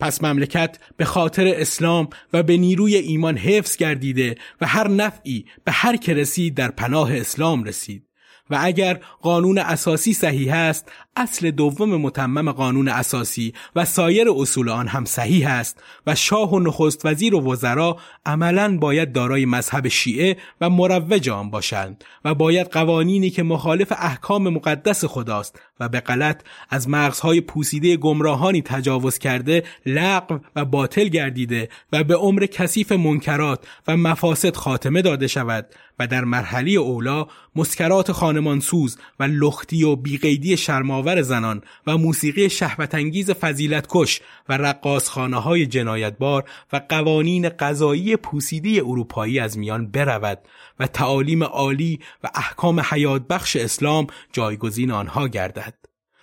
پس 0.00 0.22
مملکت 0.22 0.78
به 0.96 1.04
خاطر 1.04 1.46
اسلام 1.46 2.08
و 2.32 2.42
به 2.42 2.56
نیروی 2.56 2.96
ایمان 2.96 3.36
حفظ 3.36 3.76
گردیده 3.76 4.34
و 4.60 4.66
هر 4.66 4.88
نفعی 4.88 5.44
به 5.64 5.72
هر 5.72 5.96
که 5.96 6.14
رسید 6.14 6.54
در 6.54 6.70
پناه 6.70 7.16
اسلام 7.16 7.64
رسید. 7.64 8.06
و 8.50 8.58
اگر 8.60 9.00
قانون 9.22 9.58
اساسی 9.58 10.12
صحیح 10.12 10.54
است 10.54 10.92
اصل 11.16 11.50
دوم 11.50 11.96
متمم 11.96 12.52
قانون 12.52 12.88
اساسی 12.88 13.54
و 13.76 13.84
سایر 13.84 14.30
اصول 14.30 14.68
آن 14.68 14.88
هم 14.88 15.04
صحیح 15.04 15.50
است 15.50 15.82
و 16.06 16.14
شاه 16.14 16.52
و 16.52 16.58
نخست 16.58 17.06
وزیر 17.06 17.34
و 17.34 17.52
وزرا 17.52 17.96
عملا 18.26 18.78
باید 18.78 19.12
دارای 19.12 19.46
مذهب 19.46 19.88
شیعه 19.88 20.36
و 20.60 20.70
مروج 20.70 21.28
آن 21.28 21.50
باشند 21.50 22.04
و 22.24 22.34
باید 22.34 22.66
قوانینی 22.66 23.30
که 23.30 23.42
مخالف 23.42 23.92
احکام 23.98 24.48
مقدس 24.48 25.04
خداست 25.04 25.60
و 25.80 25.88
به 25.88 26.00
غلط 26.00 26.42
از 26.70 26.88
مغزهای 26.88 27.40
پوسیده 27.40 27.96
گمراهانی 27.96 28.62
تجاوز 28.62 29.18
کرده 29.18 29.64
لغو 29.86 30.38
و 30.56 30.64
باطل 30.64 31.08
گردیده 31.08 31.68
و 31.92 32.04
به 32.04 32.16
عمر 32.16 32.46
کثیف 32.46 32.92
منکرات 32.92 33.66
و 33.88 33.96
مفاسد 33.96 34.56
خاتمه 34.56 35.02
داده 35.02 35.26
شود 35.26 35.66
و 35.98 36.06
در 36.06 36.24
مرحله 36.24 36.70
اولا 36.70 37.26
مسکرات 37.56 38.12
خانمانسوز 38.12 38.98
و 39.20 39.24
لختی 39.24 39.84
و 39.84 39.96
بیقیدی 39.96 40.56
شرماور 41.00 41.22
زنان 41.22 41.62
و 41.86 41.98
موسیقی 41.98 42.50
شهوتانگیز 42.50 43.30
فضیلت 43.30 43.86
کش 43.90 44.20
و 44.48 44.56
رقاصخانه 44.56 45.36
های 45.36 45.66
جنایتبار 45.66 46.44
و 46.72 46.80
قوانین 46.88 47.48
قضایی 47.48 48.16
پوسیده 48.16 48.82
اروپایی 48.84 49.38
از 49.38 49.58
میان 49.58 49.90
برود 49.90 50.38
و 50.80 50.86
تعالیم 50.86 51.44
عالی 51.44 52.00
و 52.24 52.28
احکام 52.34 52.80
حیات 52.80 53.22
بخش 53.28 53.56
اسلام 53.56 54.06
جایگزین 54.32 54.90
آنها 54.90 55.28
گردد. 55.28 55.74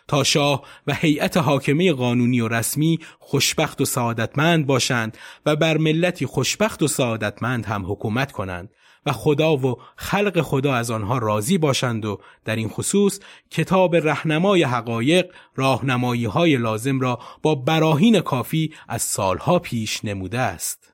تا 0.07 0.23
شاه 0.23 0.63
و 0.87 0.93
هیئت 0.93 1.37
حاکمه 1.37 1.93
قانونی 1.93 2.41
و 2.41 2.47
رسمی 2.47 2.99
خوشبخت 3.19 3.81
و 3.81 3.85
سعادتمند 3.85 4.67
باشند 4.67 5.17
و 5.45 5.55
بر 5.55 5.77
ملتی 5.77 6.25
خوشبخت 6.25 6.83
و 6.83 6.87
سعادتمند 6.87 7.65
هم 7.65 7.91
حکومت 7.91 8.31
کنند 8.31 8.69
و 9.07 9.11
خدا 9.11 9.57
و 9.57 9.75
خلق 9.95 10.41
خدا 10.41 10.73
از 10.73 10.91
آنها 10.91 11.17
راضی 11.17 11.57
باشند 11.57 12.05
و 12.05 12.19
در 12.45 12.55
این 12.55 12.69
خصوص 12.69 13.19
کتاب 13.51 13.95
رهنمای 13.95 14.63
حقایق 14.63 15.31
راهنمایی 15.55 16.25
های 16.25 16.57
لازم 16.57 16.99
را 16.99 17.19
با 17.41 17.55
براهین 17.55 18.19
کافی 18.19 18.73
از 18.87 19.01
سالها 19.01 19.59
پیش 19.59 20.05
نموده 20.05 20.39
است. 20.39 20.93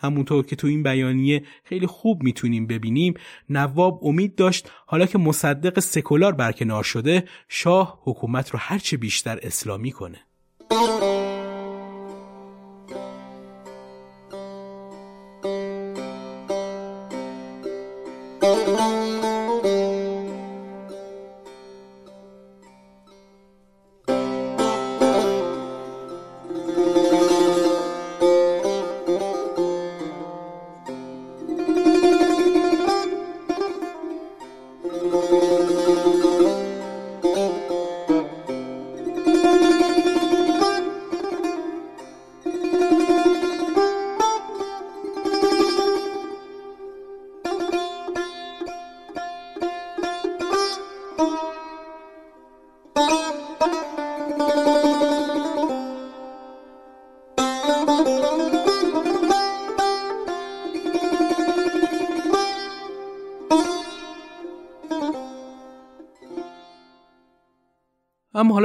همونطور 0.00 0.46
که 0.46 0.56
تو 0.56 0.66
این 0.66 0.82
بیانیه 0.82 1.42
خیلی 1.64 1.86
خوب 1.86 2.22
می‌تونیم 2.22 2.66
ببینیم 2.66 3.14
نواب 3.50 4.00
امید 4.02 4.34
داشت 4.34 4.70
حالا 4.86 5.06
که 5.06 5.18
مصدق 5.18 5.80
سکولار 5.80 6.32
برکنار 6.32 6.84
شده 6.84 7.24
شاه 7.48 8.00
حکومت 8.02 8.50
رو 8.50 8.58
هرچه 8.58 8.96
بیشتر 8.96 9.38
اسلامی 9.42 9.92
کنه 9.92 10.18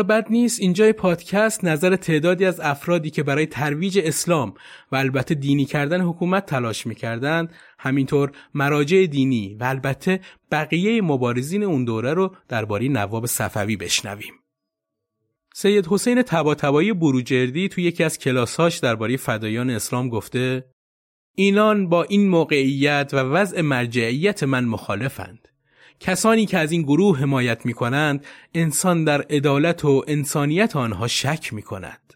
بد 0.07 0.25
نیست 0.29 0.61
اینجای 0.61 0.93
پادکست 0.93 1.65
نظر 1.65 1.95
تعدادی 1.95 2.45
از 2.45 2.59
افرادی 2.59 3.09
که 3.09 3.23
برای 3.23 3.45
ترویج 3.45 3.99
اسلام 4.03 4.53
و 4.91 4.95
البته 4.95 5.35
دینی 5.35 5.65
کردن 5.65 6.01
حکومت 6.01 6.45
تلاش 6.45 6.87
می‌کردند 6.87 7.53
همینطور 7.79 8.31
مراجع 8.53 9.05
دینی 9.05 9.57
و 9.59 9.63
البته 9.63 10.19
بقیه 10.51 11.01
مبارزین 11.01 11.63
اون 11.63 11.85
دوره 11.85 12.13
رو 12.13 12.35
درباره 12.47 12.87
نواب 12.87 13.25
صفوی 13.25 13.75
بشنویم. 13.75 14.33
سید 15.53 15.87
حسین 15.87 16.21
تباتبایی 16.21 16.93
بروجردی 16.93 17.67
تو 17.67 17.81
یکی 17.81 18.03
از 18.03 18.19
کلاسهاش 18.19 18.77
درباره 18.77 19.17
فدایان 19.17 19.69
اسلام 19.69 20.09
گفته 20.09 20.65
اینان 21.35 21.89
با 21.89 22.03
این 22.03 22.29
موقعیت 22.29 23.09
و 23.13 23.17
وضع 23.17 23.61
مرجعیت 23.61 24.43
من 24.43 24.65
مخالفند. 24.65 25.47
کسانی 25.99 26.45
که 26.45 26.57
از 26.57 26.71
این 26.71 26.81
گروه 26.81 27.19
حمایت 27.19 27.65
می 27.65 27.73
کنند 27.73 28.25
انسان 28.53 29.03
در 29.03 29.21
عدالت 29.21 29.85
و 29.85 30.03
انسانیت 30.07 30.75
آنها 30.75 31.07
شک 31.07 31.53
می 31.53 31.61
کند. 31.61 32.13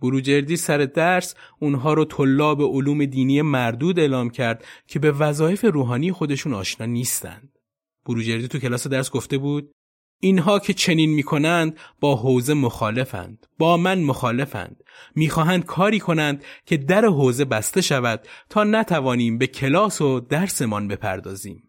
بروجردی 0.00 0.56
سر 0.56 0.78
درس 0.78 1.34
اونها 1.60 1.94
رو 1.94 2.04
طلاب 2.04 2.62
علوم 2.62 3.04
دینی 3.04 3.42
مردود 3.42 3.98
اعلام 3.98 4.30
کرد 4.30 4.64
که 4.86 4.98
به 4.98 5.12
وظایف 5.12 5.64
روحانی 5.64 6.12
خودشون 6.12 6.54
آشنا 6.54 6.86
نیستند. 6.86 7.58
بروجردی 8.06 8.48
تو 8.48 8.58
کلاس 8.58 8.86
درس 8.86 9.10
گفته 9.10 9.38
بود 9.38 9.72
اینها 10.20 10.58
که 10.58 10.74
چنین 10.74 11.10
می‌کنند 11.10 11.78
با 12.00 12.16
حوزه 12.16 12.54
مخالفند 12.54 13.46
با 13.58 13.76
من 13.76 13.98
مخالفند 14.00 14.84
می‌خواهند 15.14 15.64
کاری 15.64 16.00
کنند 16.00 16.44
که 16.66 16.76
در 16.76 17.04
حوزه 17.04 17.44
بسته 17.44 17.80
شود 17.80 18.28
تا 18.48 18.64
نتوانیم 18.64 19.38
به 19.38 19.46
کلاس 19.46 20.00
و 20.00 20.20
درسمان 20.20 20.88
بپردازیم 20.88 21.67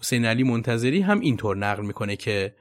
حسین 0.00 0.24
علی 0.24 0.42
منتظری 0.42 1.00
هم 1.00 1.20
اینطور 1.20 1.56
نقل 1.56 1.86
می‌کنه 1.86 2.16
که 2.16 2.54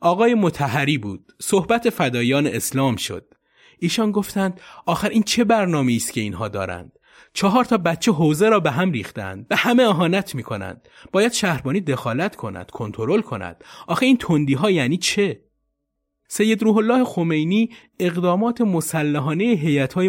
آقای 0.00 0.34
متحری 0.34 0.98
بود. 0.98 1.32
صحبت 1.40 1.90
فدایان 1.90 2.46
اسلام 2.46 2.96
شد. 2.96 3.34
ایشان 3.78 4.12
گفتند 4.12 4.60
آخر 4.86 5.08
این 5.08 5.22
چه 5.22 5.44
برنامه 5.44 5.92
است 5.92 6.12
که 6.12 6.20
اینها 6.20 6.48
دارند؟ 6.48 6.92
چهار 7.32 7.64
تا 7.64 7.78
بچه 7.78 8.12
حوزه 8.12 8.48
را 8.48 8.60
به 8.60 8.70
هم 8.70 8.92
ریختند 8.92 9.48
به 9.48 9.56
همه 9.56 9.82
اهانت 9.82 10.34
می‌کنند. 10.34 10.88
باید 11.12 11.32
شهربانی 11.32 11.80
دخالت 11.80 12.36
کند 12.36 12.70
کنترل 12.70 13.20
کند. 13.20 13.64
آخه 13.86 14.06
این 14.06 14.16
تندی 14.16 14.54
ها 14.54 14.70
یعنی 14.70 14.96
چه؟ 14.96 15.40
سید 16.28 16.62
روح 16.62 16.76
الله 16.76 17.04
خمینی 17.04 17.70
اقدامات 18.00 18.60
مسلحانه 18.60 19.44
هیئت 19.44 19.92
های 19.92 20.08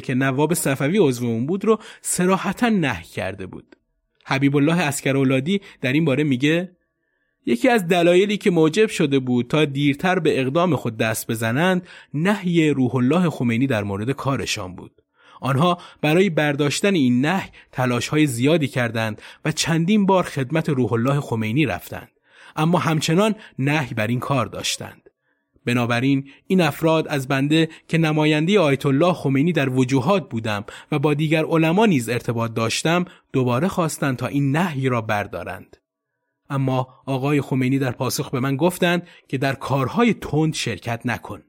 که 0.00 0.14
نواب 0.14 0.54
صفوی 0.54 0.98
عضو 0.98 1.26
اون 1.26 1.46
بود 1.46 1.64
رو 1.64 1.78
سراحتا 2.00 2.68
نهی 2.68 3.04
کرده 3.04 3.46
بود. 3.46 3.76
حبیب 4.32 4.56
الله 4.56 4.80
اسکرولادی 4.80 5.60
در 5.80 5.92
این 5.92 6.04
باره 6.04 6.24
میگه 6.24 6.76
یکی 7.46 7.68
از 7.68 7.88
دلایلی 7.88 8.36
که 8.36 8.50
موجب 8.50 8.88
شده 8.88 9.18
بود 9.18 9.46
تا 9.48 9.64
دیرتر 9.64 10.18
به 10.18 10.40
اقدام 10.40 10.76
خود 10.76 10.96
دست 10.96 11.30
بزنند 11.30 11.88
نهی 12.14 12.70
روح 12.70 12.94
الله 12.94 13.30
خمینی 13.30 13.66
در 13.66 13.82
مورد 13.84 14.10
کارشان 14.10 14.76
بود. 14.76 14.92
آنها 15.40 15.78
برای 16.00 16.30
برداشتن 16.30 16.94
این 16.94 17.26
نهی 17.26 17.48
تلاش 17.72 18.08
های 18.08 18.26
زیادی 18.26 18.68
کردند 18.68 19.22
و 19.44 19.52
چندین 19.52 20.06
بار 20.06 20.22
خدمت 20.22 20.68
روح 20.68 20.92
الله 20.92 21.20
خمینی 21.20 21.66
رفتند. 21.66 22.10
اما 22.56 22.78
همچنان 22.78 23.34
نهی 23.58 23.94
بر 23.94 24.06
این 24.06 24.20
کار 24.20 24.46
داشتند. 24.46 25.01
بنابراین 25.64 26.28
این 26.46 26.60
افراد 26.60 27.08
از 27.08 27.28
بنده 27.28 27.68
که 27.88 27.98
نماینده 27.98 28.60
آیت 28.60 28.86
الله 28.86 29.12
خمینی 29.12 29.52
در 29.52 29.68
وجوهات 29.68 30.28
بودم 30.28 30.64
و 30.92 30.98
با 30.98 31.14
دیگر 31.14 31.44
علما 31.44 31.86
نیز 31.86 32.08
ارتباط 32.08 32.54
داشتم 32.54 33.04
دوباره 33.32 33.68
خواستند 33.68 34.16
تا 34.16 34.26
این 34.26 34.56
نهی 34.56 34.88
را 34.88 35.00
بردارند. 35.00 35.76
اما 36.50 36.88
آقای 37.06 37.40
خمینی 37.40 37.78
در 37.78 37.92
پاسخ 37.92 38.30
به 38.30 38.40
من 38.40 38.56
گفتند 38.56 39.06
که 39.28 39.38
در 39.38 39.54
کارهای 39.54 40.14
تند 40.14 40.54
شرکت 40.54 41.00
نکن. 41.04 41.42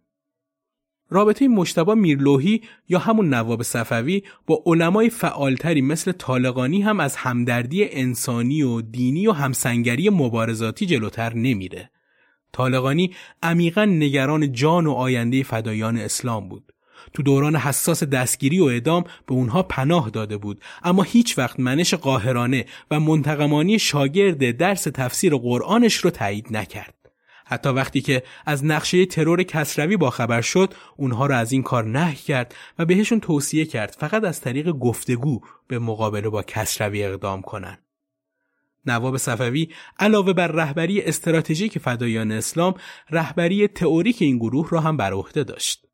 رابطه 1.10 1.48
مشتبا 1.48 1.96
میرلوهی 1.96 2.62
یا 2.90 3.00
همون 3.00 3.34
نواب 3.34 3.64
صفوی 3.64 4.24
با 4.48 4.64
علمای 4.66 5.10
فعالتری 5.10 5.82
مثل 5.82 6.12
طالقانی 6.12 6.82
هم 6.82 7.00
از 7.00 7.16
همدردی 7.16 7.90
انسانی 7.90 8.62
و 8.62 8.82
دینی 8.82 9.28
و 9.28 9.32
همسنگری 9.32 10.10
مبارزاتی 10.10 10.86
جلوتر 10.86 11.34
نمیره. 11.34 11.90
طالقانی 12.54 13.16
عمیقا 13.44 13.86
نگران 13.86 14.52
جان 14.52 14.88
و 14.88 14.92
آینده 14.92 15.44
فدایان 15.44 15.98
اسلام 15.98 16.50
بود. 16.50 16.74
تو 17.14 17.24
دوران 17.24 17.56
حساس 17.56 18.04
دستگیری 18.04 18.60
و 18.60 18.64
اعدام 18.64 19.04
به 19.04 19.34
اونها 19.34 19.64
پناه 19.64 20.10
داده 20.10 20.38
بود 20.38 20.62
اما 20.84 21.04
هیچ 21.04 21.38
وقت 21.38 21.60
منش 21.60 21.94
قاهرانه 21.94 22.66
و 22.92 23.00
منتقمانی 23.00 23.80
شاگرد 23.80 24.58
درس 24.58 24.84
تفسیر 24.84 25.36
قرآنش 25.36 25.96
رو 25.96 26.10
تایید 26.10 26.48
نکرد. 26.52 26.94
حتی 27.46 27.70
وقتی 27.70 28.02
که 28.02 28.24
از 28.46 28.66
نقشه 28.66 29.06
ترور 29.06 29.44
کسروی 29.44 29.98
با 29.98 30.10
خبر 30.10 30.42
شد 30.42 30.74
اونها 30.98 31.26
رو 31.26 31.36
از 31.36 31.52
این 31.52 31.64
کار 31.64 31.84
نه 31.84 32.16
کرد 32.16 32.56
و 32.80 32.86
بهشون 32.86 33.20
توصیه 33.20 33.66
کرد 33.66 33.96
فقط 34.00 34.24
از 34.24 34.42
طریق 34.42 34.72
گفتگو 34.72 35.42
به 35.68 35.80
مقابله 35.80 36.30
با 36.30 36.44
کسروی 36.44 37.04
اقدام 37.04 37.42
کنند. 37.42 37.80
نواب 38.86 39.18
صفوی 39.18 39.70
علاوه 40.00 40.34
بر 40.34 40.48
رهبری 40.48 41.02
استراتژیک 41.02 41.80
فدایان 41.80 42.32
اسلام 42.32 42.74
رهبری 43.10 43.68
تئوریک 43.68 44.22
این 44.22 44.38
گروه 44.38 44.70
را 44.70 44.80
هم 44.80 44.98
بر 44.98 45.14
عهده 45.14 45.44
داشت 45.44 45.86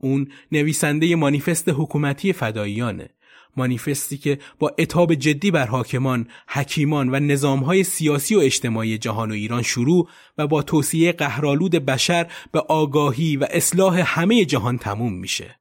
اون 0.00 0.28
نویسنده 0.52 1.16
مانیفست 1.16 1.68
حکومتی 1.68 2.32
فداییانه 2.32 3.10
مانیفستی 3.56 4.18
که 4.18 4.38
با 4.58 4.74
اتاب 4.78 5.14
جدی 5.14 5.50
بر 5.50 5.66
حاکمان، 5.66 6.28
حکیمان 6.48 7.08
و 7.08 7.20
نظامهای 7.20 7.84
سیاسی 7.84 8.34
و 8.34 8.38
اجتماعی 8.38 8.98
جهان 8.98 9.30
و 9.30 9.34
ایران 9.34 9.62
شروع 9.62 10.08
و 10.38 10.46
با 10.46 10.62
توصیه 10.62 11.12
قهرالود 11.12 11.72
بشر 11.72 12.26
به 12.52 12.60
آگاهی 12.60 13.36
و 13.36 13.46
اصلاح 13.50 14.20
همه 14.20 14.44
جهان 14.44 14.78
تموم 14.78 15.12
میشه. 15.12 15.58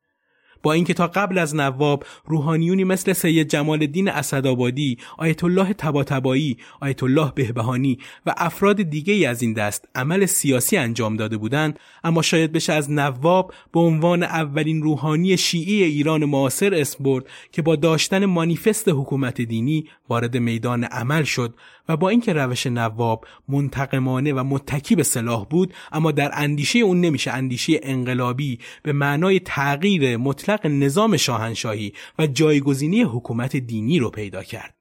با 0.68 0.74
اینکه 0.74 0.94
تا 0.94 1.08
قبل 1.08 1.38
از 1.38 1.56
نواب 1.56 2.04
روحانیونی 2.26 2.84
مثل 2.84 3.14
سید 3.14 3.48
جمال 3.48 3.82
الدین 3.82 4.10
اسدآبادی، 4.10 4.98
آیت 5.18 5.44
الله 5.44 5.74
طباطبایی، 5.74 6.58
آیت 6.82 7.04
الله 7.04 7.32
بهبهانی 7.36 8.00
و 8.26 8.34
افراد 8.38 8.82
دیگه 8.82 9.30
از 9.30 9.42
این 9.42 9.54
دست 9.54 9.88
عمل 9.96 10.26
سیاسی 10.26 10.78
انجام 10.78 11.16
داده 11.16 11.38
بودند 11.38 11.80
اما 12.04 12.22
شاید 12.22 12.52
بشه 12.52 12.74
از 12.74 12.92
نواب 12.92 13.54
به 13.74 13.80
عنوان 13.80 14.24
اولین 14.24 14.82
روحانی 14.82 15.38
شیعی 15.38 15.84
ایران 15.84 16.26
معاصر 16.26 16.74
اسم 16.74 17.04
برد 17.04 17.26
که 17.52 17.62
با 17.62 17.76
داشتن 17.76 18.26
مانیفست 18.26 18.90
حکومت 18.90 19.42
دینی 19.42 19.86
وارد 20.10 20.38
میدان 20.38 20.84
عمل 20.84 21.24
شد 21.24 21.54
و 21.90 21.98
با 21.98 22.10
اینکه 22.10 22.34
روش 22.34 22.68
نواب 22.68 23.26
منتقمانه 23.48 24.34
و 24.34 24.44
متکی 24.44 24.96
به 24.96 25.04
سلاح 25.04 25.46
بود 25.46 25.74
اما 25.92 26.12
در 26.12 26.32
اندیشه 26.34 26.80
اون 26.80 27.02
نمیشه 27.02 27.32
اندیشه 27.32 27.80
انقلابی 27.84 28.60
به 28.84 28.94
معنای 28.94 29.40
تغییر 29.40 30.18
مطلق 30.18 30.57
نظام 30.66 31.18
شاهنشاهی 31.18 31.94
و 32.20 32.28
جایگزینی 32.28 33.02
حکومت 33.02 33.58
دینی 33.58 34.00
رو 34.00 34.10
پیدا 34.10 34.44
کرد 34.44 34.74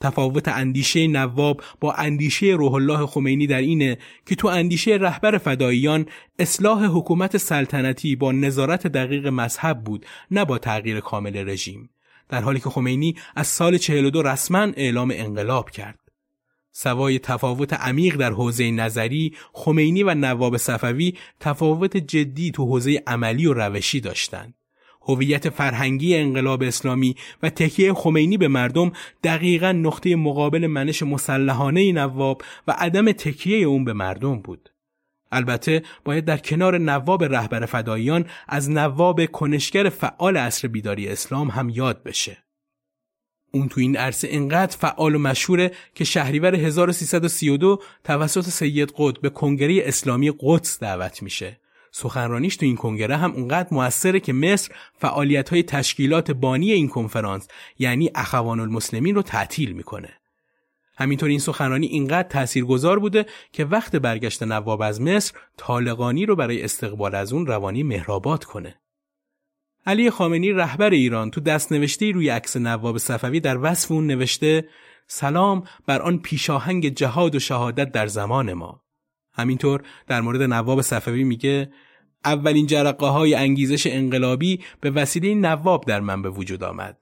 تفاوت 0.00 0.48
اندیشه 0.48 1.06
نواب 1.06 1.62
با 1.80 1.92
اندیشه 1.92 2.46
روح 2.46 2.74
الله 2.74 3.06
خمینی 3.06 3.46
در 3.46 3.60
اینه 3.60 3.98
که 4.26 4.34
تو 4.34 4.48
اندیشه 4.48 4.90
رهبر 4.90 5.38
فداییان 5.38 6.06
اصلاح 6.38 6.84
حکومت 6.84 7.36
سلطنتی 7.36 8.16
با 8.16 8.32
نظارت 8.32 8.86
دقیق 8.86 9.26
مذهب 9.26 9.84
بود 9.84 10.06
نه 10.30 10.44
با 10.44 10.58
تغییر 10.58 11.00
کامل 11.00 11.48
رژیم 11.48 11.90
در 12.28 12.40
حالی 12.40 12.60
که 12.60 12.70
خمینی 12.70 13.16
از 13.36 13.46
سال 13.46 13.78
42 13.78 14.22
رسما 14.22 14.58
اعلام 14.58 15.12
انقلاب 15.14 15.70
کرد. 15.70 15.98
سوای 16.72 17.18
تفاوت 17.18 17.72
عمیق 17.72 18.16
در 18.16 18.32
حوزه 18.32 18.70
نظری، 18.70 19.34
خمینی 19.52 20.02
و 20.02 20.14
نواب 20.14 20.56
صفوی 20.56 21.14
تفاوت 21.40 21.96
جدی 21.96 22.50
تو 22.50 22.64
حوزه 22.64 23.02
عملی 23.06 23.46
و 23.46 23.52
روشی 23.52 24.00
داشتند. 24.00 24.54
هویت 25.06 25.48
فرهنگی 25.48 26.16
انقلاب 26.16 26.62
اسلامی 26.62 27.16
و 27.42 27.50
تکیه 27.50 27.94
خمینی 27.94 28.36
به 28.36 28.48
مردم 28.48 28.92
دقیقا 29.24 29.72
نقطه 29.72 30.16
مقابل 30.16 30.66
منش 30.66 31.02
مسلحانه 31.02 31.92
نواب 31.92 32.42
و 32.68 32.74
عدم 32.78 33.12
تکیه 33.12 33.66
اون 33.66 33.84
به 33.84 33.92
مردم 33.92 34.40
بود. 34.40 34.70
البته 35.32 35.82
باید 36.04 36.24
در 36.24 36.38
کنار 36.38 36.78
نواب 36.78 37.24
رهبر 37.24 37.66
فداییان 37.66 38.26
از 38.48 38.70
نواب 38.70 39.26
کنشگر 39.26 39.88
فعال 39.88 40.36
عصر 40.36 40.68
بیداری 40.68 41.08
اسلام 41.08 41.48
هم 41.48 41.68
یاد 41.68 42.02
بشه. 42.02 42.38
اون 43.52 43.68
تو 43.68 43.80
این 43.80 43.96
عرصه 43.96 44.28
انقدر 44.30 44.76
فعال 44.76 45.14
و 45.14 45.18
مشهوره 45.18 45.72
که 45.94 46.04
شهریور 46.04 46.54
1332 46.54 47.82
توسط 48.04 48.48
سید 48.48 48.92
قطب 48.96 49.20
به 49.20 49.30
کنگره 49.30 49.82
اسلامی 49.84 50.32
قدس 50.40 50.78
دعوت 50.80 51.22
میشه. 51.22 51.60
سخنرانیش 51.98 52.56
تو 52.56 52.66
این 52.66 52.76
کنگره 52.76 53.16
هم 53.16 53.32
اونقدر 53.32 53.68
موثره 53.70 54.20
که 54.20 54.32
مصر 54.32 54.72
فعالیت 54.98 55.48
های 55.48 55.62
تشکیلات 55.62 56.30
بانی 56.30 56.72
این 56.72 56.88
کنفرانس 56.88 57.48
یعنی 57.78 58.10
اخوان 58.14 58.60
المسلمین 58.60 59.14
رو 59.14 59.22
تعطیل 59.22 59.72
می‌کنه. 59.72 60.08
همینطور 60.96 61.28
این 61.28 61.38
سخنرانی 61.38 61.86
اینقدر 61.86 62.28
تاثیرگذار 62.28 62.98
بوده 62.98 63.26
که 63.52 63.64
وقت 63.64 63.96
برگشت 63.96 64.42
نواب 64.42 64.82
از 64.82 65.00
مصر 65.00 65.34
طالقانی 65.56 66.26
رو 66.26 66.36
برای 66.36 66.62
استقبال 66.62 67.14
از 67.14 67.32
اون 67.32 67.46
روانی 67.46 67.82
مهرآباد 67.82 68.44
کنه. 68.44 68.80
علی 69.86 70.10
خامنی 70.10 70.52
رهبر 70.52 70.90
ایران 70.90 71.30
تو 71.30 71.40
دست 71.40 71.72
نوشته 71.72 72.10
روی 72.10 72.28
عکس 72.28 72.56
نواب 72.56 72.98
صفوی 72.98 73.40
در 73.40 73.58
وصف 73.62 73.92
اون 73.92 74.06
نوشته 74.06 74.68
سلام 75.06 75.64
بر 75.86 76.02
آن 76.02 76.18
پیشاهنگ 76.18 76.88
جهاد 76.88 77.34
و 77.34 77.38
شهادت 77.38 77.92
در 77.92 78.06
زمان 78.06 78.52
ما. 78.52 78.82
همینطور 79.32 79.82
در 80.06 80.20
مورد 80.20 80.42
نواب 80.42 80.80
صفوی 80.80 81.24
میگه 81.24 81.70
اولین 82.24 82.66
جرقه 82.66 83.06
های 83.06 83.34
انگیزش 83.34 83.86
انقلابی 83.86 84.60
به 84.80 84.90
وسیله 84.90 85.34
نواب 85.34 85.84
در 85.84 86.00
من 86.00 86.22
به 86.22 86.30
وجود 86.30 86.64
آمد. 86.64 86.98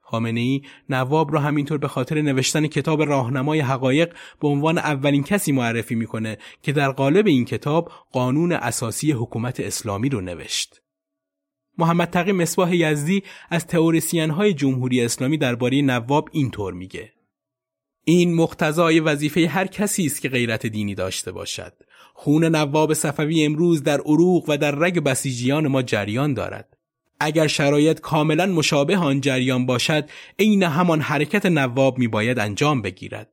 خامنه 0.00 0.40
ای 0.40 0.62
نواب 0.88 1.32
را 1.32 1.40
همینطور 1.40 1.78
به 1.78 1.88
خاطر 1.88 2.22
نوشتن 2.22 2.66
کتاب 2.66 3.02
راهنمای 3.02 3.60
حقایق 3.60 4.14
به 4.40 4.48
عنوان 4.48 4.78
اولین 4.78 5.22
کسی 5.22 5.52
معرفی 5.52 5.94
می‌کنه 5.94 6.38
که 6.62 6.72
در 6.72 6.90
قالب 6.90 7.26
این 7.26 7.44
کتاب 7.44 7.92
قانون 8.12 8.52
اساسی 8.52 9.12
حکومت 9.12 9.60
اسلامی 9.60 10.08
رو 10.08 10.20
نوشت. 10.20 10.80
محمد 11.78 12.10
تقی 12.10 12.32
مصباح 12.32 12.76
یزدی 12.76 13.22
از 13.50 13.66
تئوریسین 13.66 14.30
های 14.30 14.54
جمهوری 14.54 15.04
اسلامی 15.04 15.38
درباره 15.38 15.82
نواب 15.82 16.28
اینطور 16.32 16.74
میگه 16.74 17.12
این 18.04 18.34
مقتضای 18.34 19.00
وظیفه 19.00 19.48
هر 19.48 19.66
کسی 19.66 20.06
است 20.06 20.22
که 20.22 20.28
غیرت 20.28 20.66
دینی 20.66 20.94
داشته 20.94 21.32
باشد 21.32 21.72
خون 22.22 22.44
نواب 22.44 22.94
صفوی 22.94 23.44
امروز 23.44 23.82
در 23.82 24.00
عروق 24.00 24.44
و 24.48 24.56
در 24.56 24.70
رگ 24.70 25.00
بسیجیان 25.00 25.68
ما 25.68 25.82
جریان 25.82 26.34
دارد. 26.34 26.76
اگر 27.20 27.46
شرایط 27.46 28.00
کاملا 28.00 28.46
مشابه 28.46 28.96
آن 28.96 29.20
جریان 29.20 29.66
باشد 29.66 30.10
عین 30.38 30.62
همان 30.62 31.00
حرکت 31.00 31.46
نواب 31.46 31.98
می 31.98 32.08
باید 32.08 32.38
انجام 32.38 32.82
بگیرد. 32.82 33.28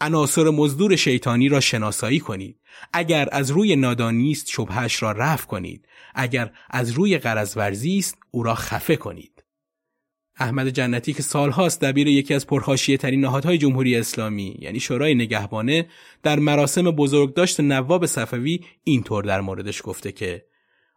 عناصر 0.00 0.50
مزدور 0.50 0.96
شیطانی 0.96 1.48
را 1.48 1.60
شناسایی 1.60 2.20
کنید. 2.20 2.60
اگر 2.92 3.28
از 3.32 3.50
روی 3.50 3.76
نادانی 3.76 4.30
است 4.30 4.48
شبهش 4.48 5.02
را 5.02 5.12
رفع 5.12 5.46
کنید. 5.46 5.88
اگر 6.14 6.50
از 6.70 6.90
روی 6.90 7.18
قرض 7.18 7.58
است 7.58 8.18
او 8.30 8.42
را 8.42 8.54
خفه 8.54 8.96
کنید. 8.96 9.37
احمد 10.38 10.68
جنتی 10.68 11.12
که 11.12 11.22
سالهاست 11.22 11.80
دبیر 11.80 12.06
یکی 12.06 12.34
از 12.34 12.46
پرهاشیه 12.46 12.96
ترین 12.96 13.20
نهادهای 13.20 13.58
جمهوری 13.58 13.96
اسلامی 13.96 14.56
یعنی 14.58 14.80
شورای 14.80 15.14
نگهبانه 15.14 15.86
در 16.22 16.38
مراسم 16.38 16.90
بزرگداشت 16.90 17.60
نواب 17.60 18.06
صفوی 18.06 18.60
اینطور 18.84 19.24
در 19.24 19.40
موردش 19.40 19.82
گفته 19.84 20.12
که 20.12 20.44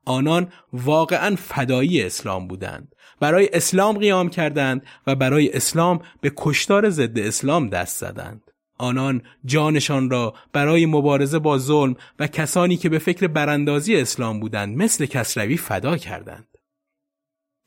آنان 0.05 0.47
واقعا 0.73 1.35
فدایی 1.35 2.01
اسلام 2.01 2.47
بودند. 2.47 2.95
برای 3.19 3.49
اسلام 3.53 3.97
قیام 3.97 4.29
کردند 4.29 4.85
و 5.07 5.15
برای 5.15 5.53
اسلام 5.53 5.99
به 6.21 6.31
کشتار 6.37 6.89
ضد 6.89 7.19
اسلام 7.19 7.69
دست 7.69 7.99
زدند. 7.99 8.41
آنان 8.77 9.21
جانشان 9.45 10.09
را 10.09 10.33
برای 10.53 10.85
مبارزه 10.85 11.39
با 11.39 11.57
ظلم 11.57 11.95
و 12.19 12.27
کسانی 12.27 12.77
که 12.77 12.89
به 12.89 12.99
فکر 12.99 13.27
براندازی 13.27 13.95
اسلام 13.95 14.39
بودند 14.39 14.77
مثل 14.77 15.05
کسروی 15.05 15.57
فدا 15.57 15.97
کردند. 15.97 16.50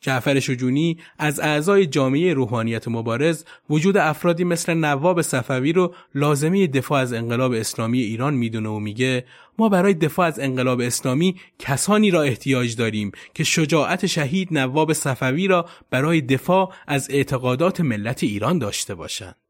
جعفر 0.05 0.41
شجونی 0.41 0.99
از 1.19 1.41
اعضای 1.41 1.87
جامعه 1.87 2.35
روحانیت 2.35 2.89
مبارز 2.89 3.45
وجود 3.71 3.97
افرادی 3.97 4.45
مثل 4.45 4.75
نواب 4.75 5.23
صفوی 5.23 5.73
رو 5.73 5.95
لازمی 6.15 6.69
دفاع 6.69 7.01
از 7.01 7.13
انقلاب 7.13 7.53
اسلامی 7.53 8.01
ایران 8.01 8.35
می‌دونه 8.35 8.69
و 8.69 8.79
میگه 8.79 9.25
ما 9.59 9.69
برای 9.69 9.95
دفاع 9.95 10.27
از 10.27 10.41
انقلاب 10.41 10.81
اسلامی 10.81 11.37
کسانی 11.59 12.11
را 12.11 12.23
احتیاج 12.23 12.77
داریم 12.77 13.13
که 13.35 13.45
شجاعت 13.45 14.07
شهید 14.07 14.49
نواب 14.51 14.93
صفوی 14.93 15.47
را 15.47 15.69
برای 15.91 16.21
دفاع 16.21 16.73
از 16.87 17.11
اعتقادات 17.11 17.81
ملت 17.81 18.23
ایران 18.25 18.59
داشته 18.59 18.95
باشند. 18.95 19.44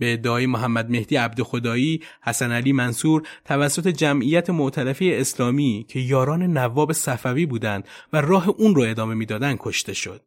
به 0.00 0.12
ادعای 0.12 0.46
محمد 0.46 0.90
مهدی 0.90 1.16
عبد 1.16 1.42
خدایی 1.42 2.02
حسن 2.22 2.52
علی 2.52 2.72
منصور 2.72 3.28
توسط 3.44 3.88
جمعیت 3.88 4.50
معترفه 4.50 5.10
اسلامی 5.12 5.86
که 5.88 6.00
یاران 6.00 6.42
نواب 6.42 6.92
صفوی 6.92 7.46
بودند 7.46 7.88
و 8.12 8.20
راه 8.20 8.48
اون 8.48 8.74
رو 8.74 8.82
ادامه 8.82 9.14
می‌دادند 9.14 9.58
کشته 9.60 9.92
شد. 9.92 10.26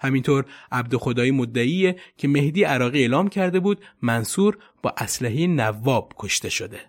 همینطور 0.00 0.44
عبد 0.72 0.96
خدایی 0.96 1.30
مدعیه 1.30 1.96
که 2.16 2.28
مهدی 2.28 2.64
عراقی 2.64 3.00
اعلام 3.00 3.28
کرده 3.28 3.60
بود 3.60 3.84
منصور 4.02 4.58
با 4.82 4.94
اسلحه 4.96 5.46
نواب 5.46 6.12
کشته 6.18 6.48
شده. 6.48 6.80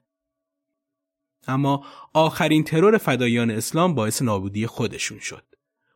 اما 1.47 1.86
آخرین 2.13 2.63
ترور 2.63 2.97
فدایان 2.97 3.51
اسلام 3.51 3.95
باعث 3.95 4.22
نابودی 4.22 4.68
خودشون 4.68 5.20
شد. 5.20 5.47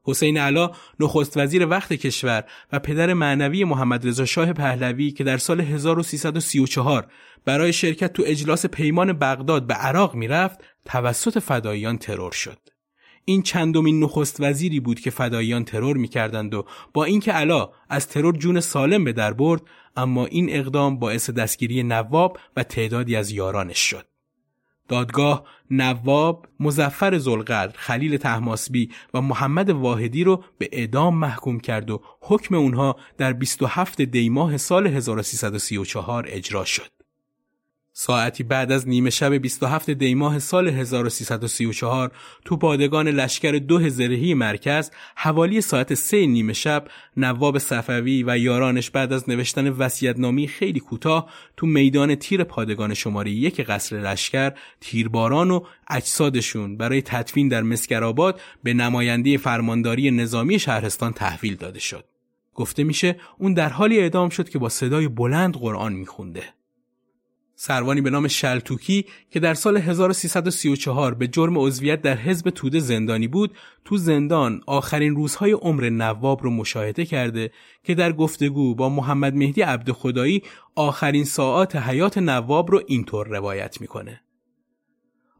حسین 0.03 0.37
علا 0.37 0.71
نخست 0.99 1.37
وزیر 1.37 1.67
وقت 1.67 1.93
کشور 1.93 2.43
و 2.71 2.79
پدر 2.79 3.13
معنوی 3.13 3.63
محمد 3.63 4.07
رضا 4.07 4.25
شاه 4.25 4.53
پهلوی 4.53 5.11
که 5.11 5.23
در 5.23 5.37
سال 5.37 5.61
1334 5.61 7.07
برای 7.45 7.73
شرکت 7.73 8.13
تو 8.13 8.23
اجلاس 8.25 8.65
پیمان 8.65 9.13
بغداد 9.13 9.67
به 9.67 9.73
عراق 9.73 10.15
می‌رفت 10.15 10.59
توسط 10.85 11.39
فداییان 11.39 11.97
ترور 11.97 12.31
شد. 12.31 12.57
این 13.25 13.41
چندمین 13.41 14.03
نخست 14.03 14.37
وزیری 14.39 14.79
بود 14.79 14.99
که 14.99 15.09
فداییان 15.09 15.65
ترور 15.65 15.97
می‌کردند 15.97 16.53
و 16.53 16.65
با 16.93 17.03
اینکه 17.03 17.31
علا 17.31 17.69
از 17.89 18.07
ترور 18.07 18.37
جون 18.37 18.59
سالم 18.59 19.03
به 19.03 19.13
در 19.13 19.33
برد 19.33 19.61
اما 19.95 20.25
این 20.25 20.49
اقدام 20.49 20.99
باعث 20.99 21.29
دستگیری 21.29 21.83
نواب 21.83 22.37
و 22.55 22.63
تعدادی 22.63 23.15
از 23.15 23.31
یارانش 23.31 23.79
شد. 23.79 24.10
دادگاه 24.91 25.43
نواب، 25.71 26.47
مزفر 26.59 27.17
زلقدر، 27.17 27.73
خلیل 27.75 28.17
تحماسبی 28.17 28.89
و 29.13 29.21
محمد 29.21 29.69
واحدی 29.69 30.23
رو 30.23 30.43
به 30.57 30.69
اعدام 30.71 31.17
محکوم 31.17 31.59
کرد 31.59 31.91
و 31.91 32.01
حکم 32.21 32.55
اونها 32.55 32.95
در 33.17 33.33
27 33.33 34.01
دیماه 34.01 34.57
سال 34.57 34.87
1334 34.87 36.25
اجرا 36.27 36.65
شد. 36.65 37.00
ساعتی 37.93 38.43
بعد 38.43 38.71
از 38.71 38.87
نیمه 38.87 39.09
شب 39.09 39.33
27 39.33 39.89
دیماه 39.89 40.39
سال 40.39 40.67
1334 40.67 42.11
تو 42.45 42.57
پادگان 42.57 43.07
لشکر 43.07 43.51
دو 43.51 43.89
زرهی 43.89 44.33
مرکز 44.33 44.91
حوالی 45.15 45.61
ساعت 45.61 45.93
سه 45.93 46.25
نیمه 46.25 46.53
شب 46.53 46.87
نواب 47.17 47.57
صفوی 47.57 48.23
و 48.27 48.37
یارانش 48.37 48.89
بعد 48.89 49.13
از 49.13 49.29
نوشتن 49.29 49.69
وسیعتنامی 49.69 50.47
خیلی 50.47 50.79
کوتاه 50.79 51.29
تو 51.57 51.67
میدان 51.67 52.15
تیر 52.15 52.43
پادگان 52.43 52.93
شماره 52.93 53.31
یک 53.31 53.61
قصر 53.61 53.95
لشکر 53.95 54.51
تیرباران 54.81 55.51
و 55.51 55.63
اجسادشون 55.89 56.77
برای 56.77 57.01
تدفین 57.01 57.47
در 57.47 57.61
مسکرآباد 57.61 58.41
به 58.63 58.73
نماینده 58.73 59.37
فرمانداری 59.37 60.11
نظامی 60.11 60.59
شهرستان 60.59 61.13
تحویل 61.13 61.55
داده 61.55 61.79
شد. 61.79 62.05
گفته 62.55 62.83
میشه 62.83 63.15
اون 63.37 63.53
در 63.53 63.69
حالی 63.69 63.99
اعدام 63.99 64.29
شد 64.29 64.49
که 64.49 64.59
با 64.59 64.69
صدای 64.69 65.07
بلند 65.07 65.53
قرآن 65.53 65.93
میخونده. 65.93 66.43
سروانی 67.63 68.01
به 68.01 68.09
نام 68.09 68.27
شلتوکی 68.27 69.05
که 69.29 69.39
در 69.39 69.53
سال 69.53 69.77
1334 69.77 71.13
به 71.13 71.27
جرم 71.27 71.57
عضویت 71.57 72.01
در 72.01 72.17
حزب 72.17 72.49
توده 72.49 72.79
زندانی 72.79 73.27
بود 73.27 73.55
تو 73.85 73.97
زندان 73.97 74.61
آخرین 74.67 75.15
روزهای 75.15 75.51
عمر 75.51 75.89
نواب 75.89 76.43
رو 76.43 76.49
مشاهده 76.49 77.05
کرده 77.05 77.51
که 77.83 77.95
در 77.95 78.11
گفتگو 78.11 78.75
با 78.75 78.89
محمد 78.89 79.35
مهدی 79.35 79.61
عبد 79.61 79.91
خدایی 79.91 80.43
آخرین 80.75 81.23
ساعات 81.23 81.75
حیات 81.75 82.17
نواب 82.17 82.71
رو 82.71 82.81
اینطور 82.87 83.27
روایت 83.27 83.81
می‌کنه. 83.81 84.21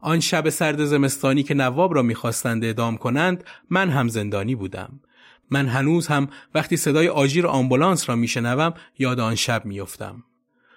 آن 0.00 0.20
شب 0.20 0.48
سرد 0.48 0.84
زمستانی 0.84 1.42
که 1.42 1.54
نواب 1.54 1.94
را 1.94 2.02
می‌خواستند 2.02 2.64
اعدام 2.64 2.96
کنند 2.96 3.44
من 3.70 3.90
هم 3.90 4.08
زندانی 4.08 4.54
بودم. 4.54 5.00
من 5.50 5.68
هنوز 5.68 6.06
هم 6.06 6.28
وقتی 6.54 6.76
صدای 6.76 7.08
آژیر 7.08 7.46
آمبولانس 7.46 8.08
را 8.08 8.16
میشنوم 8.16 8.74
یاد 8.98 9.20
آن 9.20 9.34
شب 9.34 9.64
میافتم. 9.64 10.24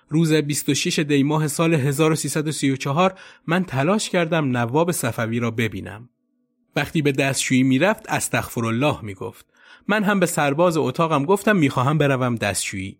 روز 0.09 0.33
26 0.33 0.99
دی 0.99 1.23
ماه 1.23 1.47
سال 1.47 1.73
1334 1.73 3.19
من 3.47 3.63
تلاش 3.63 4.09
کردم 4.09 4.57
نواب 4.57 4.91
صفوی 4.91 5.39
را 5.39 5.51
ببینم. 5.51 6.09
وقتی 6.75 7.01
به 7.01 7.11
دستشویی 7.11 7.63
می‌رفت 7.63 8.09
استغفر 8.09 8.65
الله 8.65 9.01
می‌گفت. 9.01 9.45
من 9.87 10.03
هم 10.03 10.19
به 10.19 10.25
سرباز 10.25 10.77
اتاقم 10.77 11.25
گفتم 11.25 11.55
می‌خواهم 11.55 11.97
بروم 11.97 12.35
دستشویی 12.35 12.99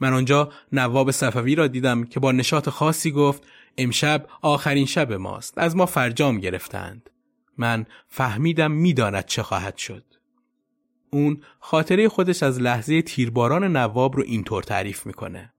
من 0.00 0.12
آنجا 0.12 0.52
نواب 0.72 1.10
صفوی 1.10 1.54
را 1.54 1.66
دیدم 1.66 2.04
که 2.04 2.20
با 2.20 2.32
نشاط 2.32 2.68
خاصی 2.68 3.10
گفت 3.10 3.42
امشب 3.78 4.26
آخرین 4.42 4.86
شب 4.86 5.12
ماست 5.12 5.58
از 5.58 5.76
ما 5.76 5.86
فرجام 5.86 6.40
گرفتند 6.40 7.10
من 7.58 7.86
فهمیدم 8.08 8.70
می‌داند 8.70 9.26
چه 9.26 9.42
خواهد 9.42 9.76
شد 9.76 10.04
اون 11.10 11.42
خاطره 11.60 12.08
خودش 12.08 12.42
از 12.42 12.60
لحظه 12.60 13.02
تیرباران 13.02 13.76
نواب 13.76 14.16
رو 14.16 14.22
اینطور 14.26 14.62
تعریف 14.62 15.06
می‌کنه 15.06 15.52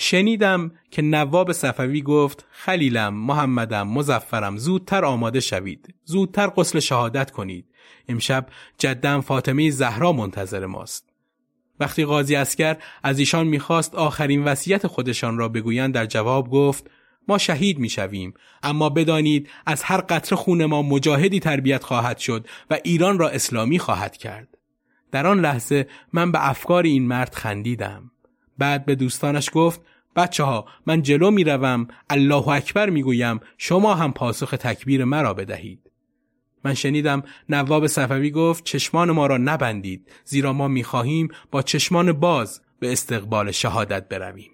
شنیدم 0.00 0.72
که 0.90 1.02
نواب 1.02 1.52
صفوی 1.52 2.02
گفت 2.02 2.46
خلیلم 2.50 3.14
محمدم 3.14 3.88
مزفرم 3.88 4.56
زودتر 4.56 5.04
آماده 5.04 5.40
شوید. 5.40 5.94
زودتر 6.04 6.46
قسل 6.46 6.80
شهادت 6.80 7.30
کنید. 7.30 7.66
امشب 8.08 8.46
جدم 8.78 9.20
فاطمه 9.20 9.70
زهرا 9.70 10.12
منتظر 10.12 10.66
ماست. 10.66 11.08
وقتی 11.80 12.04
قاضی 12.04 12.36
اسکر 12.36 12.76
از 13.02 13.18
ایشان 13.18 13.46
می‌خواست 13.46 13.94
آخرین 13.94 14.44
وصیت 14.44 14.86
خودشان 14.86 15.38
را 15.38 15.48
بگویند 15.48 15.94
در 15.94 16.06
جواب 16.06 16.50
گفت 16.50 16.90
ما 17.28 17.38
شهید 17.38 17.78
می‌شویم 17.78 18.34
اما 18.62 18.88
بدانید 18.88 19.50
از 19.66 19.82
هر 19.82 20.00
قطره 20.00 20.36
خون 20.36 20.64
ما 20.64 20.82
مجاهدی 20.82 21.40
تربیت 21.40 21.84
خواهد 21.84 22.18
شد 22.18 22.46
و 22.70 22.78
ایران 22.84 23.18
را 23.18 23.28
اسلامی 23.28 23.78
خواهد 23.78 24.16
کرد. 24.16 24.58
در 25.12 25.26
آن 25.26 25.40
لحظه 25.40 25.88
من 26.12 26.32
به 26.32 26.48
افکار 26.48 26.82
این 26.82 27.06
مرد 27.06 27.34
خندیدم. 27.34 28.10
بعد 28.58 28.84
به 28.84 28.94
دوستانش 28.94 29.50
گفت 29.52 29.80
بچه 30.16 30.44
ها 30.44 30.66
من 30.86 31.02
جلو 31.02 31.30
می 31.30 31.44
روم 31.44 31.88
الله 32.10 32.48
اکبر 32.48 32.90
می 32.90 33.02
گویم 33.02 33.40
شما 33.58 33.94
هم 33.94 34.12
پاسخ 34.12 34.50
تکبیر 34.50 35.04
مرا 35.04 35.34
بدهید. 35.34 35.90
من 36.64 36.74
شنیدم 36.74 37.22
نواب 37.48 37.86
صفوی 37.86 38.30
گفت 38.30 38.64
چشمان 38.64 39.10
ما 39.10 39.26
را 39.26 39.36
نبندید 39.36 40.10
زیرا 40.24 40.52
ما 40.52 40.68
می 40.68 40.84
خواهیم 40.84 41.28
با 41.50 41.62
چشمان 41.62 42.12
باز 42.12 42.60
به 42.80 42.92
استقبال 42.92 43.50
شهادت 43.50 44.08
برویم. 44.08 44.50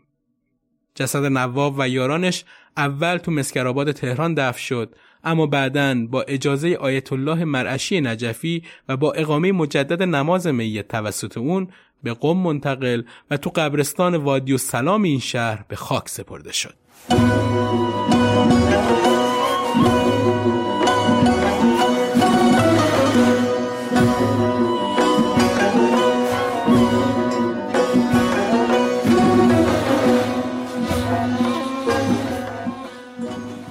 جسد 0.94 1.24
نواب 1.24 1.74
و 1.78 1.88
یارانش 1.88 2.44
اول 2.76 3.16
تو 3.16 3.30
مسکرآباد 3.30 3.92
تهران 3.92 4.34
دفن 4.34 4.58
شد 4.58 4.94
اما 5.24 5.46
بعدا 5.46 6.06
با 6.10 6.22
اجازه 6.22 6.74
آیت 6.74 7.12
الله 7.12 7.44
مرعشی 7.44 8.00
نجفی 8.00 8.62
و 8.88 8.96
با 8.96 9.12
اقامه 9.12 9.52
مجدد 9.52 10.02
نماز 10.02 10.46
میت 10.46 10.88
توسط 10.88 11.38
اون 11.38 11.68
به 12.04 12.14
قم 12.14 12.36
منتقل 12.36 13.02
و 13.30 13.36
تو 13.36 13.50
قبرستان 13.50 14.16
وادی 14.16 14.52
و 14.52 14.58
سلام 14.58 15.02
این 15.02 15.20
شهر 15.20 15.64
به 15.68 15.76
خاک 15.76 16.08
سپرده 16.08 16.52
شد. 16.52 16.74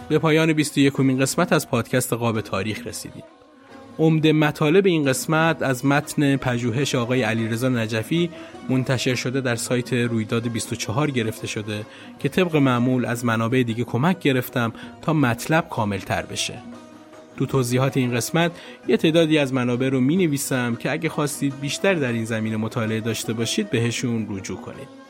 به 0.09 0.19
پایان 0.19 0.53
21 0.53 0.93
قسمت 0.93 1.53
از 1.53 1.69
پادکست 1.69 2.13
قاب 2.13 2.41
تاریخ 2.41 2.87
رسیدیم. 2.87 3.23
عمده 3.99 4.33
مطالب 4.33 4.85
این 4.85 5.05
قسمت 5.05 5.61
از 5.61 5.85
متن 5.85 6.35
پژوهش 6.35 6.95
آقای 6.95 7.21
علیرضا 7.21 7.69
نجفی 7.69 8.29
منتشر 8.69 9.15
شده 9.15 9.41
در 9.41 9.55
سایت 9.55 9.93
رویداد 9.93 10.47
24 10.47 11.11
گرفته 11.11 11.47
شده 11.47 11.85
که 12.19 12.29
طبق 12.29 12.55
معمول 12.55 13.05
از 13.05 13.25
منابع 13.25 13.63
دیگه 13.63 13.83
کمک 13.83 14.19
گرفتم 14.19 14.73
تا 15.01 15.13
مطلب 15.13 15.69
کامل 15.69 15.97
تر 15.97 16.21
بشه. 16.21 16.57
تو 17.37 17.45
توضیحات 17.45 17.97
این 17.97 18.15
قسمت 18.15 18.51
یه 18.87 18.97
تعدادی 18.97 19.37
از 19.37 19.53
منابع 19.53 19.89
رو 19.89 20.01
می 20.01 20.17
نویسم 20.17 20.75
که 20.75 20.91
اگه 20.91 21.09
خواستید 21.09 21.59
بیشتر 21.61 21.93
در 21.93 22.11
این 22.11 22.25
زمینه 22.25 22.57
مطالعه 22.57 22.99
داشته 22.99 23.33
باشید 23.33 23.69
بهشون 23.69 24.27
رجوع 24.29 24.57
کنید. 24.57 25.02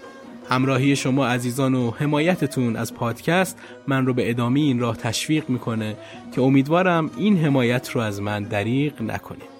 همراهی 0.49 0.95
شما 0.95 1.27
عزیزان 1.27 1.73
و 1.73 1.91
حمایتتون 1.91 2.75
از 2.75 2.93
پادکست 2.93 3.57
من 3.87 4.05
رو 4.05 4.13
به 4.13 4.29
ادامه 4.29 4.59
این 4.59 4.79
راه 4.79 4.97
تشویق 4.97 5.49
می‌کنه 5.49 5.95
که 6.35 6.41
امیدوارم 6.41 7.11
این 7.17 7.37
حمایت 7.37 7.89
رو 7.89 8.01
از 8.01 8.21
من 8.21 8.43
دریغ 8.43 9.01
نکنید. 9.01 9.53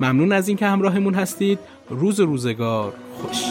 ممنون 0.00 0.32
از 0.32 0.48
اینکه 0.48 0.66
همراهمون 0.66 1.14
هستید. 1.14 1.58
روز 1.90 2.20
روزگار 2.20 2.92
خوش. 3.14 3.42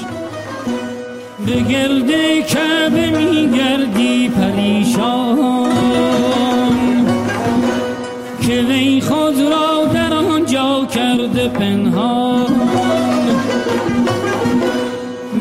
به 1.46 1.62
گرد 1.62 2.12
کعبه 2.48 3.10
میگردی 3.10 4.30
پریشان. 4.30 5.72
که 8.42 8.62
وی 8.62 9.02
خود 9.02 9.40
را 9.40 9.86
در 9.94 10.14
آنجا 10.14 10.86
کرده 10.86 11.48
پنهان. 11.48 12.46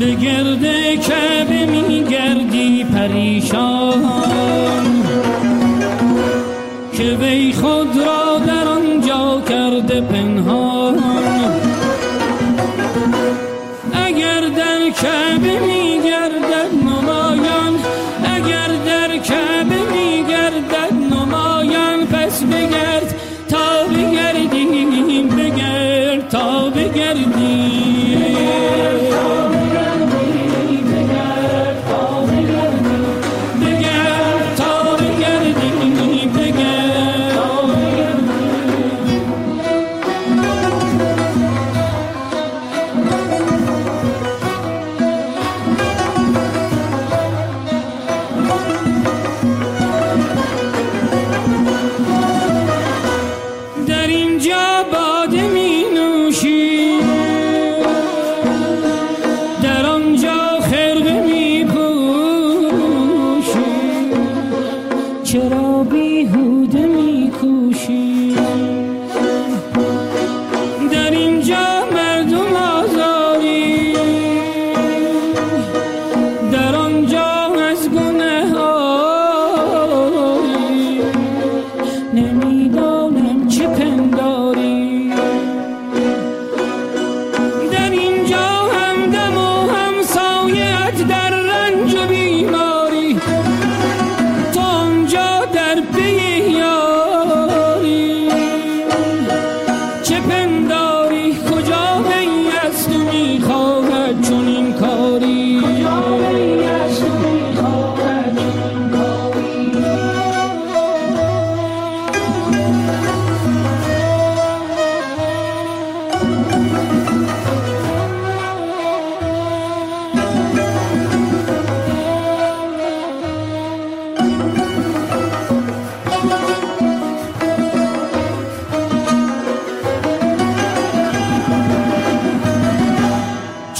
به 0.00 0.14
گرد 0.14 0.64
کعبه 1.00 1.66
میگردی 1.66 2.84
پریشان. 2.84 4.02
که 6.92 7.02
وی 7.02 7.52
خود 7.52 7.96
را 7.96 8.38
در 8.46 8.68
آنجا 8.68 9.42
کرده 9.48 10.00
پنهان. 10.00 10.98
اگر 14.06 14.40
در 14.40 14.90
کعبه 14.90 15.60
میگردد 15.66 16.89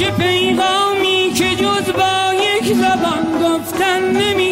چه 0.00 0.10
پیغامی 0.10 1.32
که 1.34 1.54
جز 1.54 1.92
با 1.92 2.34
یک 2.34 2.74
زبان 2.74 3.42
گفتن 3.42 4.02
نمی 4.02 4.49